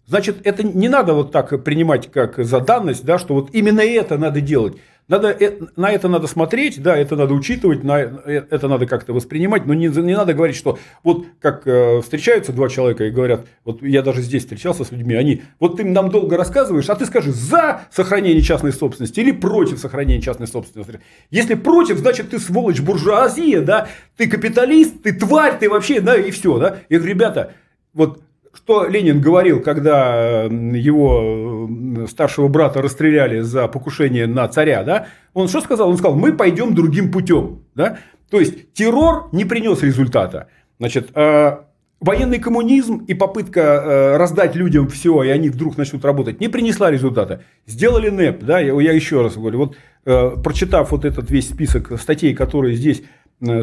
Значит, 0.05 0.37
это 0.43 0.63
не 0.63 0.89
надо 0.89 1.13
вот 1.13 1.31
так 1.31 1.63
принимать 1.63 2.11
как 2.11 2.43
за 2.43 2.59
данность, 2.59 3.05
да, 3.05 3.19
что 3.19 3.35
вот 3.35 3.49
именно 3.53 3.81
это 3.81 4.17
надо 4.17 4.41
делать. 4.41 4.77
Надо, 5.09 5.29
э, 5.31 5.59
на 5.75 5.91
это 5.91 6.07
надо 6.07 6.27
смотреть, 6.27 6.81
да, 6.83 6.95
это 6.95 7.15
надо 7.15 7.33
учитывать, 7.33 7.83
на, 7.83 7.99
э, 7.99 8.43
это 8.51 8.67
надо 8.67 8.85
как-то 8.85 9.11
воспринимать, 9.11 9.65
но 9.65 9.73
не, 9.73 9.87
не 9.87 10.15
надо 10.15 10.35
говорить, 10.35 10.55
что 10.55 10.77
вот 11.03 11.25
как 11.41 11.65
э, 11.65 12.01
встречаются 12.01 12.53
два 12.53 12.69
человека 12.69 13.05
и 13.05 13.09
говорят, 13.09 13.47
вот 13.65 13.81
я 13.81 14.03
даже 14.03 14.21
здесь 14.21 14.43
встречался 14.43 14.83
с 14.83 14.91
людьми, 14.91 15.15
они, 15.15 15.41
вот 15.59 15.77
ты 15.77 15.83
нам 15.83 16.11
долго 16.11 16.37
рассказываешь, 16.37 16.87
а 16.89 16.95
ты 16.95 17.07
скажи 17.07 17.31
за 17.31 17.81
сохранение 17.91 18.43
частной 18.43 18.71
собственности 18.71 19.19
или 19.19 19.31
против 19.31 19.79
сохранения 19.79 20.21
частной 20.21 20.47
собственности. 20.47 20.99
Если 21.31 21.55
против, 21.55 21.97
значит 21.97 22.29
ты 22.29 22.37
сволочь 22.37 22.79
буржуазия, 22.79 23.61
да, 23.61 23.87
ты 24.15 24.29
капиталист, 24.29 25.01
ты 25.01 25.13
тварь, 25.13 25.57
ты 25.57 25.71
вообще, 25.71 26.01
да, 26.01 26.15
и 26.15 26.29
все, 26.29 26.59
да. 26.59 26.77
Я 26.87 26.99
говорю, 26.99 27.15
ребята, 27.15 27.53
вот 27.95 28.21
что 28.69 28.85
Ленин 28.85 29.19
говорил, 29.19 29.61
когда 29.61 30.43
его 30.43 31.67
старшего 32.07 32.49
брата 32.49 32.83
расстреляли 32.83 33.39
за 33.39 33.67
покушение 33.67 34.27
на 34.27 34.47
царя, 34.47 34.83
да? 34.83 35.07
Он 35.33 35.47
что 35.47 35.61
сказал? 35.61 35.89
Он 35.89 35.97
сказал, 35.97 36.15
мы 36.15 36.33
пойдем 36.33 36.75
другим 36.75 37.11
путем, 37.11 37.63
да? 37.73 37.97
То 38.29 38.39
есть 38.39 38.73
террор 38.73 39.29
не 39.31 39.43
принес 39.43 39.81
результата. 39.81 40.49
Значит, 40.77 41.09
э, 41.15 41.57
военный 41.99 42.37
коммунизм 42.37 42.97
и 43.07 43.15
попытка 43.15 43.59
э, 43.59 44.17
раздать 44.17 44.55
людям 44.55 44.87
все, 44.87 45.23
и 45.23 45.29
они 45.29 45.49
вдруг 45.49 45.75
начнут 45.75 46.05
работать, 46.05 46.39
не 46.39 46.47
принесла 46.47 46.91
результата. 46.91 47.41
Сделали 47.65 48.09
НЭП, 48.09 48.43
да, 48.43 48.59
я, 48.59 48.91
еще 48.91 49.23
раз 49.23 49.35
говорю, 49.35 49.57
вот 49.57 49.77
э, 50.05 50.29
прочитав 50.43 50.91
вот 50.91 51.05
этот 51.05 51.31
весь 51.31 51.49
список 51.49 51.99
статей, 51.99 52.35
которые 52.35 52.75
здесь 52.75 53.01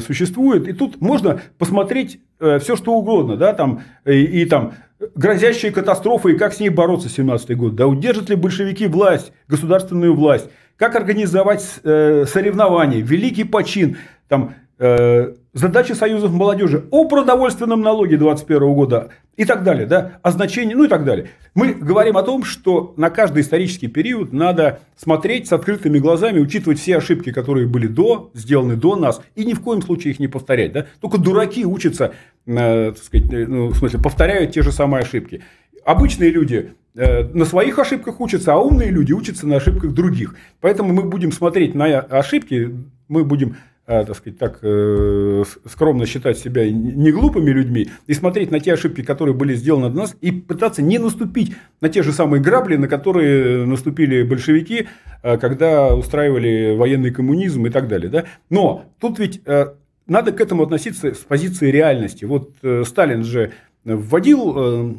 существует, 0.07 0.67
и 0.69 0.73
тут 0.73 1.03
можно 1.03 1.43
посмотреть 1.59 2.19
все, 2.39 2.77
что 2.77 2.95
угодно, 2.95 3.37
да, 3.37 3.53
там, 3.53 3.83
и, 4.07 4.23
и 4.23 4.47
там 4.47 4.73
грозящие 5.15 5.73
катастрофы 5.73 6.33
и 6.33 6.39
как 6.39 6.55
с 6.55 6.61
ней 6.61 6.71
бороться 6.71 7.09
17 7.09 7.57
год. 7.57 7.75
Да 7.75 7.87
удержат 7.87 8.29
ли 8.31 8.37
большевики 8.37 8.87
власть, 8.87 9.33
государственную 9.49 10.15
власть? 10.15 10.49
Как 10.77 10.95
организовать 10.95 11.65
э, 11.85 12.25
соревнования, 12.27 13.01
великий 13.01 13.45
почин, 13.45 13.97
там, 14.29 14.55
э, 14.79 15.35
задачи 15.57 15.93
союзов 15.93 16.33
молодежи 16.33 16.85
о 16.91 17.09
продовольственном 17.09 17.81
налоге 17.81 18.19
2021 18.19 18.75
года 18.75 19.09
и 19.37 19.45
так 19.47 19.65
далее, 19.65 19.87
да, 19.87 20.19
о 20.23 20.31
значении, 20.31 20.75
ну 20.75 20.85
и 20.85 20.89
так 20.89 21.05
далее. 21.05 21.31
Мы 21.55 21.73
говорим 21.73 22.19
о 22.19 22.23
том, 22.23 22.45
что 22.45 22.93
на 22.99 23.09
каждый 23.09 23.41
исторический 23.41 23.89
период 23.89 24.35
надо 24.35 24.81
смотреть 24.97 25.49
с 25.49 25.53
открытыми 25.53 25.99
глазами, 25.99 26.41
учитывать 26.41 26.79
все 26.79 26.99
ошибки, 26.99 27.33
которые 27.33 27.67
были 27.67 27.87
до, 27.87 28.31
сделаны 28.35 28.77
до 28.77 28.97
нас, 28.97 29.23
и 29.35 29.47
ни 29.47 29.55
в 29.55 29.61
коем 29.61 29.81
случае 29.81 30.13
их 30.13 30.21
не 30.21 30.29
повторять. 30.29 30.73
Да? 30.73 30.87
Только 31.01 31.17
дураки 31.17 31.65
учатся, 31.65 32.13
э, 32.47 32.93
так 32.95 33.03
сказать, 33.03 33.33
э, 33.33 33.47
ну, 33.47 33.69
в 33.69 33.77
смысле, 33.77 33.99
повторяют 33.99 34.53
те 34.53 34.61
же 34.63 34.73
самые 34.73 35.05
ошибки. 35.05 35.43
Обычные 35.87 36.31
люди 36.31 36.75
э, 36.95 37.25
на 37.33 37.47
своих 37.47 37.79
ошибках 37.79 38.21
учатся, 38.21 38.53
а 38.53 38.59
умные 38.59 38.91
люди 38.91 39.15
учатся 39.15 39.47
на 39.47 39.57
ошибках 39.57 39.95
других. 39.95 40.35
Поэтому 40.61 40.93
мы 40.93 41.05
будем 41.05 41.33
смотреть 41.33 41.75
на 41.75 42.01
ошибки, 42.01 42.75
мы 43.09 43.25
будем 43.25 43.57
так 43.87 44.17
сказать, 44.17 44.39
так 44.39 44.59
э, 44.63 45.45
скромно 45.65 46.07
считать 46.07 46.39
себя 46.39 46.69
не 46.71 47.13
глупыми 47.13 47.51
людьми 47.51 47.89
и 48.07 48.15
смотреть 48.15 48.51
на 48.51 48.59
те 48.59 48.73
ошибки, 48.73 49.03
которые 49.03 49.35
были 49.35 49.55
сделаны 49.55 49.91
до 49.91 49.97
нас, 50.01 50.17
и 50.21 50.33
пытаться 50.33 50.83
не 50.83 50.99
наступить 50.99 51.55
на 51.81 51.89
те 51.89 52.03
же 52.03 52.13
самые 52.13 52.43
грабли, 52.43 52.77
на 52.77 52.89
которые 52.89 53.65
наступили 53.65 54.25
большевики, 54.25 54.89
а, 55.23 55.37
когда 55.39 55.95
устраивали 55.95 56.75
военный 56.77 57.13
коммунизм 57.13 57.67
и 57.67 57.71
так 57.71 57.87
далее. 57.87 58.11
Да? 58.11 58.25
Но 58.51 58.87
тут 59.01 59.21
ведь 59.21 59.41
э, 59.47 59.67
надо 60.09 60.33
к 60.33 60.41
этому 60.41 60.65
относиться 60.65 61.15
с 61.15 61.19
позиции 61.19 61.71
реальности. 61.71 62.25
Вот 62.25 62.55
э, 62.63 62.83
Сталин 62.85 63.23
же 63.23 63.53
вводил 63.85 64.97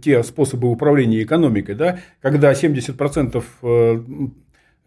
те 0.00 0.22
способы 0.22 0.70
управления 0.70 1.20
экономикой, 1.24 1.74
да, 1.74 1.98
когда 2.20 2.52
70% 2.52 3.42
Э, 3.62 4.00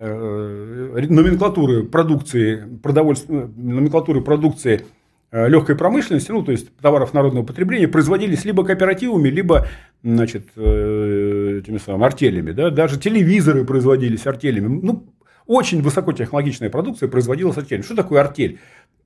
номенклатуры 0.01 1.83
продукции, 1.83 2.63
продовольствия, 2.81 3.49
номенклатуры 3.55 4.21
продукции 4.21 4.85
э, 5.31 5.47
легкой 5.47 5.75
промышленности, 5.75 6.31
ну, 6.31 6.43
то 6.43 6.51
есть 6.51 6.75
товаров 6.77 7.13
народного 7.13 7.45
потребления, 7.45 7.87
производились 7.87 8.43
либо 8.43 8.63
кооперативами, 8.65 9.29
либо 9.29 9.67
значит, 10.03 10.47
э, 10.55 11.59
этими 11.63 11.77
самыми 11.77 12.05
артелями. 12.05 12.51
Да? 12.51 12.71
Даже 12.71 12.99
телевизоры 12.99 13.63
производились 13.63 14.25
артелями. 14.25 14.81
Ну, 14.81 15.05
очень 15.45 15.81
высокотехнологичная 15.81 16.69
продукция 16.69 17.07
производилась 17.07 17.57
артелями. 17.57 17.83
Что 17.83 17.95
такое 17.95 18.21
артель? 18.21 18.59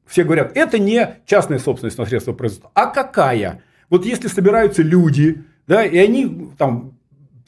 Все 0.05 0.23
говорят, 0.23 0.51
это 0.55 0.79
не 0.79 1.15
частная 1.25 1.59
собственность 1.59 1.97
на 1.97 2.05
средства 2.05 2.31
производства. 2.31 2.71
А 2.73 2.85
какая? 2.85 3.63
Вот 3.89 4.05
если 4.05 4.27
собираются 4.27 4.81
люди, 4.81 5.43
да, 5.67 5.83
и 5.83 5.97
они 5.97 6.51
там 6.57 6.94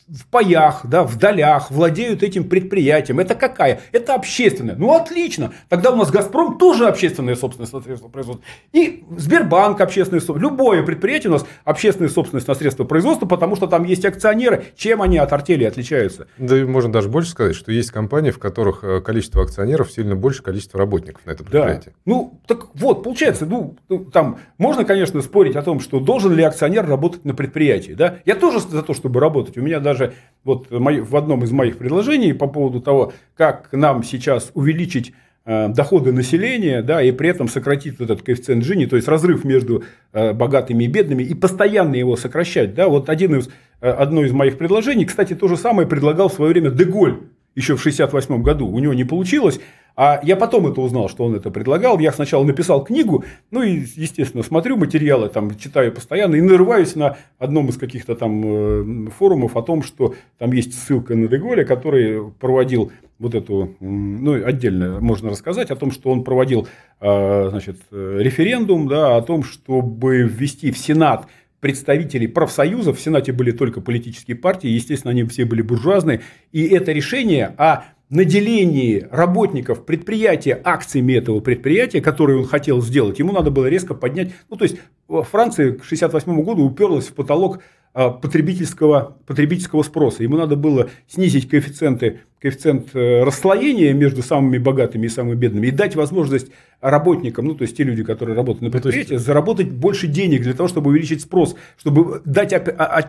в 0.07 0.25
паях, 0.27 0.81
да, 0.85 1.03
в 1.03 1.17
долях 1.17 1.69
владеют 1.69 2.23
этим 2.23 2.47
предприятием. 2.47 3.19
Это 3.19 3.35
какая? 3.35 3.81
Это 3.91 4.13
общественная. 4.15 4.75
Ну, 4.75 4.93
отлично. 4.93 5.51
Тогда 5.67 5.91
у 5.91 5.95
нас 5.95 6.11
«Газпром» 6.11 6.57
тоже 6.57 6.87
общественная 6.87 7.35
собственность 7.35 7.73
на 7.73 7.81
средства 7.81 8.07
производства. 8.07 8.45
И 8.71 9.03
Сбербанк 9.17 9.81
общественная 9.81 10.21
собственность. 10.21 10.51
Любое 10.51 10.83
предприятие 10.83 11.31
у 11.31 11.33
нас 11.33 11.45
общественная 11.65 12.09
собственность 12.09 12.47
на 12.47 12.55
средства 12.55 12.85
производства, 12.85 13.25
потому 13.25 13.55
что 13.57 13.67
там 13.67 13.83
есть 13.83 14.05
акционеры. 14.05 14.65
Чем 14.75 15.01
они 15.01 15.17
от 15.17 15.33
артели 15.33 15.65
отличаются? 15.65 16.27
Да 16.37 16.57
и 16.57 16.63
можно 16.63 16.91
даже 16.91 17.09
больше 17.09 17.31
сказать, 17.31 17.55
что 17.55 17.71
есть 17.71 17.91
компании, 17.91 18.31
в 18.31 18.39
которых 18.39 18.83
э, 18.83 19.01
количество 19.01 19.43
акционеров 19.43 19.91
сильно 19.91 20.15
больше 20.15 20.41
количества 20.41 20.79
работников 20.79 21.25
на 21.25 21.31
это 21.31 21.43
предприятие. 21.43 21.93
Да. 21.93 22.01
Ну, 22.05 22.39
так 22.47 22.67
вот, 22.75 23.03
получается, 23.03 23.45
ну, 23.45 23.75
ну, 23.89 24.05
там 24.05 24.39
можно, 24.57 24.85
конечно, 24.85 25.21
спорить 25.21 25.55
о 25.55 25.63
том, 25.63 25.81
что 25.81 25.99
должен 25.99 26.33
ли 26.33 26.43
акционер 26.43 26.87
работать 26.87 27.25
на 27.25 27.33
предприятии. 27.33 27.91
Да? 27.91 28.19
Я 28.25 28.35
тоже 28.35 28.59
за 28.59 28.83
то, 28.83 28.93
чтобы 28.93 29.19
работать. 29.19 29.57
У 29.57 29.61
меня 29.61 29.79
даже 29.79 29.96
даже 29.97 30.13
вот 30.43 30.67
в 30.69 31.15
одном 31.15 31.43
из 31.43 31.51
моих 31.51 31.77
предложений 31.77 32.33
по 32.33 32.47
поводу 32.47 32.79
того, 32.79 33.13
как 33.35 33.69
нам 33.73 34.03
сейчас 34.03 34.51
увеличить 34.53 35.13
э, 35.45 35.67
доходы 35.69 36.13
населения, 36.13 36.81
да, 36.81 37.01
и 37.01 37.11
при 37.11 37.29
этом 37.29 37.49
сократить 37.49 37.99
этот 37.99 38.21
коэффициент 38.21 38.63
Джини, 38.63 38.85
то 38.85 38.95
есть 38.95 39.09
разрыв 39.09 39.43
между 39.43 39.83
э, 40.13 40.31
богатыми 40.31 40.85
и 40.85 40.87
бедными, 40.87 41.23
и 41.23 41.33
постоянно 41.33 41.95
его 41.95 42.15
сокращать. 42.15 42.75
Да. 42.75 42.87
Вот 42.87 43.09
один 43.09 43.35
из, 43.35 43.49
э, 43.81 43.89
одно 43.89 44.23
из 44.23 44.31
моих 44.31 44.57
предложений, 44.57 45.05
кстати, 45.05 45.35
то 45.35 45.49
же 45.49 45.57
самое 45.57 45.87
предлагал 45.87 46.29
в 46.29 46.33
свое 46.33 46.51
время 46.51 46.71
Деголь 46.71 47.19
еще 47.55 47.75
в 47.75 47.81
1968 47.81 48.41
году. 48.41 48.67
У 48.67 48.79
него 48.79 48.93
не 48.93 49.03
получилось. 49.03 49.59
А 49.97 50.19
я 50.21 50.35
потом 50.35 50.67
это 50.67 50.79
узнал, 50.79 51.09
что 51.09 51.25
он 51.25 51.33
это 51.33 51.49
предлагал. 51.49 51.97
Я 51.97 52.11
сначала 52.11 52.43
написал 52.43 52.83
книгу, 52.83 53.25
ну 53.49 53.63
и, 53.63 53.79
естественно, 53.95 54.43
смотрю 54.43 54.77
материалы, 54.77 55.27
там, 55.27 55.57
читаю 55.57 55.91
постоянно 55.91 56.35
и 56.35 56.41
нарываюсь 56.41 56.95
на 56.95 57.17
одном 57.39 57.69
из 57.69 57.77
каких-то 57.77 58.15
там 58.15 59.07
э, 59.07 59.09
форумов 59.09 59.57
о 59.57 59.63
том, 59.63 59.81
что 59.81 60.13
там 60.37 60.51
есть 60.51 60.79
ссылка 60.79 61.15
на 61.15 61.27
Деголя, 61.27 61.65
который 61.65 62.31
проводил 62.39 62.91
вот 63.17 63.33
эту, 63.33 63.75
ну, 63.79 64.45
отдельно 64.45 64.99
можно 64.99 65.31
рассказать 65.31 65.71
о 65.71 65.75
том, 65.75 65.89
что 65.89 66.11
он 66.11 66.23
проводил, 66.23 66.67
э, 67.01 67.49
значит, 67.49 67.77
референдум, 67.89 68.87
да, 68.87 69.17
о 69.17 69.21
том, 69.23 69.43
чтобы 69.43 70.19
ввести 70.19 70.71
в 70.71 70.77
Сенат 70.77 71.25
представителей 71.59 72.27
профсоюзов, 72.27 72.99
в 72.99 73.01
Сенате 73.01 73.31
были 73.31 73.49
только 73.49 73.81
политические 73.81 74.37
партии, 74.37 74.69
естественно, 74.69 75.09
они 75.09 75.23
все 75.23 75.45
были 75.45 75.63
буржуазные, 75.63 76.21
и 76.51 76.67
это 76.67 76.91
решение 76.91 77.47
о 77.57 77.85
наделении 78.09 79.05
работников 79.11 79.85
предприятия 79.85 80.59
акциями 80.63 81.13
этого 81.13 81.39
предприятия, 81.39 82.01
которые 82.01 82.39
он 82.39 82.45
хотел 82.45 82.81
сделать, 82.81 83.19
ему 83.19 83.33
надо 83.33 83.51
было 83.51 83.65
резко 83.65 83.93
поднять. 83.93 84.31
Ну, 84.49 84.55
то 84.55 84.63
есть, 84.63 84.77
Франция 85.07 85.71
к 85.71 85.83
1968 85.83 86.41
году 86.43 86.63
уперлась 86.63 87.07
в 87.07 87.13
потолок 87.13 87.59
а, 87.93 88.11
потребительского, 88.11 89.17
потребительского 89.25 89.81
спроса. 89.81 90.21
Ему 90.21 90.37
надо 90.37 90.55
было 90.55 90.89
снизить 91.07 91.49
коэффициенты, 91.49 92.19
коэффициент 92.39 92.89
э, 92.93 93.23
расслоения 93.23 93.91
между 93.93 94.21
самыми 94.21 94.59
богатыми 94.59 95.07
и 95.07 95.09
самыми 95.09 95.35
бедными 95.35 95.67
и 95.67 95.71
дать 95.71 95.95
возможность 95.95 96.51
работникам, 96.81 97.45
ну 97.45 97.55
то 97.55 97.63
есть 97.63 97.75
те 97.75 97.83
люди, 97.83 98.03
которые 98.03 98.35
работают 98.35 98.63
на 98.63 98.71
предприятии, 98.71 99.09
ну, 99.09 99.15
есть... 99.15 99.25
заработать 99.25 99.71
больше 99.71 100.07
денег 100.07 100.43
для 100.43 100.53
того, 100.53 100.69
чтобы 100.69 100.89
увеличить 100.91 101.21
спрос, 101.21 101.55
чтобы 101.77 102.21
дать 102.25 102.53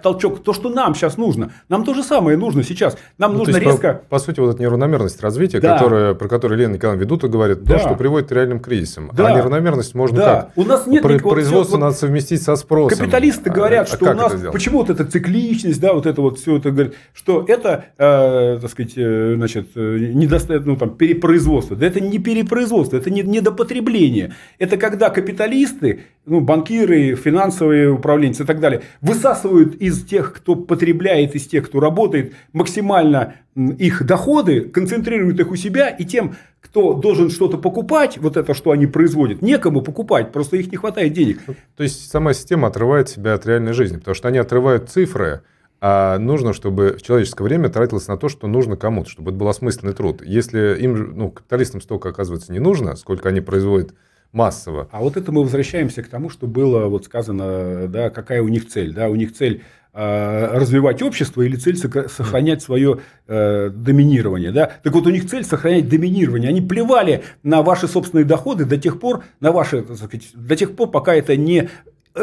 толчок. 0.02 0.42
То, 0.42 0.52
что 0.52 0.70
нам 0.70 0.94
сейчас 0.94 1.16
нужно. 1.16 1.52
Нам 1.68 1.84
то 1.84 1.94
же 1.94 2.02
самое 2.02 2.36
нужно 2.36 2.62
сейчас. 2.62 2.96
Нам 3.18 3.32
ну, 3.32 3.38
нужно 3.40 3.58
резко... 3.58 3.94
По, 4.08 4.16
по 4.16 4.18
сути, 4.18 4.40
вот 4.40 4.54
эта 4.54 4.62
неравномерность 4.62 5.22
развития, 5.22 5.60
да. 5.60 5.74
которая, 5.74 6.14
про 6.14 6.28
которую 6.28 6.58
Лена 6.58 6.74
Николаевна 6.74 7.02
ведут 7.02 7.24
и 7.24 7.28
говорит, 7.28 7.62
да. 7.62 7.74
то, 7.74 7.80
что 7.80 7.94
приводит 7.94 8.28
к 8.28 8.32
реальным 8.32 8.60
кризисам. 8.60 9.10
Да. 9.12 9.28
А 9.28 9.32
неравномерность 9.32 9.94
можно 9.94 10.16
да. 10.16 10.24
как? 10.24 10.52
У 10.56 10.64
нас 10.64 10.86
нет 10.86 11.02
Про, 11.02 11.18
Производство 11.18 11.76
вот, 11.76 11.82
надо 11.82 11.96
совместить 11.96 12.42
со 12.42 12.56
спросом. 12.56 12.98
Капиталисты 12.98 13.50
говорят, 13.50 13.88
а, 13.92 13.96
что 13.96 14.10
а 14.10 14.14
у 14.14 14.16
нас... 14.16 14.32
Почему 14.52 14.78
вот 14.78 14.90
эта 14.90 15.04
цикличность, 15.04 15.80
да, 15.80 15.92
вот 15.92 16.06
это 16.06 16.20
вот 16.22 16.38
все 16.38 16.56
это 16.56 16.70
говорит, 16.70 16.94
что 17.12 17.44
это, 17.46 17.86
э, 17.98 18.58
так 18.60 18.70
сказать, 18.70 18.92
э, 18.96 19.34
значит, 19.36 19.68
э, 19.74 19.98
недостаточно, 20.14 20.72
ну, 20.72 20.76
там, 20.76 20.96
перепроизводство. 20.96 21.76
Да 21.76 21.86
это 21.86 22.00
не 22.00 22.18
перепроизводство, 22.18 22.96
это 22.96 23.10
не 23.10 23.22
недопотребление. 23.58 24.34
Это 24.58 24.76
когда 24.76 25.10
капиталисты, 25.10 26.00
ну, 26.26 26.40
банкиры, 26.40 27.14
финансовые 27.16 27.90
управленцы 27.90 28.42
и 28.42 28.46
так 28.46 28.60
далее, 28.60 28.82
высасывают 29.00 29.74
из 29.76 30.04
тех, 30.04 30.32
кто 30.32 30.54
потребляет, 30.54 31.34
из 31.34 31.46
тех, 31.46 31.66
кто 31.66 31.80
работает, 31.80 32.34
максимально 32.52 33.34
их 33.56 34.04
доходы, 34.04 34.60
концентрируют 34.60 35.40
их 35.40 35.50
у 35.50 35.56
себя, 35.56 35.88
и 35.88 36.04
тем, 36.04 36.36
кто 36.60 36.92
должен 36.92 37.30
что-то 37.30 37.58
покупать, 37.58 38.18
вот 38.18 38.36
это, 38.36 38.54
что 38.54 38.70
они 38.70 38.86
производят, 38.86 39.42
некому 39.42 39.82
покупать, 39.82 40.32
просто 40.32 40.56
их 40.56 40.70
не 40.70 40.76
хватает 40.76 41.12
денег. 41.12 41.40
То 41.76 41.82
есть 41.82 42.10
сама 42.10 42.34
система 42.34 42.68
отрывает 42.68 43.08
себя 43.08 43.34
от 43.34 43.46
реальной 43.46 43.72
жизни, 43.72 43.96
потому 43.96 44.14
что 44.14 44.28
они 44.28 44.38
отрывают 44.38 44.90
цифры, 44.90 45.42
а 45.80 46.18
нужно, 46.18 46.52
чтобы 46.52 46.98
человеческое 47.00 47.44
время 47.44 47.68
тратилось 47.68 48.08
на 48.08 48.16
то, 48.16 48.28
что 48.28 48.46
нужно 48.46 48.76
кому-то, 48.76 49.10
чтобы 49.10 49.30
это 49.30 49.38
был 49.38 49.48
осмысленный 49.48 49.94
труд. 49.94 50.22
Если 50.24 50.76
им, 50.80 51.16
ну, 51.16 51.30
капиталистам 51.30 51.80
столько, 51.80 52.08
оказывается, 52.08 52.52
не 52.52 52.58
нужно, 52.58 52.96
сколько 52.96 53.28
они 53.28 53.40
производят 53.40 53.94
массово. 54.32 54.88
А 54.90 55.00
вот 55.00 55.16
это 55.16 55.32
мы 55.32 55.42
возвращаемся 55.42 56.02
к 56.02 56.08
тому, 56.08 56.30
что 56.30 56.46
было 56.46 56.86
вот 56.86 57.04
сказано, 57.04 57.88
да, 57.88 58.10
какая 58.10 58.42
у 58.42 58.48
них 58.48 58.68
цель. 58.68 58.92
Да, 58.92 59.08
у 59.08 59.14
них 59.14 59.34
цель 59.34 59.62
Э, 60.00 60.56
развивать 60.56 61.02
общество 61.02 61.42
или 61.42 61.56
цель 61.56 61.76
сохранять 61.76 62.62
свое 62.62 63.00
э, 63.26 63.70
доминирование. 63.70 64.52
Да? 64.52 64.70
Так 64.84 64.92
вот, 64.92 65.06
у 65.08 65.10
них 65.10 65.28
цель 65.28 65.42
сохранять 65.42 65.88
доминирование. 65.88 66.50
Они 66.50 66.60
плевали 66.60 67.24
на 67.42 67.62
ваши 67.62 67.88
собственные 67.88 68.24
доходы 68.24 68.64
до 68.64 68.76
тех 68.76 69.00
пор, 69.00 69.24
на 69.40 69.50
ваши, 69.50 69.82
сказать, 69.96 70.28
до 70.34 70.54
тех 70.54 70.76
пор, 70.76 70.92
пока 70.92 71.14
это 71.14 71.36
не 71.36 71.70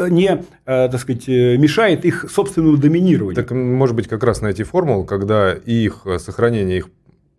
не, 0.09 0.43
так 0.65 0.99
сказать, 0.99 1.27
мешает 1.27 2.05
их 2.05 2.29
собственному 2.29 2.77
доминированию. 2.77 3.35
Так, 3.35 3.51
может 3.51 3.95
быть, 3.95 4.07
как 4.07 4.23
раз 4.23 4.41
найти 4.41 4.63
формулу, 4.63 5.05
когда 5.05 5.53
их 5.53 6.05
сохранение 6.19 6.77
их 6.77 6.89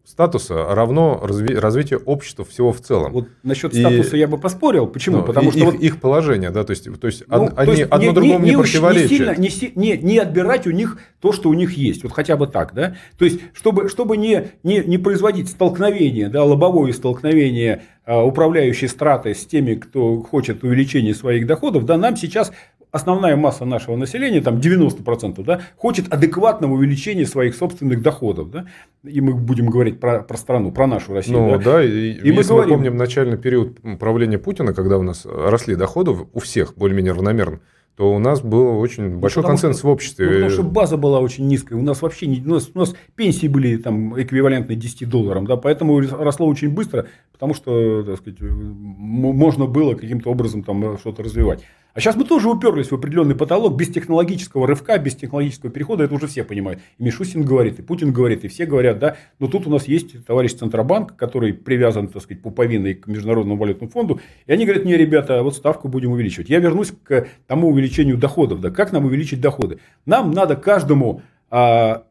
статуса 0.07 0.66
равно 0.74 1.20
разви- 1.22 1.59
развитию 1.59 2.00
общества 2.07 2.44
всего 2.44 2.72
в 2.72 2.80
целом. 2.80 3.12
Вот 3.12 3.28
насчет 3.42 3.74
и, 3.74 3.80
статуса 3.80 4.16
я 4.16 4.28
бы 4.28 4.38
поспорил. 4.38 4.86
Почему? 4.86 5.18
Ну, 5.18 5.22
Потому 5.24 5.50
что 5.50 5.59
их, 5.59 5.64
вот, 5.66 5.74
их 5.74 6.00
положение, 6.00 6.50
да, 6.50 6.62
то 6.62 6.70
есть, 6.70 6.84
то 7.00 7.07
есть 7.09 7.24
ну, 7.26 7.36
они 7.36 7.48
то 7.48 7.62
есть 7.64 7.82
одно 7.82 8.07
не, 8.07 8.12
другому 8.12 8.44
не, 8.44 8.50
не, 8.50 8.57
противоречат. 8.57 9.11
Не, 9.36 9.50
сильно, 9.50 9.74
не, 9.74 9.96
не, 9.96 9.98
не 9.98 10.18
отбирать 10.18 10.68
у 10.68 10.70
них 10.70 10.98
то, 11.20 11.32
что 11.32 11.48
у 11.48 11.54
них 11.54 11.72
есть, 11.72 12.04
вот 12.04 12.12
хотя 12.12 12.36
бы 12.36 12.46
так, 12.46 12.72
да. 12.72 12.94
То 13.18 13.24
есть, 13.24 13.40
чтобы, 13.52 13.88
чтобы 13.88 14.16
не, 14.16 14.52
не, 14.62 14.78
не 14.78 14.96
производить 14.96 15.48
столкновение, 15.48 16.28
да, 16.28 16.44
лобовое 16.44 16.92
столкновение 16.92 17.82
а, 18.07 18.24
управляющей 18.24 18.88
стратой 18.88 19.34
с 19.34 19.44
теми, 19.44 19.74
кто 19.74 20.22
хочет 20.22 20.62
увеличения 20.62 21.12
своих 21.12 21.46
доходов, 21.46 21.84
да, 21.84 21.96
нам 21.96 22.16
сейчас 22.16 22.52
основная 22.92 23.36
масса 23.36 23.64
нашего 23.64 23.96
населения, 23.96 24.40
там 24.40 24.59
90%, 24.59 25.42
да, 25.44 25.61
хочет 25.76 26.12
адекватного 26.12 26.72
увеличения 26.72 27.26
своих 27.26 27.54
собственных 27.54 28.02
доходов. 28.02 28.50
Да? 28.50 28.66
И 29.04 29.20
мы 29.20 29.34
будем 29.34 29.66
говорить 29.66 30.00
про, 30.00 30.20
про 30.22 30.36
страну, 30.36 30.72
про 30.72 30.86
нашу 30.86 31.14
Россию. 31.14 31.38
Ну 31.38 31.59
да, 31.59 31.64
да 31.64 31.84
и, 31.84 32.12
и 32.12 32.32
мы, 32.32 32.42
говорим... 32.42 32.70
мы 32.70 32.76
помним 32.76 32.96
начальный 32.96 33.36
период 33.36 33.78
правления 33.98 34.38
Путина, 34.38 34.72
когда 34.72 34.98
у 34.98 35.02
нас 35.02 35.26
росли 35.26 35.74
доходы 35.74 36.12
у 36.32 36.38
всех 36.40 36.74
более-менее 36.76 37.12
равномерно, 37.12 37.61
то 37.97 38.14
у 38.14 38.18
нас 38.18 38.42
был 38.42 38.78
очень 38.78 39.05
ну, 39.05 39.18
большой 39.18 39.42
консенсус 39.42 39.78
что, 39.78 39.88
в 39.88 39.90
обществе. 39.90 40.26
Ну, 40.26 40.32
потому 40.32 40.51
что 40.51 40.62
база 40.64 40.97
была 40.99 41.20
очень 41.20 41.47
низкая. 41.49 41.78
У 41.78 41.82
нас 41.82 42.03
вообще 42.03 42.26
не, 42.26 42.40
у, 42.42 42.55
нас, 42.55 42.70
у 42.74 42.78
нас 42.78 42.94
пенсии 43.14 43.47
были 43.47 43.78
там 43.78 44.20
эквивалентны 44.20 44.74
10 44.74 45.09
долларам, 45.09 45.47
да, 45.47 45.57
поэтому 45.57 45.99
росло 46.01 46.47
очень 46.47 46.68
быстро, 46.68 47.07
потому 47.32 47.55
что, 47.55 48.03
так 48.03 48.18
сказать, 48.18 48.38
можно 48.40 49.66
было 49.66 49.94
каким-то 49.94 50.30
образом 50.30 50.62
там 50.62 50.99
что-то 50.99 51.22
развивать. 51.22 51.64
А 51.97 52.01
сейчас 52.01 52.14
мы 52.14 52.24
тоже 52.24 52.51
уперлись 52.51 52.90
в 52.90 52.94
определенный 52.94 53.34
потолок 53.34 53.74
без 53.74 53.88
технологического 53.88 54.66
рывка, 54.66 54.99
без 54.99 55.16
технологического 55.16 55.70
перехода. 55.70 56.05
Это 56.05 56.14
уже 56.14 56.26
все 56.26 56.44
понимают. 56.44 56.78
И 56.99 57.03
Мишустин 57.03 57.42
говорит, 57.42 57.78
и 57.78 57.82
Путин 57.82 58.12
говорит, 58.12 58.44
и 58.44 58.49
все 58.49 58.66
говорят, 58.66 58.99
да. 58.99 59.16
Но 59.38 59.47
тут 59.47 59.66
у 59.66 59.70
нас 59.70 59.88
есть 59.88 60.26
товарищ 60.26 60.53
Центробанк, 60.53 61.16
который 61.16 61.55
привязан, 61.55 62.09
так 62.09 62.20
сказать, 62.20 62.42
пуповиной 62.42 62.92
к 62.92 63.07
Международному 63.07 63.59
валютному 63.59 63.90
фонду. 63.90 64.20
И 64.47 64.53
они 64.53 64.66
говорят, 64.66 64.84
не, 64.84 64.94
ребята, 64.94 65.42
вот 65.42 65.57
ставку 65.57 65.88
будем 65.88 66.12
увеличивать. 66.12 66.51
Я 66.51 66.59
вернусь 66.59 66.92
к 67.03 67.28
тому 67.47 67.70
увеличению 67.70 68.18
доходов. 68.18 68.61
Да. 68.61 68.70
Как 68.70 68.92
нам 68.92 69.07
увеличить 69.07 69.40
доходы? 69.40 69.78
Нам 70.05 70.32
надо 70.32 70.55
каждому 70.55 71.22
а, 71.51 72.05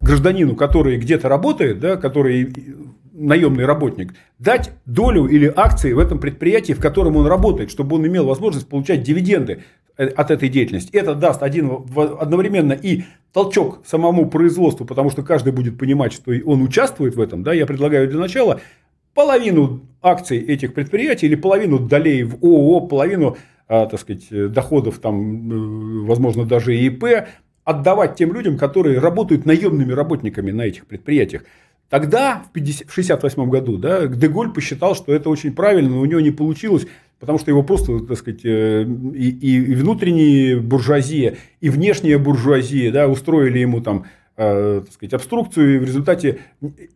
гражданину, 0.00 0.56
который 0.56 0.96
где-то 0.96 1.28
работает, 1.28 1.78
да, 1.78 1.96
который 1.96 2.54
наемный 3.18 3.64
работник, 3.64 4.14
дать 4.38 4.70
долю 4.86 5.26
или 5.26 5.52
акции 5.54 5.92
в 5.92 5.98
этом 5.98 6.18
предприятии, 6.18 6.72
в 6.72 6.80
котором 6.80 7.16
он 7.16 7.26
работает, 7.26 7.70
чтобы 7.70 7.96
он 7.96 8.06
имел 8.06 8.26
возможность 8.26 8.68
получать 8.68 9.02
дивиденды 9.02 9.64
э, 9.96 10.06
от 10.06 10.30
этой 10.30 10.48
деятельности. 10.48 10.96
Это 10.96 11.14
даст 11.14 11.42
один, 11.42 11.70
одновременно 11.96 12.72
и 12.72 13.02
толчок 13.32 13.80
самому 13.84 14.28
производству, 14.30 14.86
потому 14.86 15.10
что 15.10 15.22
каждый 15.22 15.52
будет 15.52 15.78
понимать, 15.78 16.12
что 16.12 16.32
он 16.44 16.62
участвует 16.62 17.16
в 17.16 17.20
этом. 17.20 17.42
Да? 17.42 17.52
Я 17.52 17.66
предлагаю 17.66 18.08
для 18.08 18.18
начала 18.18 18.60
половину 19.14 19.80
акций 20.00 20.38
этих 20.38 20.74
предприятий 20.74 21.26
или 21.26 21.34
половину 21.34 21.78
долей 21.78 22.22
в 22.22 22.36
ООО, 22.44 22.86
половину 22.86 23.36
а, 23.68 23.84
так 23.86 24.00
сказать, 24.00 24.52
доходов, 24.52 24.98
там, 24.98 25.50
э, 25.50 26.06
возможно, 26.06 26.46
даже 26.46 26.74
ИП, 26.74 27.04
отдавать 27.64 28.16
тем 28.16 28.32
людям, 28.32 28.56
которые 28.56 28.98
работают 28.98 29.44
наемными 29.44 29.92
работниками 29.92 30.50
на 30.50 30.62
этих 30.62 30.86
предприятиях. 30.86 31.44
Тогда, 31.88 32.42
в 32.46 32.50
1968 32.50 33.48
году, 33.48 33.78
да, 33.78 34.06
Деголь 34.06 34.52
посчитал, 34.52 34.94
что 34.94 35.14
это 35.14 35.30
очень 35.30 35.52
правильно, 35.52 35.90
но 35.90 36.00
у 36.00 36.04
него 36.04 36.20
не 36.20 36.30
получилось, 36.30 36.86
потому 37.18 37.38
что 37.38 37.50
его 37.50 37.62
просто, 37.62 38.00
так 38.00 38.18
сказать, 38.18 38.44
э, 38.44 38.84
и, 39.14 39.30
и 39.30 39.74
внутренняя 39.74 40.58
буржуазия, 40.60 41.36
и 41.60 41.70
внешняя 41.70 42.18
буржуазия 42.18 42.92
да, 42.92 43.08
устроили 43.08 43.58
ему 43.60 43.80
там 43.80 44.04
э, 44.38 44.82
так 44.84 44.94
сказать, 44.94 45.12
обструкцию, 45.14 45.76
и 45.76 45.78
в 45.78 45.84
результате 45.84 46.38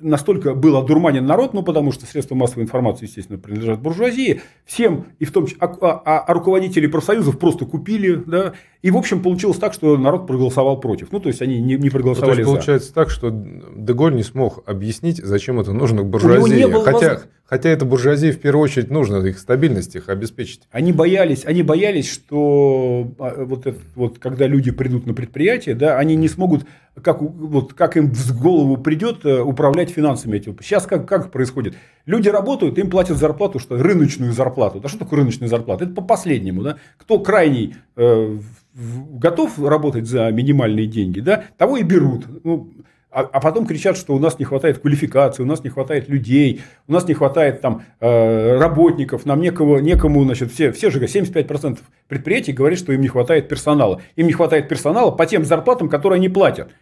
настолько 0.01 0.55
был 0.55 0.77
одурманен 0.77 1.27
народ, 1.27 1.53
ну, 1.53 1.63
потому 1.63 1.93
что 1.93 2.07
средства 2.07 2.35
массовой 2.35 2.63
информации, 2.63 3.07
естественно, 3.07 3.39
принадлежат 3.39 3.81
буржуазии, 3.81 4.41
всем, 4.65 5.07
и 5.19 5.25
в 5.25 5.33
том 5.33 5.47
числе, 5.47 5.59
а, 5.61 5.67
а, 5.81 6.21
а 6.21 6.33
руководители 6.33 6.87
профсоюзов 6.87 7.39
просто 7.39 7.67
купили, 7.67 8.15
да, 8.15 8.55
и, 8.83 8.91
в 8.91 8.97
общем, 8.97 9.23
получилось 9.23 9.59
так, 9.59 9.75
что 9.75 9.97
народ 9.97 10.27
проголосовал 10.27 10.81
против. 10.81 11.13
Ну, 11.13 11.21
то 11.21 11.29
есть, 11.29 11.41
они 11.41 11.61
не, 11.61 11.77
не 11.77 11.89
проголосовали 11.89 12.31
ну, 12.31 12.35
то 12.35 12.41
есть, 12.41 12.49
за. 12.49 12.53
получается 12.57 12.95
так, 12.95 13.11
что 13.11 13.31
Деголь 13.77 14.15
не 14.15 14.25
смог 14.25 14.65
объяснить, 14.67 15.19
зачем 15.19 15.61
это 15.61 15.73
нужно 15.73 16.03
буржуазии. 16.03 16.69
Хотя, 16.83 17.23
хотя 17.45 17.69
это 17.71 17.85
буржуазии 17.85 18.33
в 18.33 18.41
первую 18.41 18.65
очередь 18.65 18.91
нужно, 18.91 19.25
их 19.25 19.39
стабильность 19.39 19.95
их 19.95 20.09
обеспечить. 20.09 20.63
Они 20.73 20.93
боялись, 20.93 21.45
они 21.45 21.63
боялись, 21.63 22.11
что 22.11 23.13
а, 23.21 23.45
вот, 23.45 23.67
это, 23.67 23.79
вот 23.95 24.19
когда 24.19 24.49
люди 24.49 24.73
придут 24.73 25.07
на 25.07 25.15
предприятие, 25.15 25.77
да, 25.77 25.97
они 25.97 26.17
не 26.17 26.29
смогут, 26.29 26.65
как, 27.01 27.23
вот, 27.23 27.73
как 27.73 27.97
им 27.97 28.13
в 28.13 28.41
голову 28.41 28.77
придет 28.77 29.25
э, 29.25 29.41
управлять 29.41 29.91
финансами 29.91 30.37
этим. 30.37 30.57
Сейчас 30.61 30.87
как, 30.87 31.09
как 31.09 31.31
происходит? 31.31 31.75
Люди 32.05 32.29
работают, 32.29 32.79
им 32.79 32.91
платят 32.91 33.17
зарплату, 33.17 33.59
что 33.59 33.83
рыночную 33.83 34.33
зарплату. 34.33 34.81
Да 34.81 34.89
что 34.89 34.99
такое 34.99 35.21
рыночная 35.21 35.49
зарплата? 35.49 35.85
Это 35.85 35.95
по 35.95 36.03
последнему. 36.03 36.63
Да? 36.63 36.77
Кто 36.99 37.19
крайний 37.19 37.77
э, 37.97 38.39
готов 38.75 39.59
работать 39.59 40.07
за 40.07 40.31
минимальные 40.31 40.87
деньги, 40.87 41.21
да, 41.21 41.45
того 41.57 41.79
и 41.79 41.83
берут. 41.83 42.27
Ну, 42.45 42.71
а, 43.13 43.21
а 43.21 43.41
потом 43.41 43.67
кричат, 43.67 43.99
что 43.99 44.15
у 44.15 44.19
нас 44.19 44.39
не 44.39 44.47
хватает 44.47 44.79
квалификации, 44.79 45.43
у 45.43 45.47
нас 45.47 45.63
не 45.63 45.69
хватает 45.69 46.09
людей, 46.09 46.63
у 46.89 46.93
нас 46.93 47.07
не 47.07 47.13
хватает 47.13 47.61
там, 47.61 47.83
э, 48.01 48.59
работников, 48.59 49.27
нам 49.27 49.41
некого, 49.43 49.79
некому, 49.79 50.25
значит, 50.25 50.51
все, 50.51 50.73
все 50.73 50.91
же 50.91 50.99
75% 50.99 51.79
предприятий 52.09 52.53
говорят, 52.53 52.79
что 52.79 52.93
им 52.93 53.03
не 53.03 53.09
хватает 53.09 53.49
персонала. 53.49 54.01
Им 54.17 54.27
не 54.27 54.33
хватает 54.33 54.69
персонала 54.69 55.11
по 55.11 55.27
тем 55.27 55.45
зарплатам, 55.45 55.91
которые 55.91 56.17
они 56.17 56.31
платят. 56.31 56.73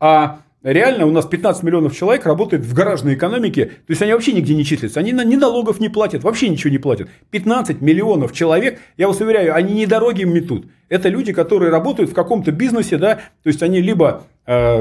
А 0.00 0.40
Реально 0.62 1.06
у 1.06 1.10
нас 1.10 1.24
15 1.24 1.62
миллионов 1.62 1.96
человек 1.96 2.26
работает 2.26 2.66
в 2.66 2.74
гаражной 2.74 3.14
экономике, 3.14 3.64
то 3.64 3.72
есть 3.88 4.02
они 4.02 4.12
вообще 4.12 4.32
нигде 4.32 4.54
не 4.54 4.62
числятся, 4.62 5.00
они 5.00 5.12
ни 5.12 5.36
налогов 5.36 5.80
не 5.80 5.88
платят, 5.88 6.22
вообще 6.22 6.50
ничего 6.50 6.70
не 6.70 6.76
платят. 6.76 7.08
15 7.30 7.80
миллионов 7.80 8.34
человек, 8.34 8.78
я 8.98 9.08
вас 9.08 9.18
уверяю, 9.20 9.54
они 9.54 9.72
не 9.72 9.86
дороги 9.86 10.24
метут. 10.24 10.66
Это 10.90 11.08
люди, 11.08 11.32
которые 11.32 11.70
работают 11.70 12.10
в 12.10 12.14
каком-то 12.14 12.52
бизнесе, 12.52 12.98
да, 12.98 13.14
то 13.14 13.46
есть 13.46 13.62
они 13.62 13.80
либо 13.80 14.24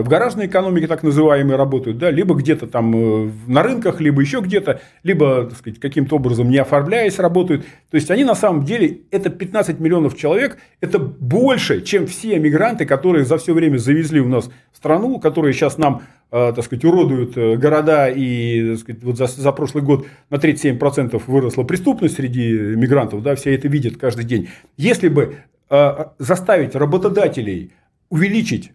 в 0.01 0.07
гаражной 0.07 0.47
экономике 0.47 0.87
так 0.87 1.03
называемые 1.03 1.57
работают, 1.57 1.97
да, 1.97 2.11
либо 2.11 2.35
где-то 2.35 2.67
там 2.67 2.95
э, 2.95 3.31
на 3.47 3.63
рынках, 3.63 4.01
либо 4.01 4.21
еще 4.21 4.39
где-то, 4.39 4.81
либо, 5.03 5.45
так 5.45 5.57
сказать, 5.57 5.79
каким-то 5.79 6.15
образом 6.15 6.49
не 6.49 6.57
оформляясь 6.57 7.19
работают. 7.19 7.65
То 7.89 7.95
есть 7.95 8.09
они 8.11 8.23
на 8.23 8.35
самом 8.35 8.65
деле, 8.65 9.01
это 9.11 9.29
15 9.29 9.79
миллионов 9.79 10.17
человек, 10.17 10.57
это 10.81 10.99
больше, 10.99 11.81
чем 11.81 12.07
все 12.07 12.39
мигранты, 12.39 12.85
которые 12.85 13.25
за 13.25 13.37
все 13.37 13.53
время 13.53 13.77
завезли 13.77 14.19
у 14.19 14.27
нас 14.27 14.49
в 14.71 14.77
страну, 14.77 15.19
которые 15.19 15.53
сейчас 15.53 15.77
нам 15.77 16.01
э, 16.31 16.53
так 16.55 16.65
сказать, 16.65 16.85
уродуют 16.85 17.35
города, 17.59 18.09
и 18.09 18.71
так 18.71 18.79
сказать, 18.79 19.03
вот 19.03 19.17
за, 19.17 19.27
за 19.27 19.51
прошлый 19.51 19.83
год 19.83 20.07
на 20.29 20.35
37% 20.35 21.21
выросла 21.27 21.63
преступность 21.63 22.15
среди 22.15 22.51
мигрантов, 22.53 23.21
да, 23.23 23.35
все 23.35 23.53
это 23.53 23.67
видят 23.67 23.97
каждый 23.97 24.25
день. 24.25 24.49
Если 24.77 25.09
бы 25.09 25.37
Э, 25.71 26.05
заставить 26.17 26.73
работодателей 26.73 27.73
увеличить 28.09 28.71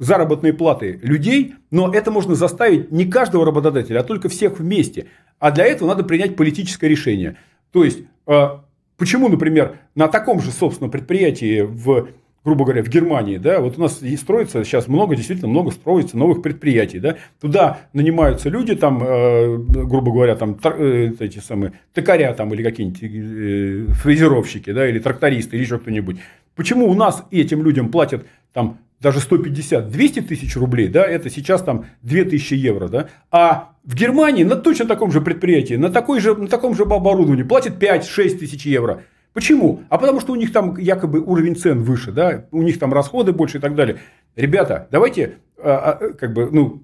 заработные 0.00 0.52
платы 0.52 0.98
людей, 1.02 1.54
но 1.70 1.92
это 1.92 2.10
можно 2.10 2.34
заставить 2.34 2.90
не 2.90 3.04
каждого 3.04 3.46
работодателя, 3.46 4.00
а 4.00 4.02
только 4.02 4.28
всех 4.28 4.58
вместе. 4.58 5.06
А 5.38 5.52
для 5.52 5.66
этого 5.66 5.88
надо 5.88 6.02
принять 6.02 6.34
политическое 6.34 6.88
решение. 6.88 7.36
То 7.70 7.84
есть, 7.84 8.00
э, 8.26 8.48
почему, 8.96 9.28
например, 9.28 9.76
на 9.94 10.08
таком 10.08 10.40
же, 10.40 10.50
собственно, 10.50 10.90
предприятии 10.90 11.60
в 11.60 12.08
грубо 12.42 12.64
говоря, 12.64 12.82
в 12.82 12.88
Германии, 12.88 13.36
да, 13.36 13.60
вот 13.60 13.76
у 13.76 13.80
нас 13.82 14.00
строится 14.16 14.64
сейчас 14.64 14.88
много, 14.88 15.14
действительно 15.14 15.48
много 15.48 15.70
строится 15.72 16.16
новых 16.16 16.40
предприятий, 16.40 16.98
да, 16.98 17.16
туда 17.38 17.80
нанимаются 17.92 18.48
люди, 18.48 18.74
там, 18.74 19.02
э, 19.02 19.56
грубо 19.58 20.10
говоря, 20.10 20.36
там, 20.36 20.58
э, 20.64 21.12
эти 21.20 21.38
самые, 21.38 21.74
токаря 21.92 22.32
там, 22.32 22.54
или 22.54 22.62
какие-нибудь 22.62 23.02
э, 23.02 23.92
фрезеровщики, 23.92 24.72
да, 24.72 24.88
или 24.88 24.98
трактористы, 24.98 25.56
или 25.56 25.64
еще 25.64 25.78
кто-нибудь. 25.78 26.16
Почему 26.56 26.88
у 26.88 26.94
нас 26.94 27.26
этим 27.30 27.62
людям 27.62 27.90
платят 27.90 28.24
там 28.54 28.78
даже 29.00 29.20
150-200 29.20 30.22
тысяч 30.22 30.56
рублей, 30.56 30.88
да, 30.88 31.04
это 31.04 31.30
сейчас 31.30 31.62
там 31.62 31.86
2000 32.02 32.54
евро, 32.54 32.88
да, 32.88 33.08
а 33.30 33.72
в 33.84 33.94
Германии 33.94 34.44
на 34.44 34.56
точно 34.56 34.86
таком 34.86 35.10
же 35.10 35.20
предприятии, 35.20 35.74
на, 35.74 35.90
такой 35.90 36.20
же, 36.20 36.34
на 36.34 36.48
таком 36.48 36.74
же 36.74 36.82
оборудовании 36.82 37.42
платят 37.42 37.82
5-6 37.82 38.38
тысяч 38.38 38.66
евро. 38.66 39.02
Почему? 39.32 39.82
А 39.88 39.96
потому 39.96 40.20
что 40.20 40.32
у 40.32 40.36
них 40.36 40.52
там 40.52 40.76
якобы 40.76 41.20
уровень 41.20 41.56
цен 41.56 41.82
выше, 41.82 42.12
да, 42.12 42.46
у 42.50 42.62
них 42.62 42.78
там 42.78 42.92
расходы 42.92 43.32
больше 43.32 43.58
и 43.58 43.60
так 43.60 43.74
далее. 43.74 43.98
Ребята, 44.36 44.88
давайте 44.90 45.36
а, 45.62 45.98
а, 46.00 46.12
как 46.12 46.32
бы, 46.32 46.48
ну, 46.50 46.82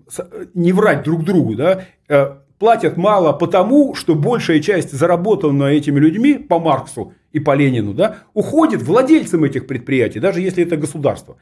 не 0.54 0.72
врать 0.72 1.02
друг 1.02 1.24
другу, 1.24 1.54
да, 1.54 1.84
а, 2.08 2.42
платят 2.58 2.96
мало 2.96 3.32
потому, 3.32 3.94
что 3.94 4.14
большая 4.14 4.60
часть 4.60 4.92
заработанная 4.92 5.72
этими 5.72 5.98
людьми 5.98 6.34
по 6.34 6.58
Марксу 6.58 7.12
и 7.32 7.40
по 7.40 7.54
Ленину, 7.54 7.94
да, 7.94 8.18
уходит 8.34 8.82
владельцам 8.82 9.44
этих 9.44 9.66
предприятий, 9.66 10.20
даже 10.20 10.40
если 10.40 10.64
это 10.64 10.76
государство. 10.76 11.36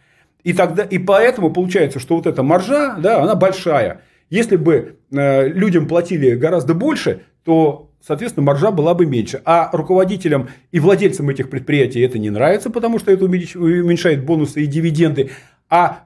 И, 0.45 0.53
тогда, 0.53 0.85
и 0.85 0.99
поэтому 0.99 1.51
получается, 1.51 1.99
что 1.99 2.17
вот 2.17 2.27
эта 2.27 2.43
маржа, 2.43 2.97
да, 2.99 3.23
она 3.23 3.35
большая. 3.35 4.03
Если 4.31 4.57
бы 4.57 4.97
э, 5.11 5.49
людям 5.49 5.89
платили 5.89 6.35
гораздо 6.37 6.75
больше, 6.75 7.23
то 7.45 7.91
соответственно, 8.07 8.45
маржа 8.45 8.71
была 8.71 8.95
бы 8.95 9.07
меньше. 9.07 9.41
А 9.45 9.71
руководителям 9.73 10.49
и 10.71 10.81
владельцам 10.81 11.29
этих 11.31 11.51
предприятий 11.51 12.01
это 12.01 12.19
не 12.19 12.31
нравится, 12.31 12.71
потому 12.71 12.99
что 12.99 13.11
это 13.11 13.25
уменьшает 13.25 14.25
бонусы 14.25 14.63
и 14.63 14.67
дивиденды. 14.67 15.31
А 15.71 16.05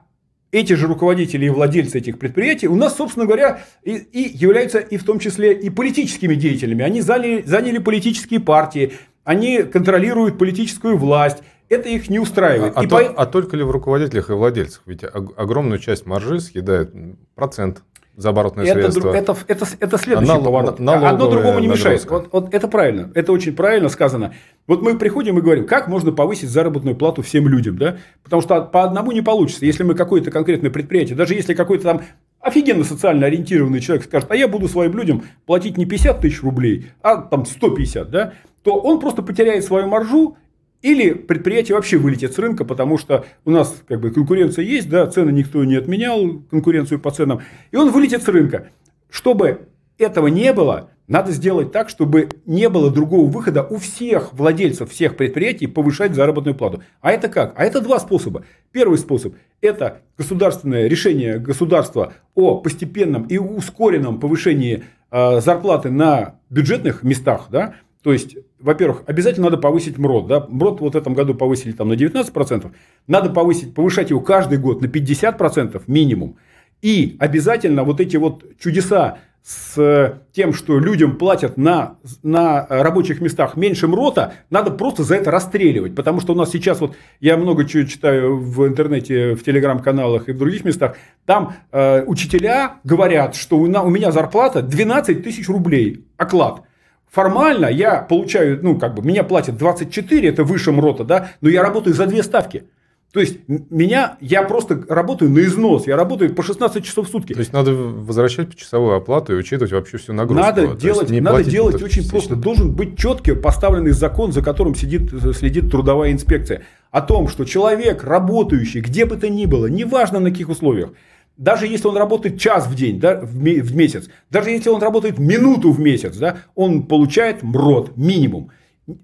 эти 0.51 0.73
же 0.73 0.87
руководители 0.87 1.45
и 1.45 1.49
владельцы 1.49 1.99
этих 1.99 2.17
предприятий 2.17 2.67
у 2.67 2.75
нас, 2.75 2.95
собственно 2.95 3.25
говоря, 3.25 3.61
и, 3.83 3.95
и 3.95 4.37
являются 4.37 4.79
и 4.79 4.97
в 4.97 5.03
том 5.03 5.19
числе 5.19 5.53
и 5.53 5.69
политическими 5.69 6.35
деятелями. 6.35 6.83
Они 6.83 7.01
заняли, 7.01 7.43
заняли 7.45 7.77
политические 7.77 8.39
партии, 8.39 8.93
они 9.23 9.63
контролируют 9.63 10.39
политическую 10.39 10.97
власть. 10.97 11.43
Это 11.69 11.87
их 11.87 12.09
не 12.09 12.19
устраивает. 12.19 12.73
А, 12.75 12.81
а, 12.81 12.87
по... 12.87 12.99
а 12.99 13.25
только 13.25 13.55
ли 13.55 13.63
в 13.63 13.71
руководителях 13.71 14.29
и 14.29 14.33
владельцах? 14.33 14.81
Ведь 14.85 15.03
огромную 15.03 15.79
часть 15.79 16.05
маржи 16.05 16.39
съедает 16.39 16.93
процент 17.35 17.83
за 18.19 18.29
оборотное 18.29 18.65
это, 18.65 18.91
средство. 18.91 19.13
Это, 19.13 19.37
это, 19.47 19.65
это 19.79 19.97
следующий 19.97 20.27
Нал, 20.27 20.43
поворот. 20.43 20.79
Одно 20.79 21.29
другому 21.29 21.59
не 21.59 21.67
мешает. 21.67 22.05
Вот, 22.09 22.27
вот 22.33 22.53
это 22.53 22.67
правильно. 22.67 23.11
Это 23.15 23.31
очень 23.31 23.55
правильно 23.55 23.87
сказано. 23.87 24.33
Вот 24.67 24.81
мы 24.81 24.97
приходим 24.97 25.37
и 25.39 25.41
говорим, 25.41 25.65
как 25.65 25.87
можно 25.87 26.11
повысить 26.11 26.49
заработную 26.49 26.97
плату 26.97 27.21
всем 27.21 27.47
людям. 27.47 27.77
Да? 27.77 27.97
Потому 28.23 28.41
что 28.41 28.61
по 28.61 28.83
одному 28.83 29.13
не 29.13 29.21
получится. 29.21 29.65
Если 29.65 29.83
мы 29.83 29.95
какое-то 29.95 30.31
конкретное 30.31 30.69
предприятие, 30.69 31.15
даже 31.15 31.33
если 31.33 31.53
какой-то 31.53 31.83
там 31.83 32.01
офигенно 32.41 32.83
социально 32.83 33.27
ориентированный 33.27 33.79
человек 33.79 34.03
скажет, 34.03 34.29
а 34.29 34.35
я 34.35 34.49
буду 34.49 34.67
своим 34.67 34.97
людям 34.97 35.23
платить 35.45 35.77
не 35.77 35.85
50 35.85 36.19
тысяч 36.19 36.43
рублей, 36.43 36.91
а 37.01 37.17
там 37.17 37.45
150, 37.45 38.09
да, 38.09 38.33
то 38.63 38.77
он 38.79 38.99
просто 38.99 39.21
потеряет 39.21 39.63
свою 39.63 39.87
маржу 39.87 40.35
или 40.81 41.13
предприятие 41.13 41.75
вообще 41.75 41.97
вылетит 41.97 42.33
с 42.33 42.39
рынка, 42.39 42.65
потому 42.65 42.97
что 42.97 43.25
у 43.45 43.51
нас 43.51 43.75
как 43.87 43.99
бы 43.99 44.11
конкуренция 44.11 44.63
есть, 44.63 44.89
да, 44.89 45.07
цены 45.07 45.31
никто 45.31 45.63
не 45.63 45.75
отменял, 45.75 46.41
конкуренцию 46.49 46.99
по 46.99 47.11
ценам, 47.11 47.41
и 47.71 47.75
он 47.75 47.91
вылетит 47.91 48.23
с 48.23 48.27
рынка. 48.27 48.67
Чтобы 49.09 49.67
этого 49.97 50.27
не 50.27 50.53
было, 50.53 50.91
надо 51.09 51.31
сделать 51.31 51.71
так, 51.71 51.89
чтобы 51.89 52.29
не 52.45 52.69
было 52.69 52.91
другого 52.91 53.29
выхода 53.29 53.63
у 53.63 53.77
всех 53.77 54.31
владельцев 54.31 54.91
всех 54.91 55.17
предприятий 55.17 55.65
повышать 55.65 56.13
заработную 56.13 56.55
плату. 56.55 56.83
А 57.01 57.11
это 57.11 57.27
как? 57.29 57.53
А 57.57 57.65
это 57.65 57.81
два 57.81 57.99
способа. 57.99 58.45
Первый 58.71 58.99
способ– 58.99 59.33
это 59.61 60.01
государственное 60.17 60.87
решение 60.87 61.39
государства 61.39 62.13
о 62.35 62.61
постепенном 62.61 63.23
и 63.23 63.39
ускоренном 63.39 64.19
повышении 64.19 64.83
э, 65.09 65.41
зарплаты 65.41 65.89
на 65.89 66.35
бюджетных 66.51 67.01
местах, 67.01 67.47
да, 67.49 67.73
то 68.03 68.13
есть, 68.13 68.37
во-первых, 68.59 69.03
обязательно 69.07 69.49
надо 69.49 69.57
повысить 69.57 69.97
МРОД. 69.97 70.27
Да? 70.27 70.45
МРОД 70.47 70.79
вот 70.79 70.93
в 70.93 70.97
этом 70.97 71.13
году 71.13 71.35
повысили 71.35 71.73
там, 71.73 71.89
на 71.89 71.93
19%. 71.93 72.71
Надо 73.07 73.29
повысить, 73.29 73.73
повышать 73.73 74.09
его 74.09 74.21
каждый 74.21 74.57
год 74.57 74.81
на 74.81 74.85
50% 74.85 75.83
минимум. 75.87 76.37
И 76.81 77.17
обязательно 77.19 77.83
вот 77.83 77.99
эти 77.99 78.15
вот 78.15 78.45
чудеса 78.57 79.17
с 79.43 80.21
тем, 80.31 80.53
что 80.53 80.79
людям 80.79 81.17
платят 81.17 81.57
на, 81.57 81.97
на 82.23 82.67
рабочих 82.69 83.19
местах 83.19 83.57
меньше 83.57 83.87
МРОТа, 83.87 84.33
надо 84.49 84.71
просто 84.71 85.03
за 85.03 85.15
это 85.15 85.31
расстреливать. 85.31 85.95
Потому 85.95 86.21
что 86.21 86.33
у 86.33 86.35
нас 86.35 86.51
сейчас, 86.51 86.79
вот 86.79 86.95
я 87.19 87.35
много 87.35 87.65
чего 87.65 87.83
читаю 87.83 88.37
в 88.37 88.65
интернете, 88.65 89.35
в 89.35 89.43
телеграм-каналах 89.43 90.29
и 90.29 90.33
в 90.33 90.37
других 90.37 90.63
местах, 90.63 90.97
там 91.25 91.55
э, 91.71 92.03
учителя 92.05 92.75
говорят, 92.85 93.35
что 93.35 93.57
у, 93.57 93.67
на, 93.67 93.81
у 93.81 93.89
меня 93.89 94.11
зарплата 94.11 94.61
12 94.61 95.21
тысяч 95.23 95.49
рублей, 95.49 96.05
оклад. 96.15 96.63
Формально 97.11 97.65
я 97.65 98.01
получаю, 98.01 98.59
ну, 98.61 98.77
как 98.77 98.93
бы, 98.93 99.01
меня 99.01 99.23
платят 99.23 99.57
24, 99.57 100.29
это 100.29 100.43
выше 100.43 100.71
МРОТа, 100.71 101.03
да, 101.03 101.31
но 101.41 101.49
я 101.49 101.63
работаю 101.63 101.95
за 101.95 102.05
две 102.05 102.21
ставки. 102.21 102.65
То 103.11 103.19
есть, 103.19 103.39
меня, 103.47 104.17
я 104.21 104.43
просто 104.43 104.83
работаю 104.87 105.31
на 105.31 105.39
износ, 105.39 105.87
я 105.87 105.95
работаю 105.95 106.35
по 106.35 106.43
16 106.43 106.85
часов 106.85 107.07
в 107.07 107.11
сутки. 107.11 107.33
То 107.33 107.39
есть, 107.39 107.51
надо 107.51 107.73
возвращать 107.73 108.55
часовую 108.55 108.95
оплату 108.95 109.33
и 109.33 109.35
учитывать 109.35 109.71
вообще 109.71 109.97
всю 109.97 110.13
нагрузку. 110.13 110.45
Надо 110.45 110.67
То 110.67 110.75
делать, 110.75 111.09
надо 111.09 111.43
делать 111.43 111.81
очень 111.81 112.07
просто. 112.07 112.35
Должен 112.35 112.71
быть 112.75 112.99
четкий 112.99 113.33
поставленный 113.33 113.91
закон, 113.91 114.31
за 114.31 114.43
которым 114.43 114.75
сидит, 114.75 115.09
следит 115.35 115.71
трудовая 115.71 116.11
инспекция. 116.11 116.61
О 116.91 117.01
том, 117.01 117.27
что 117.27 117.45
человек, 117.45 118.03
работающий, 118.03 118.81
где 118.81 119.05
бы 119.05 119.17
то 119.17 119.27
ни 119.27 119.47
было, 119.47 119.65
неважно 119.65 120.19
на 120.19 120.29
каких 120.29 120.49
условиях, 120.49 120.91
даже 121.39 121.67
если 121.67 121.87
он 121.87 121.97
работает 121.97 122.37
час 122.37 122.67
в 122.67 122.75
день, 122.75 122.99
да, 122.99 123.19
в, 123.21 123.73
месяц, 123.75 124.09
даже 124.29 124.51
если 124.51 124.69
он 124.69 124.81
работает 124.81 125.17
минуту 125.19 125.71
в 125.71 125.79
месяц, 125.79 126.17
да, 126.17 126.39
он 126.53 126.83
получает 126.83 127.43
МРОД 127.43 127.95
минимум. 127.95 128.51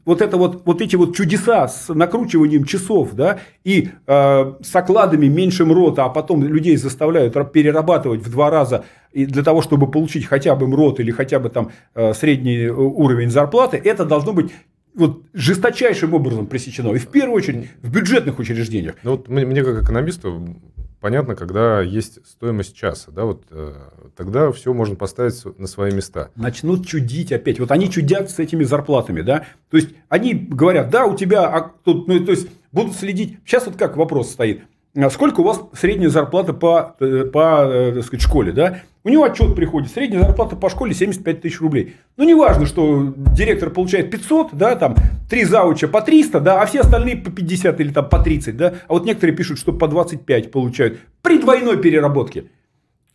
Вот 0.03 0.21
это 0.21 0.35
вот, 0.35 0.65
вот 0.65 0.81
эти 0.81 0.95
вот 0.95 1.15
чудеса 1.15 1.67
с 1.67 1.93
накручиванием 1.93 2.65
часов, 2.65 3.13
да, 3.13 3.39
и 3.63 3.89
э, 4.05 4.53
с 4.61 4.75
окладами 4.75 5.27
меньшим 5.27 5.71
рота, 5.71 6.05
а 6.05 6.09
потом 6.09 6.43
людей 6.43 6.75
заставляют 6.75 7.33
перерабатывать 7.53 8.21
в 8.21 8.29
два 8.29 8.49
раза 8.49 8.83
для 9.13 9.43
того, 9.43 9.61
чтобы 9.61 9.89
получить 9.89 10.25
хотя 10.25 10.55
бы 10.55 10.67
МРОТ 10.67 10.99
или 10.99 11.11
хотя 11.11 11.39
бы 11.39 11.49
там 11.49 11.71
э, 11.93 12.13
средний 12.13 12.65
э, 12.65 12.71
уровень 12.71 13.29
зарплаты, 13.29 13.77
это 13.77 14.03
должно 14.03 14.33
быть 14.33 14.51
вот 14.95 15.23
жесточайшим 15.33 16.13
образом 16.13 16.47
пресечено. 16.47 16.93
И 16.93 16.99
в 16.99 17.07
первую 17.07 17.35
очередь 17.35 17.69
в 17.81 17.91
бюджетных 17.91 18.39
учреждениях. 18.39 18.95
Ну, 19.03 19.11
вот 19.11 19.27
мне, 19.27 19.45
мне 19.45 19.63
как 19.63 19.83
экономисту 19.83 20.57
понятно, 21.05 21.35
когда 21.35 21.81
есть 21.81 22.25
стоимость 22.25 22.75
часа, 22.75 23.11
да, 23.11 23.25
вот 23.25 23.43
э, 23.51 23.73
тогда 24.15 24.51
все 24.51 24.73
можно 24.73 24.95
поставить 24.95 25.35
на 25.59 25.67
свои 25.67 25.91
места. 25.91 26.31
Начнут 26.35 26.87
чудить 26.87 27.31
опять. 27.31 27.59
Вот 27.59 27.69
они 27.71 27.91
чудят 27.91 28.31
с 28.31 28.39
этими 28.39 28.63
зарплатами, 28.63 29.21
да. 29.21 29.45
То 29.69 29.77
есть 29.77 29.89
они 30.09 30.33
говорят, 30.33 30.89
да, 30.89 31.05
у 31.05 31.15
тебя, 31.15 31.45
а 31.45 31.71
тут, 31.83 32.07
ну, 32.07 32.25
то 32.25 32.31
есть 32.31 32.47
будут 32.71 32.95
следить. 32.95 33.37
Сейчас 33.45 33.67
вот 33.67 33.75
как 33.75 33.97
вопрос 33.97 34.31
стоит. 34.31 34.63
А 34.95 35.09
сколько 35.11 35.41
у 35.41 35.43
вас 35.43 35.61
средняя 35.73 36.09
зарплата 36.09 36.53
по, 36.53 36.95
э, 36.99 37.25
по 37.25 37.65
э, 37.67 37.93
так 37.93 38.05
сказать, 38.05 38.23
школе, 38.23 38.51
да? 38.51 38.81
У 39.05 39.09
него 39.09 39.23
отчет 39.23 39.55
приходит, 39.55 39.91
средняя 39.91 40.23
зарплата 40.23 40.55
по 40.55 40.67
школе 40.67 40.95
75 40.95 41.41
тысяч 41.41 41.61
рублей. 41.61 41.95
Ну, 42.17 42.23
не 42.23 42.33
важно, 42.33 42.65
что 42.65 43.13
директор 43.15 43.69
получает 43.69 44.09
500, 44.09 44.55
да, 44.55 44.75
там, 44.75 44.95
три 45.29 45.45
зауча 45.45 45.87
по 45.87 46.01
300, 46.01 46.39
да, 46.39 46.59
а 46.59 46.65
все 46.65 46.79
остальные 46.79 47.17
по 47.17 47.29
50 47.29 47.79
или 47.81 47.93
там 47.93 48.09
по 48.09 48.17
30, 48.17 48.57
да. 48.57 48.73
А 48.87 48.93
вот 48.93 49.05
некоторые 49.05 49.37
пишут, 49.37 49.59
что 49.59 49.73
по 49.73 49.87
25 49.87 50.51
получают 50.51 50.97
при 51.21 51.37
двойной 51.37 51.77
переработке. 51.77 52.45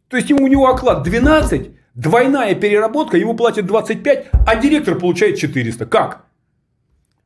То 0.06 0.16
есть, 0.16 0.30
ему 0.30 0.44
у 0.44 0.46
него 0.46 0.68
оклад 0.68 1.02
12, 1.02 1.70
двойная 1.94 2.54
переработка, 2.54 3.16
ему 3.16 3.34
платят 3.34 3.66
25, 3.66 4.28
а 4.46 4.56
директор 4.56 4.96
получает 4.96 5.38
400. 5.38 5.86
Как? 5.86 6.24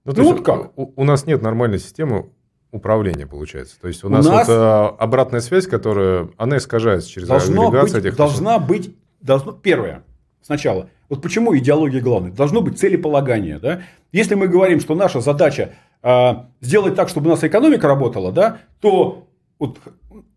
Ну, 0.06 0.14
ну 0.16 0.24
вот 0.24 0.42
как? 0.42 0.72
У, 0.78 0.90
у 0.96 1.04
нас 1.04 1.26
нет 1.26 1.42
нормальной 1.42 1.78
системы 1.78 2.30
управления, 2.74 3.26
получается. 3.26 3.80
То 3.80 3.88
есть 3.88 4.02
у 4.04 4.08
нас, 4.08 4.26
у 4.26 4.30
нас... 4.30 4.48
Вот, 4.48 4.54
а, 4.54 4.88
обратная 4.98 5.40
связь, 5.40 5.66
которая, 5.66 6.28
она 6.36 6.56
искажается 6.56 7.08
через 7.08 7.28
должно 7.28 7.68
агрегацию 7.68 8.02
быть, 8.02 8.04
этих... 8.06 8.16
Должна 8.18 8.58
быть, 8.58 8.96
должно, 9.20 9.52
первое, 9.52 10.02
сначала, 10.42 10.90
вот 11.08 11.22
почему 11.22 11.56
идеология 11.56 12.00
главная? 12.00 12.32
Должно 12.32 12.60
быть 12.60 12.78
целеполагание. 12.78 13.58
Да? 13.60 13.82
Если 14.10 14.34
мы 14.34 14.48
говорим, 14.48 14.80
что 14.80 14.94
наша 14.96 15.20
задача 15.20 15.74
э, 16.02 16.32
сделать 16.60 16.96
так, 16.96 17.08
чтобы 17.08 17.28
у 17.28 17.30
нас 17.30 17.44
экономика 17.44 17.86
работала, 17.86 18.32
да, 18.32 18.58
то, 18.80 19.28
вот, 19.60 19.78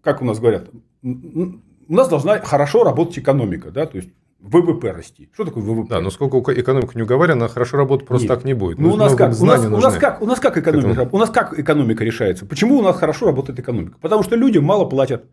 как 0.01 0.21
у 0.21 0.25
нас 0.25 0.39
говорят, 0.39 0.69
у 1.01 1.93
нас 1.93 2.07
должна 2.07 2.39
хорошо 2.39 2.83
работать 2.83 3.17
экономика. 3.17 3.71
Да? 3.71 3.87
То 3.87 3.97
есть 3.97 4.09
ВВП 4.39 4.91
расти. 4.91 5.29
Что 5.33 5.45
такое 5.45 5.63
ВВП? 5.63 5.89
Да, 5.89 6.01
но 6.01 6.09
сколько 6.09 6.53
экономика 6.53 6.91
не 6.95 7.03
уговарена, 7.03 7.47
хорошо 7.47 7.77
работать 7.77 8.07
просто 8.07 8.27
Нет. 8.27 8.35
так 8.35 8.45
не 8.45 8.53
будет. 8.53 8.77
Ну, 8.77 8.93
у 8.93 8.95
нас, 8.95 9.15
как? 9.15 9.39
У, 9.39 9.45
нас, 9.45 9.65
у, 9.65 9.69
нас 9.69 9.95
как? 9.95 10.21
у 10.21 10.25
нас 10.25 10.39
как 10.39 10.57
экономика? 10.57 11.09
У 11.11 11.17
нас 11.17 11.29
как 11.29 11.59
экономика 11.59 12.03
решается? 12.03 12.45
Почему 12.45 12.77
у 12.77 12.81
нас 12.81 12.95
хорошо 12.97 13.25
работает 13.25 13.59
экономика? 13.59 13.97
Потому 13.99 14.23
что 14.23 14.35
людям 14.35 14.63
мало 14.63 14.85
платят. 14.85 15.25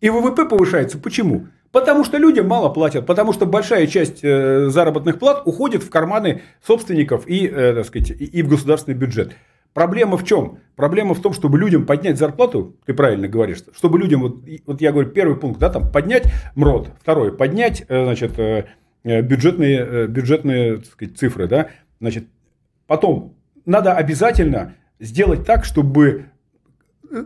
И 0.00 0.10
ВВП 0.10 0.44
повышается. 0.46 0.98
Почему? 0.98 1.46
Потому 1.70 2.04
что 2.04 2.18
людям 2.18 2.48
мало 2.48 2.68
платят, 2.68 3.06
потому 3.06 3.32
что 3.32 3.46
большая 3.46 3.86
часть 3.86 4.22
э, 4.22 4.68
заработных 4.68 5.18
плат 5.18 5.42
уходит 5.46 5.82
в 5.82 5.88
карманы 5.88 6.42
собственников 6.62 7.26
и, 7.26 7.46
э, 7.46 7.74
так 7.74 7.86
сказать, 7.86 8.10
и 8.10 8.42
в 8.42 8.48
государственный 8.48 8.96
бюджет. 8.96 9.32
Проблема 9.74 10.16
в 10.16 10.24
чем? 10.24 10.58
Проблема 10.76 11.14
в 11.14 11.20
том, 11.20 11.32
чтобы 11.32 11.58
людям 11.58 11.86
поднять 11.86 12.18
зарплату, 12.18 12.76
ты 12.84 12.94
правильно 12.94 13.28
говоришь, 13.28 13.58
чтобы 13.74 13.98
людям, 13.98 14.22
вот, 14.22 14.42
вот 14.66 14.80
я 14.80 14.92
говорю, 14.92 15.10
первый 15.10 15.36
пункт, 15.36 15.60
да, 15.60 15.70
там, 15.70 15.90
поднять 15.90 16.32
МРОД, 16.54 16.90
второй, 17.00 17.36
поднять, 17.36 17.84
э, 17.88 18.04
значит, 18.04 18.38
э, 18.38 18.66
э, 19.04 19.22
бюджетные, 19.22 20.08
бюджетные 20.08 20.76
так 20.76 20.86
сказать, 20.86 21.18
цифры, 21.18 21.46
да, 21.48 21.68
значит, 22.00 22.26
потом 22.86 23.34
надо 23.64 23.94
обязательно 23.94 24.74
сделать 24.98 25.44
так, 25.44 25.64
чтобы 25.64 26.26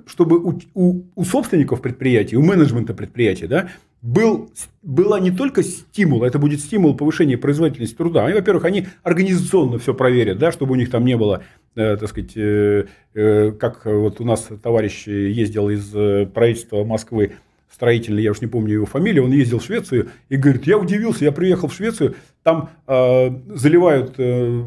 чтобы 0.07 0.39
у, 0.43 0.61
у, 0.75 1.03
у 1.15 1.25
собственников 1.25 1.81
предприятий, 1.81 2.37
у 2.37 2.43
менеджмента 2.43 2.93
предприятия, 2.93 3.47
да, 3.47 3.69
был, 4.03 4.51
была 4.83 5.21
не 5.21 5.31
только 5.31 5.63
стимул, 5.63 6.25
это 6.25 6.39
будет 6.39 6.61
стимул 6.61 6.97
повышения 6.97 7.39
производительности 7.39 7.97
труда. 7.97 8.25
Они, 8.25 8.35
во-первых, 8.35 8.65
они 8.65 8.89
организационно 9.03 9.79
все 9.79 9.95
проверят, 9.95 10.39
да, 10.39 10.53
чтобы 10.53 10.73
у 10.73 10.75
них 10.77 10.91
там 10.91 11.05
не 11.05 11.17
было, 11.17 11.45
так 11.77 12.09
сказать, 12.09 12.33
э, 12.37 12.87
э, 13.14 13.53
как 13.53 13.85
вот 13.85 14.20
у 14.20 14.24
нас 14.24 14.49
товарищ 14.62 15.07
ездил 15.07 15.68
из 15.68 15.95
э, 15.95 16.27
правительства 16.27 16.85
Москвы 16.85 17.33
строительный, 17.70 18.22
я 18.22 18.31
уж 18.31 18.41
не 18.41 18.47
помню 18.47 18.74
его 18.74 18.87
фамилию, 18.87 19.24
он 19.24 19.33
ездил 19.33 19.59
в 19.59 19.64
Швецию 19.64 20.09
и 20.31 20.37
говорит, 20.37 20.66
я 20.66 20.79
удивился, 20.79 21.24
я 21.24 21.33
приехал 21.33 21.68
в 21.68 21.74
Швецию, 21.74 22.14
там 22.43 22.70
э, 22.87 23.31
заливают 23.55 24.14
э, 24.16 24.62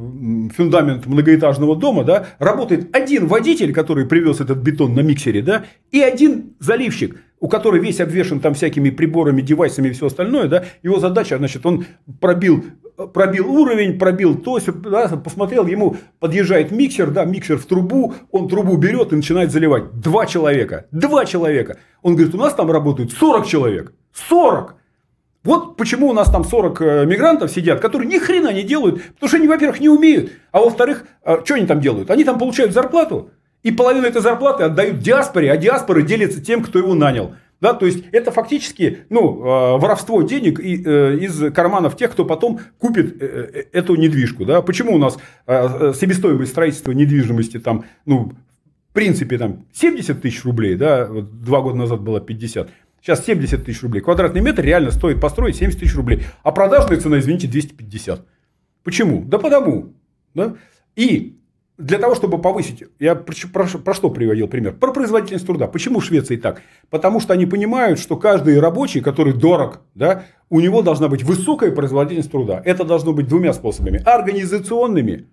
фундамент 0.56 1.08
многоэтажного 1.08 1.76
дома, 1.76 2.04
да, 2.04 2.28
работает 2.38 2.96
один 2.96 3.26
водитель, 3.26 3.74
который 3.74 4.06
привез 4.06 4.42
этот 4.42 4.60
бетон 4.60 4.94
на 4.94 5.00
миксере, 5.00 5.42
да, 5.42 5.66
и 5.90 6.02
один 6.02 6.54
заливщик, 6.60 7.20
у 7.40 7.48
которого 7.48 7.82
весь 7.82 8.00
обвешен 8.00 8.40
там 8.40 8.54
всякими 8.54 8.90
приборами, 8.90 9.42
девайсами 9.42 9.90
и 9.90 9.92
все 9.92 10.08
остальное, 10.08 10.48
да, 10.48 10.66
его 10.84 11.00
задача, 11.00 11.38
значит, 11.38 11.66
он 11.66 11.86
пробил 12.20 12.64
пробил 13.08 13.50
уровень, 13.50 13.98
пробил 13.98 14.38
то, 14.38 14.60
да, 14.84 15.08
посмотрел, 15.08 15.66
ему 15.68 15.98
подъезжает 16.20 16.72
миксер, 16.72 17.12
да, 17.12 17.26
миксер 17.26 17.58
в 17.58 17.66
трубу, 17.66 18.14
он 18.32 18.48
трубу 18.50 18.76
берет 18.78 19.14
и 19.14 19.16
начинает 19.16 19.52
заливать. 19.52 19.94
Два 19.94 20.26
человека, 20.26 20.86
два 20.92 21.26
человека. 21.26 21.78
Он 22.02 22.16
говорит, 22.16 22.36
у 22.36 22.38
нас 22.38 22.54
там 22.54 22.70
работают 22.70 23.12
40 23.14 23.48
человек. 23.48 23.94
40! 24.14 24.76
Вот 25.46 25.78
почему 25.78 26.10
у 26.10 26.14
нас 26.14 26.30
там 26.30 26.44
40 26.44 26.82
э, 26.82 27.06
мигрантов 27.06 27.50
сидят, 27.50 27.80
которые 27.80 28.10
ни 28.10 28.18
хрена 28.18 28.52
не 28.52 28.64
делают, 28.64 29.02
потому 29.14 29.30
что 29.30 29.38
они, 29.38 29.48
во-первых, 29.48 29.80
не 29.80 29.88
умеют, 29.88 30.32
а 30.52 30.60
во-вторых, 30.60 31.06
э, 31.24 31.38
что 31.46 31.56
они 31.56 31.66
там 31.66 31.80
делают? 31.80 32.12
Они 32.12 32.26
там 32.26 32.38
получают 32.38 32.74
зарплату, 32.74 33.32
и 33.64 33.72
половину 33.72 34.08
этой 34.08 34.22
зарплаты 34.22 34.64
отдают 34.64 35.00
диаспоре, 35.00 35.52
а 35.52 35.58
диаспора 35.58 36.02
делится 36.02 36.44
тем, 36.44 36.64
кто 36.64 36.80
его 36.80 36.96
нанял. 36.96 37.36
Да, 37.62 37.74
то 37.74 37.86
есть 37.86 38.06
это 38.14 38.32
фактически 38.32 39.00
ну, 39.10 39.44
э, 39.44 39.80
воровство 39.80 40.22
денег 40.22 40.60
из 40.60 41.52
карманов 41.52 41.98
тех, 41.98 42.12
кто 42.12 42.24
потом 42.24 42.62
купит 42.78 43.22
эту 43.22 43.96
недвижку. 43.96 44.46
Да? 44.46 44.62
Почему 44.62 44.96
у 44.96 44.98
нас 44.98 45.18
себестоимость 45.46 46.52
строительства 46.52 46.94
недвижимости 46.94 47.60
там, 47.60 47.84
ну, 48.06 48.32
в 48.90 48.94
принципе 48.94 49.38
там 49.38 49.66
70 49.74 50.22
тысяч 50.22 50.44
рублей, 50.46 50.76
да, 50.76 51.06
вот 51.06 51.42
два 51.44 51.62
года 51.62 51.78
назад 51.78 52.02
было 52.02 52.22
50. 52.22 52.70
Сейчас 53.02 53.26
70 53.26 53.64
тысяч 53.66 53.82
рублей. 53.82 54.02
Квадратный 54.02 54.42
метр 54.42 54.64
реально 54.64 54.92
стоит 54.92 55.22
построить 55.22 55.56
70 55.56 55.80
тысяч 55.80 55.96
рублей. 55.96 56.24
А 56.44 56.52
продажная 56.52 57.00
цена, 57.00 57.20
извините, 57.20 57.48
250. 57.48 58.26
Почему? 58.84 59.24
Да 59.24 59.38
потому. 59.38 59.94
Да? 60.34 60.56
И 60.96 61.39
для 61.80 61.98
того, 61.98 62.14
чтобы 62.14 62.40
повысить, 62.40 62.84
я 63.00 63.16
про, 63.16 63.34
про, 63.52 63.66
про 63.66 63.94
что 63.94 64.10
приводил 64.10 64.48
пример? 64.48 64.74
Про 64.74 64.92
производительность 64.92 65.46
труда. 65.46 65.68
Почему 65.68 66.02
в 66.02 66.06
Швеции 66.06 66.36
так? 66.36 66.62
Потому 66.90 67.22
что 67.22 67.34
они 67.34 67.46
понимают, 67.46 68.00
что 68.00 68.18
каждый 68.18 68.60
рабочий, 68.60 69.00
который 69.00 69.34
дорог, 69.34 69.80
да, 69.96 70.26
у 70.50 70.60
него 70.60 70.82
должна 70.82 71.08
быть 71.08 71.24
высокая 71.24 71.72
производительность 71.72 72.32
труда. 72.32 72.62
Это 72.66 72.84
должно 72.84 73.14
быть 73.14 73.30
двумя 73.30 73.54
способами. 73.54 74.04
Организационными, 74.04 75.28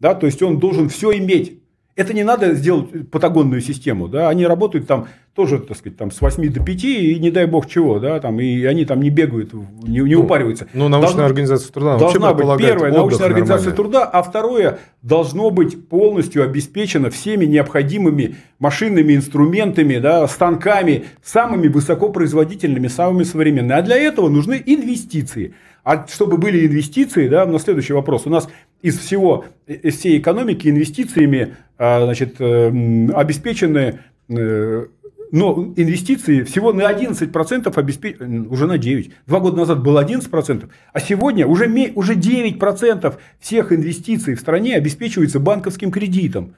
да, 0.00 0.14
то 0.14 0.24
есть 0.24 0.42
он 0.42 0.58
должен 0.58 0.88
все 0.88 1.12
иметь 1.18 1.59
это 2.00 2.14
не 2.14 2.24
надо 2.24 2.54
сделать 2.54 3.10
патагонную 3.10 3.60
систему, 3.60 4.08
да, 4.08 4.30
они 4.30 4.46
работают 4.46 4.86
там 4.86 5.08
тоже, 5.34 5.58
так 5.58 5.76
сказать, 5.76 5.98
там 5.98 6.10
с 6.10 6.20
8 6.20 6.52
до 6.52 6.62
5, 6.64 6.84
и 6.84 7.18
не 7.20 7.30
дай 7.30 7.46
бог 7.46 7.68
чего, 7.68 7.98
да, 7.98 8.18
там, 8.20 8.40
и 8.40 8.64
они 8.64 8.84
там 8.84 9.00
не 9.00 9.10
бегают, 9.10 9.52
не, 9.52 10.00
не 10.00 10.14
ну, 10.14 10.22
упариваются. 10.22 10.66
Ну, 10.72 10.88
научная 10.88 11.08
должна, 11.08 11.26
организация 11.26 11.72
труда 11.72 11.98
должна 11.98 12.34
быть 12.34 12.58
первая 12.58 12.92
научная 12.92 13.26
организация 13.26 13.72
труда, 13.72 14.04
а 14.04 14.22
второе 14.22 14.78
должно 15.02 15.50
быть 15.50 15.88
полностью 15.88 16.42
обеспечено 16.42 17.10
всеми 17.10 17.44
необходимыми 17.44 18.36
машинными 18.58 19.14
инструментами, 19.14 19.98
да, 19.98 20.26
станками, 20.26 21.04
самыми 21.22 21.68
высокопроизводительными, 21.68 22.88
самыми 22.88 23.24
современными. 23.24 23.78
А 23.78 23.82
для 23.82 23.96
этого 23.96 24.28
нужны 24.28 24.62
инвестиции. 24.64 25.54
А 25.84 26.06
чтобы 26.06 26.36
были 26.36 26.66
инвестиции, 26.66 27.28
да, 27.28 27.46
на 27.46 27.58
следующий 27.58 27.94
вопрос. 27.94 28.26
У 28.26 28.30
нас 28.30 28.48
из 28.82 28.98
всего, 28.98 29.44
из 29.66 29.96
всей 29.98 30.18
экономики 30.18 30.68
инвестициями 30.68 31.56
а, 31.78 32.04
значит, 32.04 32.36
э, 32.40 32.68
обеспечены 33.14 34.00
э, 34.28 34.86
но 35.32 35.72
инвестиции 35.76 36.42
всего 36.42 36.72
на 36.72 36.90
11% 36.90 37.72
обеспечены, 37.78 38.48
уже 38.48 38.66
на 38.66 38.76
9%. 38.76 39.12
Два 39.26 39.40
года 39.40 39.58
назад 39.58 39.82
было 39.82 40.04
11%, 40.04 40.68
а 40.92 41.00
сегодня 41.00 41.46
уже, 41.46 41.66
уже 41.94 42.14
9% 42.14 43.14
всех 43.38 43.72
инвестиций 43.72 44.34
в 44.34 44.40
стране 44.40 44.76
обеспечивается 44.76 45.38
банковским 45.38 45.90
кредитом 45.90 46.54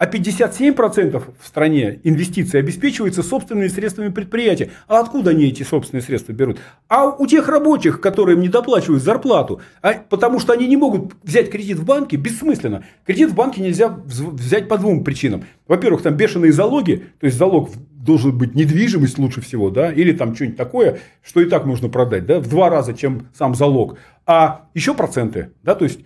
а 0.00 0.06
57% 0.06 1.22
в 1.38 1.46
стране 1.46 2.00
инвестиций 2.04 2.58
обеспечиваются 2.58 3.22
собственными 3.22 3.68
средствами 3.68 4.08
предприятия. 4.08 4.70
А 4.88 4.98
откуда 4.98 5.32
они 5.32 5.44
эти 5.44 5.62
собственные 5.62 6.02
средства 6.02 6.32
берут? 6.32 6.58
А 6.88 7.04
у 7.10 7.26
тех 7.26 7.46
рабочих, 7.48 8.00
которые 8.00 8.36
им 8.36 8.40
не 8.40 8.48
доплачивают 8.48 9.02
зарплату, 9.02 9.60
а, 9.82 9.92
потому 10.08 10.40
что 10.40 10.54
они 10.54 10.66
не 10.66 10.78
могут 10.78 11.12
взять 11.22 11.50
кредит 11.50 11.76
в 11.76 11.84
банке, 11.84 12.16
бессмысленно. 12.16 12.82
Кредит 13.04 13.32
в 13.32 13.34
банке 13.34 13.60
нельзя 13.60 13.94
взять 14.06 14.68
по 14.68 14.78
двум 14.78 15.04
причинам. 15.04 15.44
Во-первых, 15.68 16.00
там 16.00 16.14
бешеные 16.14 16.52
залоги, 16.52 17.04
то 17.20 17.26
есть 17.26 17.36
залог 17.36 17.68
должен 17.92 18.38
быть 18.38 18.54
недвижимость 18.54 19.18
лучше 19.18 19.42
всего, 19.42 19.68
да, 19.68 19.92
или 19.92 20.12
там 20.12 20.34
что-нибудь 20.34 20.56
такое, 20.56 21.00
что 21.22 21.42
и 21.42 21.44
так 21.44 21.66
можно 21.66 21.90
продать, 21.90 22.24
да, 22.24 22.40
в 22.40 22.48
два 22.48 22.70
раза, 22.70 22.94
чем 22.94 23.28
сам 23.36 23.54
залог. 23.54 23.98
А 24.24 24.68
еще 24.72 24.94
проценты, 24.94 25.50
да, 25.62 25.74
то 25.74 25.84
есть 25.84 26.00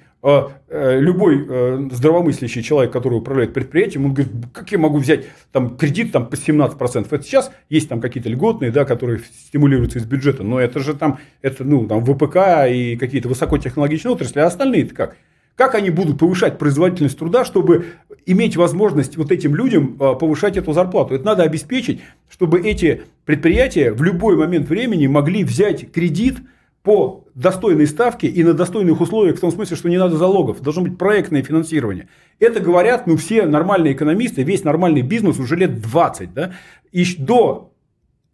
любой 1.00 1.46
э, 1.46 1.88
здравомыслящий 1.92 2.62
человек, 2.62 2.90
который 2.90 3.16
управляет 3.16 3.52
предприятием, 3.52 4.06
он 4.06 4.14
говорит, 4.14 4.32
как 4.54 4.72
я 4.72 4.78
могу 4.78 4.96
взять 4.96 5.26
там, 5.52 5.76
кредит 5.76 6.12
там, 6.12 6.26
по 6.26 6.34
17%? 6.34 7.06
Это 7.10 7.22
сейчас 7.22 7.52
есть 7.68 7.90
там 7.90 8.00
какие-то 8.00 8.30
льготные, 8.30 8.70
да, 8.70 8.86
которые 8.86 9.20
стимулируются 9.20 9.98
из 9.98 10.06
бюджета, 10.06 10.42
но 10.42 10.58
это 10.58 10.80
же 10.80 10.94
там, 10.94 11.18
это, 11.42 11.62
ну, 11.64 11.86
там 11.86 12.02
ВПК 12.02 12.36
и 12.70 12.96
какие-то 12.96 13.28
высокотехнологичные 13.28 14.12
отрасли, 14.12 14.40
а 14.40 14.46
остальные-то 14.46 14.94
как? 14.94 15.16
Как 15.56 15.74
они 15.74 15.90
будут 15.90 16.18
повышать 16.18 16.56
производительность 16.58 17.18
труда, 17.18 17.44
чтобы 17.44 17.86
иметь 18.24 18.56
возможность 18.56 19.18
вот 19.18 19.30
этим 19.30 19.54
людям 19.54 19.96
а, 20.00 20.14
повышать 20.14 20.56
эту 20.56 20.72
зарплату? 20.72 21.14
Это 21.14 21.24
надо 21.24 21.42
обеспечить, 21.42 22.00
чтобы 22.30 22.60
эти 22.60 23.02
предприятия 23.26 23.92
в 23.92 24.02
любой 24.02 24.36
момент 24.36 24.68
времени 24.68 25.06
могли 25.06 25.44
взять 25.44 25.92
кредит– 25.92 26.38
по 26.84 27.24
достойной 27.34 27.86
ставке 27.86 28.28
и 28.28 28.44
на 28.44 28.52
достойных 28.52 29.00
условиях, 29.00 29.38
в 29.38 29.40
том 29.40 29.50
смысле, 29.50 29.74
что 29.74 29.88
не 29.88 29.96
надо 29.96 30.18
залогов, 30.18 30.60
должно 30.60 30.82
быть 30.82 30.98
проектное 30.98 31.42
финансирование. 31.42 32.08
Это 32.38 32.60
говорят 32.60 33.06
ну, 33.06 33.16
все 33.16 33.46
нормальные 33.46 33.94
экономисты, 33.94 34.42
весь 34.42 34.64
нормальный 34.64 35.00
бизнес 35.00 35.38
уже 35.38 35.56
лет 35.56 35.80
20. 35.80 36.34
Да? 36.34 36.52
И 36.92 37.04
до 37.16 37.72